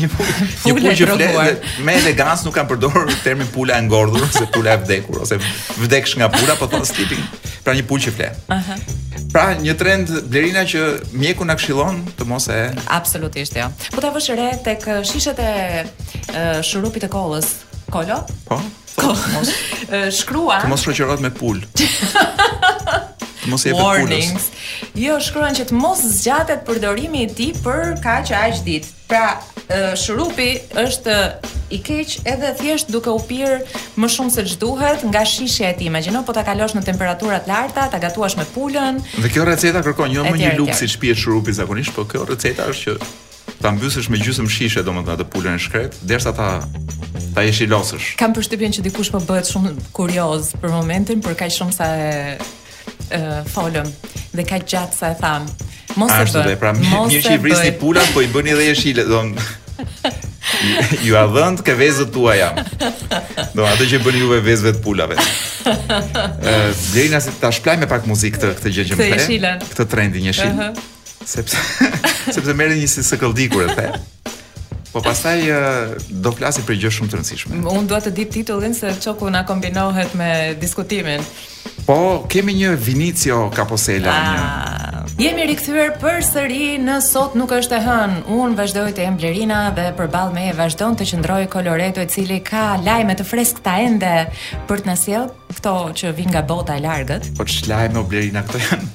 një 0.00 0.08
pulë 0.12 0.92
që 1.00 1.06
flet 1.14 1.68
me 1.86 1.94
elegancë 2.00 2.46
nuk 2.46 2.54
kam 2.56 2.68
përdorur 2.70 3.12
termin 3.24 3.48
pula 3.52 3.78
e 3.80 3.84
ngordhur 3.86 4.26
ose 4.26 4.44
pula 4.54 4.74
e 4.76 4.80
vdekur 4.82 5.22
ose 5.24 5.38
vdekësh 5.84 6.16
nga 6.20 6.28
pula 6.32 6.56
po 6.60 6.68
thon 6.70 6.84
sleeping. 6.86 7.20
Pra 7.64 7.74
një 7.76 7.84
pulë 7.88 8.06
që 8.08 8.14
flet. 8.16 8.44
Aha. 8.48 8.58
Uh 8.58 8.68
-huh. 8.68 9.28
Pra 9.32 9.44
një 9.56 9.74
trend 9.78 10.08
Blerina 10.30 10.64
që 10.66 10.80
mjeku 11.12 11.44
na 11.44 11.54
këshillon 11.54 12.08
të 12.18 12.24
mos 12.24 12.48
e 12.48 12.70
Absolutisht 12.86 13.56
jo. 13.56 13.68
Po 13.94 14.00
ta 14.00 14.10
vësh 14.12 14.30
re 14.40 14.50
tek 14.64 14.86
uh, 14.86 15.02
shishet 15.04 15.38
e, 15.38 15.84
uh, 16.28 16.60
shurupit 16.62 17.02
të 17.02 17.08
kollës. 17.08 17.46
Kolo? 17.90 18.26
Po. 18.48 18.60
Mos 19.32 19.48
shkrua. 20.18 20.60
Të 20.62 20.68
mos 20.68 20.82
shoqërohet 20.84 21.20
me 21.20 21.30
pul. 21.30 21.56
të 23.42 23.50
mos 23.50 23.64
i 23.66 23.72
jepet 23.72 24.52
Jo, 25.00 25.16
shkruan 25.22 25.54
që 25.56 25.68
të 25.70 25.76
mos 25.78 26.02
zgjatet 26.20 26.64
përdorimi 26.66 27.22
i 27.26 27.30
tij 27.34 27.52
për 27.64 27.96
kaq 28.04 28.32
aq 28.36 28.64
ditë. 28.66 28.88
Pra, 29.10 29.40
shurupi 29.98 30.52
është 30.78 31.14
i 31.74 31.78
keq 31.82 32.10
edhe 32.30 32.50
thjesht 32.60 32.90
duke 32.94 33.10
u 33.10 33.18
pirë 33.18 33.56
më 33.98 34.08
shumë 34.14 34.32
se 34.34 34.44
ç'duhet 34.52 35.02
nga 35.10 35.24
shishja 35.26 35.72
e 35.72 35.76
tij. 35.78 35.86
Imagjino 35.90 36.22
po 36.26 36.32
ta 36.36 36.42
kalosh 36.46 36.76
në 36.78 36.84
temperatura 36.86 37.40
të 37.42 37.50
larta, 37.50 37.88
ta 37.90 37.98
gatuash 38.02 38.36
me 38.38 38.46
pulën. 38.54 39.00
Dhe 39.18 39.28
kjo 39.32 39.44
receta 39.48 39.82
kërkon 39.82 40.14
jo 40.14 40.24
më 40.28 40.36
një 40.44 40.52
luksi 40.60 40.86
si 40.86 40.94
shtëpi 40.94 41.10
e 41.10 41.18
shurupit 41.18 41.58
zakonisht, 41.58 41.94
po 41.96 42.04
kjo 42.06 42.26
receta 42.30 42.68
është 42.70 42.94
që 42.94 43.10
ta 43.60 43.72
mbysësh 43.74 44.08
me 44.10 44.18
gjysmë 44.22 44.48
shishe 44.50 44.82
domethënë 44.86 45.18
atë 45.18 45.28
pulën 45.32 45.58
e 45.58 45.62
shkret, 45.62 45.98
derisa 46.06 46.30
ta 46.32 46.48
ta 47.34 47.42
jesh 47.44 47.64
i 47.66 47.68
losësh. 47.70 48.14
Kam 48.22 48.34
përshtypjen 48.34 48.74
që 48.78 48.86
dikush 48.88 49.10
po 49.14 49.18
bëhet 49.26 49.50
shumë 49.50 49.74
kurioz 49.94 50.54
për 50.62 50.72
momentin, 50.74 51.20
për 51.24 51.34
kaq 51.42 51.50
shumë 51.58 51.74
sa 51.76 51.90
e 51.98 52.14
uh, 53.08 53.44
folëm 53.52 53.88
dhe 54.36 54.44
ka 54.46 54.60
gjatë 54.60 54.96
sa 54.96 55.10
e 55.14 55.18
thamë. 55.20 55.68
Mos 55.98 56.14
e 56.16 56.26
bëj. 56.28 56.58
Pra, 56.60 56.72
mirë 56.76 57.22
që 57.24 57.36
i 57.36 57.40
vrisni 57.42 57.72
pulat, 57.80 58.12
po 58.14 58.22
i 58.24 58.28
bëni 58.30 58.54
dhe 58.58 58.68
jeshile, 58.70 59.06
don. 59.08 59.32
ju 61.06 61.16
a 61.16 61.24
ke 61.64 61.74
vezët 61.74 62.10
tua 62.12 62.34
jam. 62.38 62.58
Do 63.56 63.66
atë 63.66 63.88
që 63.92 64.00
bën 64.04 64.18
juve 64.20 64.40
vezëve 64.44 64.74
të 64.76 64.82
pulave. 64.84 65.16
Gjerina, 65.64 66.94
Lena 66.94 67.20
si 67.24 67.32
ta 67.40 67.76
me 67.78 67.86
pak 67.88 68.06
muzikë 68.06 68.38
këtë 68.38 68.54
këtë 68.60 68.74
gjë 68.76 68.86
që 68.90 68.96
më 68.96 69.24
the. 69.26 69.58
Këtë 69.74 69.86
trendin 69.94 70.26
e 70.26 70.30
Uh 70.30 70.46
-huh. 70.46 70.74
Sepse 71.26 71.56
sepse 72.34 72.52
merrni 72.54 72.80
një 72.80 72.86
si 72.88 73.02
sekëldi 73.04 73.44
e 73.44 73.68
the. 73.74 73.90
Po 74.92 75.00
pastaj 75.00 75.40
do 76.08 76.30
flasim 76.32 76.64
për 76.64 76.74
gjë 76.80 76.90
shumë 76.90 77.10
të 77.12 77.16
rëndësishme. 77.18 77.52
Unë 77.66 77.86
dua 77.86 78.00
të 78.00 78.10
di 78.12 78.24
titullin 78.26 78.74
se 78.74 78.90
çoku 79.00 79.30
na 79.30 79.44
kombinohet 79.44 80.14
me 80.14 80.54
diskutimin. 80.60 81.20
Po, 81.86 82.24
kemi 82.28 82.52
një 82.58 82.74
Vinicio 82.80 83.46
Kaposela 83.54 84.12
ah, 84.12 84.30
një. 84.30 85.08
Jemi 85.20 85.44
rikthyer 85.50 85.90
përsëri 86.00 86.78
në 86.80 86.96
sot 87.04 87.34
nuk 87.36 87.52
është 87.56 87.76
e 87.76 87.80
hën. 87.84 88.14
Unë 88.32 88.56
vazhdoj 88.56 88.86
të 88.96 89.04
jem 89.04 89.18
Blerina 89.20 89.58
dhe 89.76 89.88
përballë 89.98 90.32
me 90.36 90.46
vazhdon 90.56 90.96
të 90.96 91.06
qëndroj 91.10 91.42
Coloreto 91.52 92.00
i 92.00 92.08
cili 92.08 92.38
ka 92.46 92.76
lajme 92.84 93.16
të 93.18 93.26
freskëta 93.28 93.74
ende 93.84 94.14
për 94.70 94.84
të 94.86 94.88
na 94.88 95.22
këto 95.50 95.74
që 96.00 96.12
vin 96.16 96.30
nga 96.32 96.42
bota 96.46 96.76
e 96.78 96.84
largët. 96.84 97.30
Po 97.36 97.44
ç'lajme 97.44 98.00
o 98.00 98.04
Blerina 98.08 98.44
këto 98.48 98.62
janë? 98.62 98.90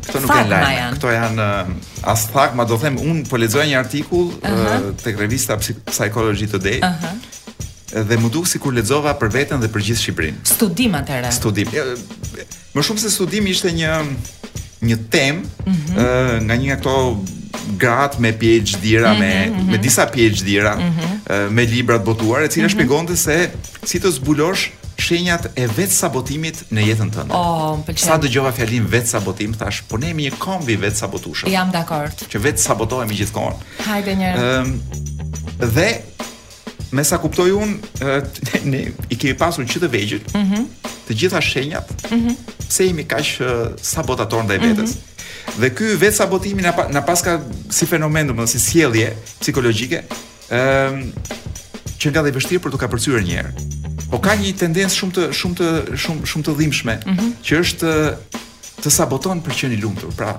Këto 0.00 0.22
nuk 0.24 0.32
janë 0.32 0.50
lajme. 0.54 0.88
Këto 0.96 1.12
janë 1.16 1.50
eh, 1.50 1.74
as 2.14 2.24
thak, 2.32 2.56
ma 2.56 2.64
do 2.64 2.80
them 2.80 2.96
un 3.04 3.20
po 3.28 3.36
lexoj 3.36 3.66
një 3.68 3.76
artikull 3.82 4.32
uh 4.40 4.48
eh, 4.48 4.64
-huh. 4.64 4.96
tek 5.04 5.18
revista 5.20 5.58
Psychology 5.58 6.46
Today. 6.46 6.80
Uh 6.80 6.88
-huh 6.88 7.49
dhe 7.92 8.16
më 8.22 8.30
duk 8.30 8.46
si 8.46 8.58
kur 8.62 8.74
ledzova 8.76 9.12
për 9.18 9.32
vetën 9.34 9.62
dhe 9.62 9.70
për 9.72 9.84
gjithë 9.88 10.00
Shqiprin. 10.04 10.38
Studim 10.46 10.94
atërë. 10.98 11.32
Studim. 11.34 11.70
Më 12.74 12.84
shumë 12.86 13.02
se 13.02 13.10
studim 13.10 13.46
ishte 13.50 13.72
një, 13.74 13.94
një 14.86 14.98
tem 15.10 15.42
mm 15.42 15.76
-hmm. 15.76 16.42
nga 16.46 16.54
një 16.54 16.66
nga 16.66 16.76
këto 16.82 16.96
gratë 17.78 18.20
me 18.22 18.30
PhD-ra, 18.40 19.12
mm 19.12 19.20
-hmm. 19.20 19.26
me, 19.26 19.46
mhm. 19.52 19.70
me 19.70 19.78
disa 19.78 20.06
PhD-ra, 20.06 20.74
mm 20.76 20.82
-hmm. 20.92 21.48
me 21.50 21.62
librat 21.62 22.02
botuar, 22.04 22.42
e 22.42 22.46
cilë 22.48 22.66
mm 22.66 22.88
-hmm. 22.88 23.16
se 23.16 23.50
si 23.84 23.98
të 23.98 24.10
zbulosh 24.10 24.70
shenjat 24.98 25.46
e 25.56 25.66
vetë 25.66 25.96
sabotimit 26.02 26.56
në 26.72 26.80
jetën 26.88 27.10
tënde. 27.14 27.32
Oh, 27.32 27.78
pëlqen. 27.86 27.96
Sa 28.06 28.18
dëgjova 28.18 28.52
fjalin 28.52 28.84
vetë 28.86 29.06
sabotim, 29.14 29.54
thash, 29.54 29.78
po 29.88 29.96
ne 29.96 30.06
jemi 30.06 30.22
një 30.28 30.38
kombi 30.38 30.76
vetë 30.84 30.96
sabotushëm. 31.02 31.50
Jam 31.50 31.70
dakord. 31.70 32.14
Që 32.30 32.38
vetë 32.46 32.60
sabotohemi 32.68 33.14
gjithkohon. 33.14 33.54
Hajde 33.86 34.10
njëherë. 34.14 34.36
Ëm 34.38 34.68
dhe 35.76 35.88
Me 36.92 37.02
sa 37.06 37.20
kuptoj 37.22 37.52
unë, 37.54 38.06
ne, 38.66 38.80
i 39.10 39.16
kemi 39.18 39.34
pasur 39.38 39.66
që 39.66 39.82
të 39.84 39.90
vegjit, 39.92 40.32
mm 40.34 40.46
-hmm. 40.46 40.64
të 41.06 41.16
gjitha 41.20 41.40
shenjat, 41.40 41.92
mm 42.10 42.18
-hmm. 42.20 42.34
pse 42.68 42.86
imi 42.86 43.04
kash 43.04 43.40
uh, 43.40 43.48
sabotator 43.82 44.42
ndaj 44.44 44.58
vetës. 44.58 44.90
Mm 44.94 44.98
-hmm. 44.98 45.60
Dhe 45.60 45.70
ky 45.70 45.86
vetë 46.02 46.16
sabotimi 46.16 46.62
na, 46.62 47.02
paska 47.02 47.40
si 47.70 47.86
fenomen, 47.86 48.26
dhe 48.26 48.32
më 48.34 48.46
si 48.46 48.58
sjellje 48.58 49.14
psikologjike, 49.40 50.02
um, 50.50 51.12
që 52.00 52.10
nga 52.10 52.22
dhe 52.22 52.30
vështirë 52.36 52.60
për 52.64 52.70
të 52.72 52.76
ka 52.78 52.86
përcyrë 52.88 53.22
njerë. 53.24 53.50
Po 54.10 54.18
ka 54.18 54.34
një 54.34 54.52
tendencë 54.58 54.96
shumë 54.98 55.14
të 55.16 55.24
shumë 55.38 55.56
të 55.60 55.66
shumë 56.02 56.20
shumë 56.26 56.44
të 56.44 56.52
dhimbshme, 56.58 56.94
mm 57.06 57.14
-hmm. 57.16 57.30
që 57.46 57.52
është 57.62 57.90
të 58.82 58.88
saboton 58.90 59.40
për 59.42 59.52
qenë 59.58 59.72
i 59.72 59.80
lumtur. 59.82 60.10
Pra, 60.16 60.34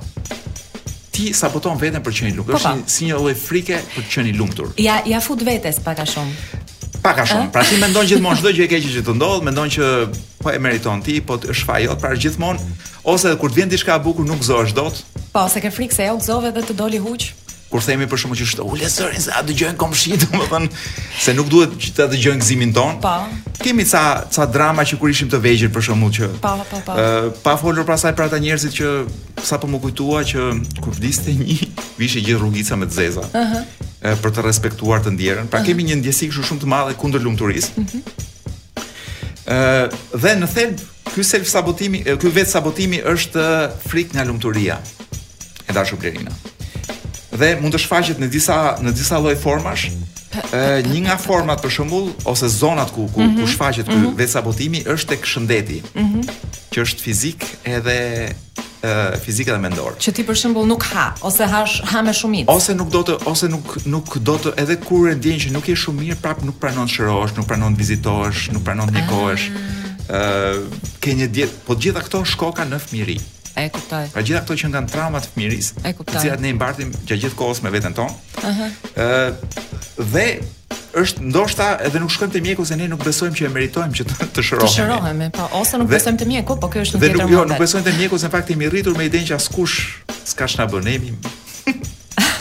ti 1.11 1.31
saboton 1.35 1.75
veten 1.79 2.03
për 2.03 2.15
qenë 2.19 2.31
i 2.31 2.35
lumtur. 2.37 2.55
Po, 2.55 2.59
Është 2.59 2.85
po. 2.85 2.91
si 2.91 3.09
një 3.09 3.19
lloj 3.19 3.35
frike 3.39 3.79
për 3.95 4.07
qenë 4.13 4.31
i 4.33 4.37
lumtur. 4.39 4.71
Ja 4.81 5.01
ja 5.07 5.19
fut 5.23 5.43
vetes 5.47 5.81
pak 5.83 5.99
a 5.99 6.07
shumë. 6.07 6.61
Pak 7.01 7.23
a 7.23 7.25
shumë. 7.25 7.47
Eh? 7.49 7.51
Pra 7.55 7.65
ti 7.67 7.79
mendon 7.81 8.07
gjithmonë 8.09 8.39
çdo 8.41 8.53
gjë 8.55 8.67
e 8.67 8.71
keqe 8.71 8.93
që 8.97 9.03
të 9.09 9.17
ndodh, 9.19 9.43
mendon 9.47 9.73
që 9.75 9.91
po 10.41 10.53
e 10.55 10.59
meriton 10.61 11.03
ti, 11.05 11.19
po 11.25 11.37
të 11.41 11.55
shfajot, 11.63 11.99
pra 12.01 12.15
gjithmonë 12.15 12.71
ose 13.11 13.33
kur 13.41 13.49
të 13.51 13.61
vjen 13.63 13.71
diçka 13.73 13.95
e 13.97 14.03
bukur 14.05 14.25
nuk 14.29 14.43
gëzohesh 14.43 14.75
dot. 14.77 15.03
Po, 15.33 15.47
se 15.49 15.61
ke 15.63 15.71
frikë 15.73 15.97
se 15.99 16.07
ajo 16.09 16.19
gëzove 16.21 16.53
dhe 16.57 16.65
të 16.71 16.77
doli 16.79 16.99
huq. 17.01 17.31
Kur 17.71 17.79
themi 17.79 18.03
për 18.11 18.19
shkak 18.19 18.35
që 18.35 18.45
është 18.49 18.63
ulë 18.67 18.87
zërin 18.91 19.21
se 19.23 19.31
a 19.31 19.39
dëgjojnë 19.47 19.79
komshi, 19.79 20.17
domethënë 20.25 20.67
se 21.23 21.33
nuk 21.37 21.47
duhet 21.51 21.77
që 21.79 21.93
ta 21.95 22.07
dëgjojnë 22.11 22.43
gëzimin 22.43 22.73
ton. 22.75 22.97
Po. 23.03 23.13
Kemi 23.63 23.85
ca 23.87 24.01
ca 24.27 24.43
drama 24.51 24.83
që 24.85 24.97
kur 24.99 25.11
ishim 25.13 25.29
të 25.31 25.39
vegjël 25.39 25.71
për 25.71 25.85
shkakun 25.87 26.11
që. 26.17 26.27
Po, 26.43 26.51
po, 26.67 26.81
po. 26.87 26.97
Ë, 26.99 27.29
pa 27.45 27.53
folur 27.61 27.87
pra 27.87 27.95
për 28.01 28.25
ata 28.25 28.41
njerëzit 28.43 28.75
që 28.75 28.91
sapo 29.47 29.71
më 29.71 29.79
kujtua 29.85 30.25
që 30.27 30.49
kur 30.83 30.97
vdiste 30.99 31.31
një, 31.31 31.57
vishë 32.01 32.25
gjithë 32.27 32.41
rrugica 32.43 32.75
me 32.81 32.91
zeza. 32.91 33.23
Ëh. 33.31 33.39
Uh 33.39 33.55
-huh. 33.55 34.19
për 34.23 34.31
të 34.35 34.41
respektuar 34.43 34.99
të 35.03 35.15
ndjerën. 35.15 35.47
Pra 35.47 35.63
kemi 35.63 35.83
një 35.83 35.95
ndjesi 35.95 36.27
kështu 36.27 36.43
shumë 36.47 36.61
të 36.61 36.67
madhe 36.75 36.93
kundër 36.99 37.23
lumturisë. 37.23 37.71
Ëh. 37.71 37.81
Uh 37.81 37.87
-huh. 37.87 38.87
Ë, 39.47 39.87
dhe 40.23 40.31
në 40.43 40.47
thelb, 40.55 40.75
ky 41.15 41.23
self 41.23 41.47
sabotimi, 41.47 42.03
ky 42.03 42.27
vet 42.27 42.49
sabotimi 42.49 42.99
është 43.13 43.43
frikë 43.89 44.11
nga 44.15 44.23
lumturia. 44.23 44.75
E 45.69 45.73
dashur 45.73 45.97
Blerina. 45.99 46.31
Ëh. 46.31 46.45
Uh 46.45 46.50
dhe 47.41 47.55
mund 47.61 47.73
të 47.75 47.81
shfaqet 47.85 48.19
në 48.21 48.27
disa 48.35 48.57
në 48.85 48.91
disa 48.95 49.17
lloj 49.21 49.35
formash. 49.41 49.89
Ë 50.55 50.83
një 50.87 51.01
nga 51.07 51.17
format 51.19 51.59
për 51.61 51.73
shembull 51.75 52.11
ose 52.31 52.47
zonat 52.53 52.93
ku 52.95 53.07
ku, 53.11 53.19
mm 53.21 53.27
-hmm. 53.27 53.35
ku 53.41 53.43
mhm. 53.43 53.51
shfaqet 53.53 53.85
ky 53.89 53.97
mm 53.97 54.15
-hmm. 54.15 54.93
është 54.95 55.07
tek 55.11 55.25
shëndeti. 55.31 55.79
Mm 55.95 56.07
-hmm. 56.07 56.23
Që 56.71 56.77
është 56.85 56.99
fizik 57.07 57.39
edhe 57.75 57.97
ë 58.81 59.19
fizika 59.25 59.51
dhe 59.55 59.61
mendor. 59.67 59.91
Që 60.03 60.09
ti 60.15 60.21
për 60.29 60.35
shembull 60.41 60.65
nuk 60.71 60.83
ha 60.93 61.05
ose 61.27 61.43
ha 61.53 61.61
ha 61.91 61.99
me 62.07 62.13
shumicë. 62.19 62.47
Ose 62.57 62.71
nuk 62.79 62.89
do 62.95 63.01
të 63.07 63.13
ose 63.31 63.45
nuk 63.55 63.65
nuk 63.93 64.07
do 64.27 64.35
të 64.43 64.49
edhe 64.61 64.75
kur 64.87 65.03
e 65.09 65.15
diën 65.25 65.37
që 65.43 65.49
nuk 65.55 65.65
je 65.71 65.75
shumë 65.83 65.97
mirë, 66.03 66.17
prap 66.23 66.39
nuk 66.47 66.57
pranon 66.63 66.87
të 66.89 66.93
shërohesh, 66.95 67.33
nuk 67.37 67.47
pranon 67.49 67.71
të 67.73 67.77
vizitohesh, 67.83 68.41
nuk 68.53 68.63
pranon 68.67 68.87
të 68.89 68.93
nikohesh. 68.99 69.43
Ë 70.09 70.17
ah. 70.17 70.57
ke 71.03 71.09
një 71.19 71.27
dietë, 71.35 71.53
po 71.65 71.71
të 71.73 71.79
gjitha 71.83 72.01
këto 72.07 72.19
shkoka 72.31 72.63
në 72.71 72.77
fëmijëri. 72.87 73.17
E 73.55 73.69
kuptoj. 73.69 74.05
Pra 74.13 74.21
gjitha 74.23 74.41
këto 74.45 74.55
që 74.59 74.69
kanë 74.75 74.91
trauma 74.93 75.19
të 75.21 75.31
fëmijërisë, 75.33 75.81
e 75.85 75.91
kuptoj. 75.97 76.21
Cilat 76.23 76.43
ne 76.43 76.51
i 76.51 76.55
mbartim 76.55 76.91
gjatë 77.07 77.19
gjithë 77.25 77.37
kohës 77.39 77.61
me 77.65 77.71
veten 77.73 77.95
tonë. 77.97 78.47
Ëh. 78.47 78.59
Ëh 78.95 80.09
dhe 80.11 80.25
është 81.01 81.23
ndoshta 81.31 81.67
edhe 81.87 82.01
nuk 82.03 82.11
shkojmë 82.11 82.33
te 82.35 82.41
mjeku 82.43 82.65
se 82.67 82.77
ne 82.79 82.87
nuk 82.91 83.03
besojmë 83.05 83.35
që 83.37 83.47
e 83.47 83.51
meritojmë 83.53 83.97
që 83.97 84.07
të 84.07 84.43
shërohemi. 84.47 84.71
Të 84.71 84.71
shërohemi, 84.77 85.29
po 85.35 85.47
ose 85.59 85.79
nuk 85.81 85.91
besojmë 85.91 86.21
te 86.23 86.27
mjeku, 86.31 86.57
po 86.63 86.69
kjo 86.71 86.85
është 86.85 86.97
një 86.97 87.01
tjetër 87.01 87.17
Dhe 87.17 87.23
nuk, 87.23 87.31
jo, 87.35 87.45
nuk 87.47 87.61
besojmë 87.63 87.87
te 87.87 87.93
mjeku, 87.99 88.19
se 88.19 88.27
në 88.29 88.33
fakt 88.35 88.51
jemi 88.51 88.71
rritur 88.71 88.97
me 88.99 89.07
idenë 89.07 89.29
që 89.31 89.37
askush 89.39 89.79
s'ka 90.31 90.47
shna 90.51 90.67
bën 90.71 91.09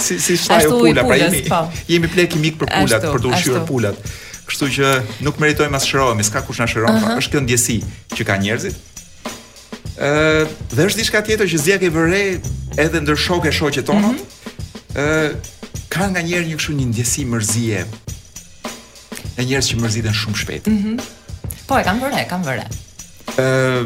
si 0.04 0.16
si 0.18 0.34
shtaj 0.40 0.64
u 0.66 0.78
pula, 0.80 1.02
pra 1.06 1.16
jemi 1.20 1.42
pa. 1.46 1.58
Po. 1.68 1.80
jemi 1.86 2.08
plek 2.08 2.30
kimik 2.32 2.56
për 2.58 2.70
pulat, 2.72 3.04
për 3.12 3.20
të 3.22 3.28
ushqyer 3.34 3.66
pulat. 3.68 4.00
Kështu 4.48 4.68
që 4.78 4.88
nuk 5.26 5.36
meritojmë 5.38 5.76
as 5.76 5.84
shërohemi, 5.86 6.24
s'ka 6.26 6.40
kush 6.48 6.58
na 6.62 6.66
shëron. 6.66 6.88
Uh 6.88 7.02
pra, 7.04 7.10
-huh. 7.12 7.20
Është 7.20 7.36
kjo 7.36 7.40
ndjesi 7.44 7.76
që 8.16 8.24
ka 8.26 8.38
njerëzit. 8.40 8.80
Ëh, 10.00 10.48
dhe 10.72 10.84
është 10.88 11.00
diçka 11.02 11.20
tjetër 11.26 11.48
që 11.52 11.58
zgjat 11.60 11.82
e 11.84 11.90
vërë 11.92 12.20
edhe 12.80 13.00
ndër 13.04 13.18
shokë 13.20 13.50
e 13.50 13.50
shoqet 13.52 13.84
tona. 13.90 14.12
Ëh, 14.12 14.12
mm 14.12 15.00
-hmm. 15.00 15.40
ka 15.92 16.06
nga 16.08 16.22
njëri 16.24 16.46
një 16.50 16.56
kështu 16.56 16.74
një 16.78 16.86
ndjesi 16.92 17.24
mërzie. 17.32 17.82
E 19.36 19.44
njerëz 19.44 19.66
që 19.70 19.76
mërziten 19.82 20.14
shumë 20.22 20.38
shpejt. 20.42 20.64
Mm 20.66 20.76
-hmm. 20.78 20.96
Po 21.68 21.74
e 21.78 21.84
kanë 21.84 22.00
vërë, 22.04 22.22
kanë 22.32 22.44
vërë. 22.48 22.64
Ëh, 23.44 23.82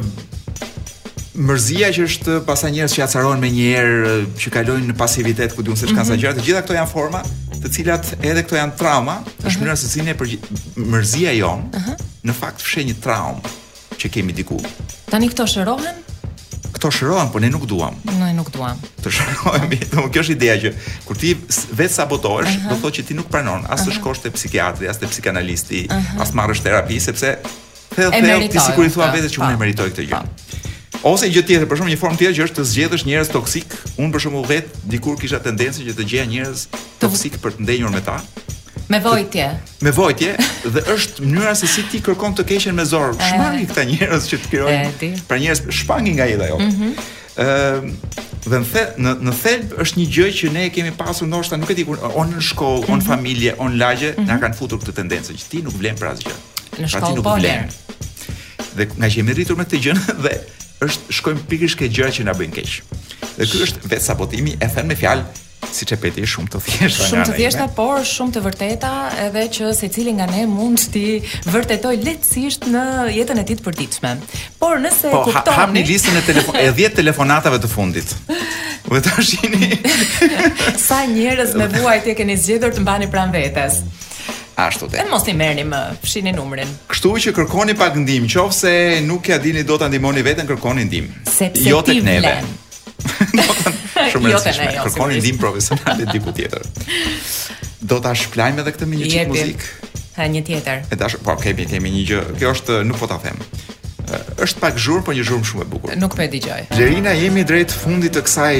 mërzia 1.48 1.88
që 1.90 2.00
është 2.08 2.32
pasa 2.46 2.70
njerëz 2.70 2.92
që 2.94 3.02
acarohen 3.06 3.40
me 3.42 3.50
një 3.50 3.64
herë 3.72 4.14
që 4.38 4.46
kalojnë 4.56 4.86
në 4.92 4.94
pasivitet 5.02 5.50
ku 5.56 5.60
se 5.74 5.86
të 5.86 5.90
shkan 5.92 6.06
sa 6.06 6.12
mhm. 6.14 6.20
gjëra, 6.20 6.34
të 6.38 6.42
gjitha 6.46 6.62
këto 6.62 6.74
janë 6.78 6.90
forma 6.94 7.20
të 7.62 7.66
cilat 7.74 8.04
edhe 8.22 8.42
këto 8.46 8.54
janë 8.56 8.74
trauma, 8.78 9.14
është 9.46 9.56
uh 9.56 9.62
mënyra 9.62 9.76
se 9.76 9.88
si 9.88 10.00
ne 10.02 10.14
përgjigj 10.14 10.44
mërzia 10.76 11.32
jon. 11.42 11.60
Uh 11.74 11.80
-huh. 11.84 11.96
Në 12.26 12.32
fakt 12.42 12.60
një 12.86 12.94
traumë 13.04 13.40
që 13.98 14.06
kemi 14.14 14.32
diku. 14.32 14.60
Tani 15.10 15.26
këto 15.28 15.46
shërohen? 15.46 16.03
këto 16.84 16.92
shërohen, 17.00 17.30
por 17.32 17.40
ne 17.40 17.48
nuk 17.48 17.64
duam. 17.64 17.96
Ne 18.04 18.34
nuk 18.36 18.50
duam. 18.52 18.76
Të 19.00 19.08
shërohemi, 19.16 19.78
do 19.94 20.04
kjo 20.12 20.20
është 20.20 20.34
ideja 20.36 20.56
që 20.66 20.72
kur 21.08 21.16
ti 21.16 21.30
vetë 21.78 21.94
sabotohesh, 21.96 22.50
uh 22.52 22.58
-huh. 22.60 22.68
do 22.68 22.76
thotë 22.82 22.98
që 23.00 23.04
ti 23.08 23.14
nuk 23.16 23.28
pranon 23.32 23.64
as 23.66 23.80
të 23.86 23.88
uh 23.88 23.94
-huh. 23.94 23.98
shkosh 24.00 24.20
te 24.20 24.30
psikiatri, 24.30 24.88
as 24.88 24.96
te 25.00 25.06
psikanalisti, 25.08 25.86
uh 25.88 25.94
-huh. 25.96 26.22
as 26.22 26.32
marrësh 26.36 26.60
terapi 26.60 27.00
sepse 27.00 27.36
thell 27.94 28.10
thell 28.10 28.48
ti 28.48 28.58
sigurisht 28.60 28.94
thua 28.96 29.08
vetes 29.14 29.32
që 29.32 29.38
unë 29.44 29.54
e 29.54 29.58
meritoj 29.62 29.86
këtë 29.94 30.04
gjë. 30.10 30.20
Ose 31.12 31.24
gjë 31.34 31.42
tjetër, 31.46 31.66
për 31.68 31.76
shembull, 31.78 31.94
një 31.96 32.00
formë 32.02 32.18
tjetër 32.18 32.34
që 32.38 32.42
është 32.46 32.56
të 32.60 32.64
zgjedhësh 32.72 33.04
njerëz 33.08 33.28
toksik. 33.36 33.66
Unë 34.02 34.12
për 34.14 34.20
shembull 34.24 34.46
vetë 34.52 34.70
dikur 34.92 35.14
kisha 35.20 35.38
tendencën 35.46 35.82
që 35.88 35.92
të 35.98 36.04
gjeja 36.10 36.26
njerëz 36.34 36.60
toksik 37.02 37.32
për 37.44 37.50
të 37.56 37.60
ndenjur 37.64 37.90
me 37.94 38.00
ta, 38.08 38.16
Me 38.88 39.00
vojtje. 39.00 39.50
Me 39.80 39.90
vojtje 39.90 40.34
dhe 40.68 40.80
është 40.94 41.24
mënyra 41.24 41.54
se 41.56 41.68
si 41.70 41.82
ti 41.88 42.00
kërkon 42.04 42.34
të 42.36 42.44
keqen 42.50 42.74
me 42.76 42.84
zor. 42.84 43.14
Shpangi 43.16 43.66
këta 43.70 43.84
njerëz 43.88 44.26
që 44.28 44.38
të 44.42 44.50
krijojnë. 44.52 45.10
Pra 45.28 45.38
njerëz 45.40 45.62
shpangi 45.72 46.12
nga 46.18 46.26
jeta 46.28 46.50
jo. 46.50 46.58
Ëm 46.60 46.66
mhm. 46.68 46.90
ehm, 47.44 47.94
dhe 48.44 48.58
në 48.60 48.96
në 48.98 49.14
në 49.30 49.36
thelb 49.40 49.76
është 49.84 50.00
një 50.02 50.08
gjë 50.16 50.26
që 50.40 50.50
ne 50.54 50.64
e 50.68 50.72
kemi 50.74 50.92
pasur 50.98 51.30
ndoshta 51.30 51.56
nuk 51.56 51.72
e 51.72 51.78
di 51.78 51.86
kur 51.88 52.02
on 52.14 52.34
në 52.36 52.42
shkollë, 52.50 52.84
on 52.92 52.98
mhm. 53.00 53.06
familje, 53.08 53.54
on 53.58 53.78
lagje 53.80 54.10
mm 54.10 54.20
-hmm. 54.20 54.26
na 54.28 54.36
kanë 54.42 54.56
futur 54.58 54.78
këtë 54.82 54.94
tendencë 55.00 55.32
që 55.40 55.44
ti 55.50 55.62
nuk 55.64 55.76
vlen 55.80 55.96
për 55.96 56.06
asgjë. 56.12 56.34
Në 56.76 56.76
pra 56.82 56.88
shkollë 56.88 57.22
pra 57.22 57.30
po 57.32 57.38
vlen. 57.40 57.64
Dhe 58.76 58.84
nga 58.98 59.06
që 59.06 59.16
jemi 59.16 59.32
rritur 59.32 59.56
me 59.56 59.64
këtë 59.64 59.80
gjë 59.86 59.94
dhe 60.26 60.32
është 60.84 61.16
shkojmë 61.16 61.42
pikërisht 61.48 61.78
këto 61.78 61.92
gjëra 61.96 62.10
që 62.18 62.22
na 62.28 62.34
bëjnë 62.36 62.56
keq. 62.58 62.72
Dhe 63.38 63.42
ky 63.50 63.56
është 63.66 63.80
vetë 63.90 64.04
sabotimi 64.10 64.50
e 64.60 64.66
thënë 64.76 64.88
me 64.92 64.96
fjalë 65.00 65.24
si 65.72 65.86
që 65.88 65.96
peti, 66.00 66.24
shumë 66.28 66.50
të 66.52 66.60
thjeshtë. 66.64 67.06
Shumë 67.10 67.24
të 67.28 67.34
thjeshtë, 67.38 67.66
por 67.76 68.02
shumë 68.08 68.34
të 68.36 68.42
vërteta 68.44 68.90
edhe 69.26 69.44
që 69.56 69.70
se 69.78 69.90
nga 70.14 70.26
ne 70.30 70.46
mund 70.50 70.84
të 70.92 71.04
vërtetoj 71.50 71.94
letësisht 72.06 72.66
në 72.72 72.84
jetën 73.16 73.40
e 73.40 73.44
ti 73.48 73.56
të 73.58 73.64
përdiqme. 73.68 74.14
Por 74.60 74.80
nëse 74.84 75.10
po, 75.12 75.22
kuptoni... 75.28 75.42
Po, 75.42 75.52
ha, 75.52 75.64
hapni 75.64 75.84
listën 75.88 76.16
e, 76.20 76.24
telefon, 76.28 76.58
e 76.60 76.68
10 76.74 76.94
telefonatave 77.00 77.60
të 77.64 77.70
fundit. 77.72 78.14
Dhe 78.94 79.00
të 79.04 79.26
shini... 79.30 79.70
Sa 80.86 81.00
njerëz 81.10 81.54
me 81.58 81.68
buaj 81.76 81.98
të 82.08 82.16
keni 82.18 82.36
zgjedhur 82.40 82.74
të 82.76 82.84
mbani 82.84 83.08
pranë 83.12 83.34
vetës. 83.34 83.82
Ashtu 84.60 84.86
të. 84.86 85.00
E 85.02 85.06
mos 85.10 85.24
i 85.26 85.34
merrni 85.34 85.64
më, 85.66 85.80
fshini 86.04 86.30
numrin. 86.36 86.70
Kështu 86.92 87.16
që 87.24 87.32
kërkoni 87.40 87.74
pak 87.78 87.96
ndihmë, 87.98 88.44
se 88.54 88.74
nuk 89.02 89.26
ja 89.32 89.40
dini 89.42 89.64
do 89.66 89.78
ta 89.80 89.88
ndihmoni 89.90 90.22
veten, 90.22 90.46
kërkoni 90.46 90.86
ndihmë. 90.86 91.24
Sepse 91.34 91.72
jo 91.72 91.80
neve 92.06 92.36
shumë 94.14 94.32
jo 94.32 94.38
e 94.38 94.44
rëndësishme. 94.44 94.72
Jo, 94.80 95.08
ndihmë 95.12 95.42
profesionale 95.42 96.06
diku 96.12 96.32
tjetër. 96.34 96.64
Do 97.88 97.98
ta 98.02 98.14
shpëlajmë 98.16 98.64
edhe 98.64 98.72
këtë 98.76 98.88
me 98.88 99.00
një 99.00 99.12
çik 99.12 99.32
muzik. 99.32 99.66
Ha 100.16 100.28
një 100.30 100.44
tjetër. 100.46 100.84
E 100.94 100.98
dash, 101.00 101.18
po 101.26 101.34
kemi 101.42 101.66
kemi 101.70 101.90
një 101.98 102.04
gjë. 102.08 102.20
Kjo 102.40 102.52
është 102.56 102.78
nuk 102.88 103.00
po 103.02 103.08
ta 103.10 103.18
them. 103.22 103.40
Është 104.44 104.60
pak 104.62 104.76
zhur, 104.78 105.00
por 105.06 105.16
një 105.16 105.24
zhur 105.26 105.40
shumë 105.46 105.64
e 105.66 105.70
bukur. 105.74 105.96
Nuk 105.98 106.14
po 106.14 106.22
e 106.24 106.28
dëgjoj. 106.32 106.66
Lerina 106.78 107.14
jemi 107.18 107.44
drejt 107.48 107.74
fundit 107.74 108.14
të 108.16 108.24
kësaj 108.28 108.54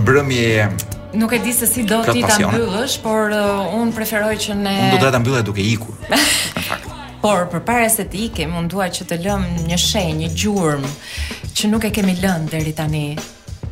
mbrëmje 0.00 0.46
e 0.46 0.70
Nuk 1.10 1.32
e 1.34 1.40
di 1.42 1.50
se 1.50 1.66
si 1.66 1.82
do 1.82 2.04
ti 2.06 2.20
ta 2.22 2.36
mbyllësh, 2.38 3.00
por 3.02 3.32
uh, 3.34 3.74
un 3.74 3.88
preferoj 3.90 4.36
që 4.44 4.54
ne 4.54 4.74
Un 4.78 4.92
do 4.94 5.00
të 5.02 5.08
ta 5.10 5.18
mbyllë 5.18 5.40
duke 5.48 5.64
ikur. 5.72 5.96
Në 6.06 6.20
fakt. 6.70 6.86
Por 7.20 7.48
përpara 7.52 7.88
se 7.92 8.06
të 8.08 8.20
ikem, 8.30 8.54
un 8.56 8.68
dua 8.70 8.86
që 8.94 9.04
të 9.10 9.18
lëm 9.26 9.42
një 9.66 9.76
shenjë, 9.76 10.14
një 10.22 10.30
gjurmë 10.38 10.92
që 11.58 11.68
nuk 11.74 11.84
e 11.84 11.90
kemi 11.98 12.14
lënë 12.22 12.48
deri 12.54 12.72
tani 12.78 13.02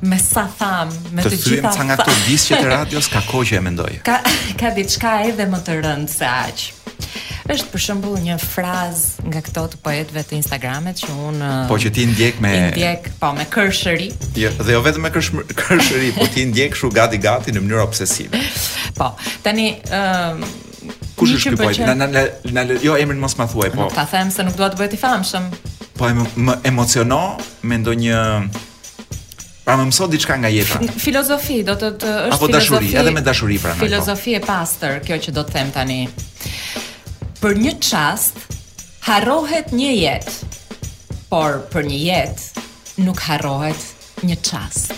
me 0.03 0.18
sa 0.18 0.46
tham, 0.59 0.88
me 1.12 1.22
të 1.26 1.32
gjitha. 1.34 1.42
Të 1.42 1.51
thyem 1.51 1.70
ca 1.74 1.86
nga 1.88 1.96
këto 2.01 2.16
disqe 2.28 2.59
të 2.61 2.68
radios 2.76 3.09
ka 3.11 3.22
kohë 3.28 3.49
që 3.51 3.59
e 3.59 3.62
mendoj. 3.66 3.92
Ka 4.07 4.20
ka 4.61 4.70
diçka 4.76 5.14
edhe 5.28 5.46
më 5.51 5.61
të 5.66 5.78
rëndë 5.84 6.12
se 6.12 6.28
aq. 6.28 6.66
Është 7.49 7.70
për 7.72 7.80
shembull 7.80 8.18
një 8.20 8.36
frazë 8.42 9.26
nga 9.30 9.40
këto 9.46 9.62
të 9.72 9.78
poetëve 9.82 10.22
të 10.28 10.36
Instagramit 10.36 10.99
që 11.01 11.14
un 11.26 11.38
Po 11.70 11.78
që 11.80 11.88
ti 11.96 12.05
ndjek 12.11 12.40
me 12.44 12.51
ndjek, 12.74 13.09
po 13.20 13.30
me 13.36 13.46
kërshëri. 13.49 14.11
Jo, 14.36 14.51
dhe 14.61 14.76
jo 14.76 14.82
vetëm 14.84 15.07
me 15.07 15.12
kërshëri, 15.57 16.11
po 16.18 16.28
ti 16.34 16.44
ndjek 16.51 16.74
kështu 16.76 16.90
gati 16.99 17.18
gati 17.22 17.55
në 17.55 17.62
mënyrë 17.64 17.82
obsesive. 17.86 18.42
Po, 18.99 19.11
tani 19.46 19.72
ë 19.88 20.03
um, 20.34 20.49
Kush 21.18 21.32
është 21.34 21.57
ky 21.57 21.59
poet? 21.59 21.80
Na 21.82 22.07
na 22.07 22.22
na 22.55 22.62
jo 22.78 22.94
emrin 22.94 23.18
mos 23.18 23.34
ma 23.40 23.49
thuaj, 23.51 23.72
po. 23.74 23.88
Ta 23.90 24.05
them 24.07 24.30
se 24.30 24.44
nuk 24.46 24.55
dua 24.55 24.68
të 24.70 24.78
bëhet 24.78 24.94
i 24.94 25.01
famshëm. 25.03 25.49
Po 25.99 26.11
më 26.38 26.61
emocionon 26.70 27.40
me 27.66 27.78
ndonjë 27.80 28.20
Pra 29.68 29.76
më 29.76 29.84
mëso 29.90 30.06
diçka 30.08 30.32
nga 30.40 30.48
jeta. 30.48 30.78
Filozofi 30.96 31.58
do 31.60 31.74
të, 31.76 31.88
të 32.00 32.12
është 32.30 32.36
Apo 32.38 32.46
dashuri, 32.48 32.88
edhe 32.96 33.10
me 33.12 33.20
dashuri 33.20 33.58
pra. 33.60 33.74
Filozofi 33.76 34.32
e 34.32 34.40
pastër, 34.40 34.94
kjo 35.04 35.18
që 35.26 35.32
do 35.36 35.42
të 35.44 35.52
them 35.52 35.72
tani. 35.74 35.96
Për 37.42 37.58
një 37.66 37.72
çast 37.84 38.38
harrohet 39.04 39.68
një 39.76 39.90
jetë, 39.90 40.32
por 41.28 41.58
për 41.74 41.84
një 41.90 41.98
jetë 42.00 42.64
nuk 43.04 43.20
harrohet 43.28 44.24
një 44.24 44.38
çast. 44.48 44.94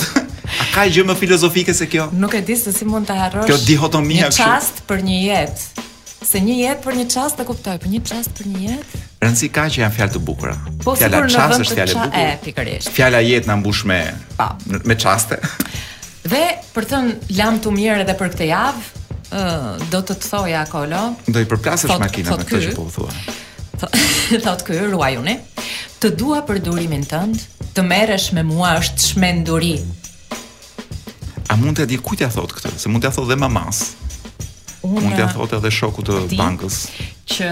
A 0.61 0.65
ka 0.75 0.85
gjë 0.91 1.05
më 1.09 1.17
filozofike 1.19 1.75
se 1.77 1.87
kjo? 1.91 2.09
Nuk 2.19 2.35
e 2.37 2.41
di 2.47 2.57
se 2.59 2.73
si 2.75 2.87
mund 2.89 3.07
ta 3.07 3.17
harrosh. 3.21 3.47
Kjo 3.47 3.57
dihotomia 3.69 4.31
kështu. 4.31 4.43
Një 4.43 4.49
çast 4.49 4.81
për 4.89 5.03
një 5.07 5.19
jetë. 5.23 5.87
Se 6.27 6.41
një 6.43 6.57
jetë 6.59 6.85
për 6.85 6.97
një 6.99 7.05
çast 7.15 7.39
e 7.39 7.47
kuptoj, 7.49 7.77
për 7.83 7.93
një 7.95 8.01
çast 8.11 8.33
për 8.39 8.49
një 8.51 8.63
jetë. 8.65 8.99
Rëndsi 9.23 9.51
ka 9.55 9.65
që 9.71 9.83
janë 9.85 9.97
fjalë 9.99 10.15
të 10.17 10.23
bukura. 10.27 10.57
Po 10.83 10.97
fjala 10.99 11.23
çast 11.31 11.63
është 11.65 11.79
fjalë 11.79 11.93
e 11.93 12.03
bukur. 12.03 12.21
E 12.21 12.33
pikërisht. 12.49 12.91
Fjala 12.99 13.23
jetë 13.27 13.51
na 13.53 13.59
mbush 13.61 13.85
me 13.89 14.01
pa. 14.41 14.49
me 14.91 14.97
çaste. 14.99 15.39
Dhe 16.35 16.43
për 16.75 16.91
thën 16.93 17.13
lam 17.39 17.61
të 17.65 17.75
mirë 17.79 18.03
edhe 18.05 18.17
për 18.21 18.35
këtë 18.35 18.51
javë, 18.51 19.07
ë 19.31 19.45
do 19.95 20.03
të 20.03 20.19
të 20.21 20.35
thoja 20.35 20.65
akolo. 20.67 21.05
Do 21.31 21.39
i 21.41 21.49
përplasësh 21.51 21.95
makinën 21.95 22.27
me 22.27 22.43
këtë 22.43 22.63
që 22.67 22.75
po 22.79 22.89
u 22.91 22.95
thua. 22.99 23.39
Thotë 23.81 24.59
ky, 24.67 24.83
ruajuni. 24.91 25.39
Të 26.01 26.11
dua 26.19 26.43
për 26.49 26.59
durimin 26.67 27.05
tënd, 27.11 27.41
të 27.77 27.83
merresh 27.87 28.31
me 28.35 28.43
mua 28.43 28.77
është 28.81 28.99
shmenduri. 29.13 29.77
A 31.51 31.57
mund 31.59 31.79
të 31.81 31.85
di 31.91 31.97
ku 31.99 32.15
t'ia 32.19 32.29
thot 32.31 32.51
këtë? 32.57 32.69
Se 32.79 32.89
mund 32.91 33.03
t'ia 33.05 33.13
thot 33.15 33.29
dhe 33.31 33.37
mamas. 33.39 33.79
mund 34.83 35.13
t'ia 35.15 35.27
thot 35.31 35.53
edhe 35.59 35.71
shokut 35.75 36.07
të 36.09 36.13
bankës 36.39 36.77
që 37.35 37.51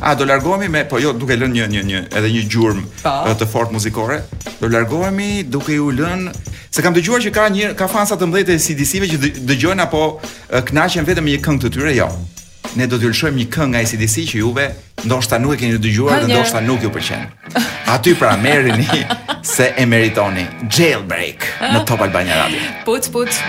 A 0.02 0.12
do 0.18 0.26
largohemi 0.28 0.68
me 0.74 0.82
po 0.90 1.00
jo 1.02 1.12
duke 1.14 1.38
lënë 1.38 1.54
një 1.54 1.70
një 1.74 1.84
një 1.90 2.02
edhe 2.18 2.30
një 2.34 2.42
gjurm 2.52 2.82
po. 3.00 3.16
të 3.40 3.48
fortë 3.54 3.76
muzikore. 3.78 4.20
Do 4.60 4.70
largohemi 4.74 5.30
duke 5.46 5.74
ju 5.78 5.90
lënë 5.94 6.34
Se 6.74 6.82
kam 6.82 6.90
dëgjuar 6.96 7.22
që 7.22 7.30
ka 7.30 7.42
një 7.54 7.66
ka 7.78 7.86
fansa 7.86 8.16
të 8.18 8.26
mëdhej 8.26 8.44
të 8.48 8.54
CD-sive 8.62 9.06
që 9.12 9.18
dëgjojnë 9.46 9.84
apo 9.86 10.00
kënaqen 10.70 11.06
vetëm 11.06 11.22
me 11.26 11.36
një 11.36 11.42
këngë 11.44 11.62
të 11.62 11.70
tyre, 11.76 11.92
jo. 11.94 12.08
Ne 12.76 12.88
do 12.90 12.98
t'ju 12.98 13.08
lëshojmë 13.12 13.38
një 13.38 13.46
këngë 13.54 13.70
nga 13.72 13.82
ACDC 13.84 14.14
që 14.30 14.40
juve 14.40 14.64
ndoshta 15.06 15.38
nuk 15.40 15.54
e 15.54 15.60
keni 15.60 15.78
dëgjuar 15.84 16.24
dhe 16.24 16.30
ndoshta 16.32 16.62
nuk 16.66 16.82
ju 16.82 16.90
pëlqen. 16.94 17.28
Aty 17.94 18.16
pra 18.18 18.34
merrini 18.40 18.88
se 19.54 19.70
e 19.78 19.86
meritoni. 19.86 20.46
Jailbreak 20.74 21.46
në 21.70 21.84
Top 21.86 22.02
Albania 22.08 22.40
Radio. 22.42 22.74
Put 22.88 23.10
put 23.14 23.40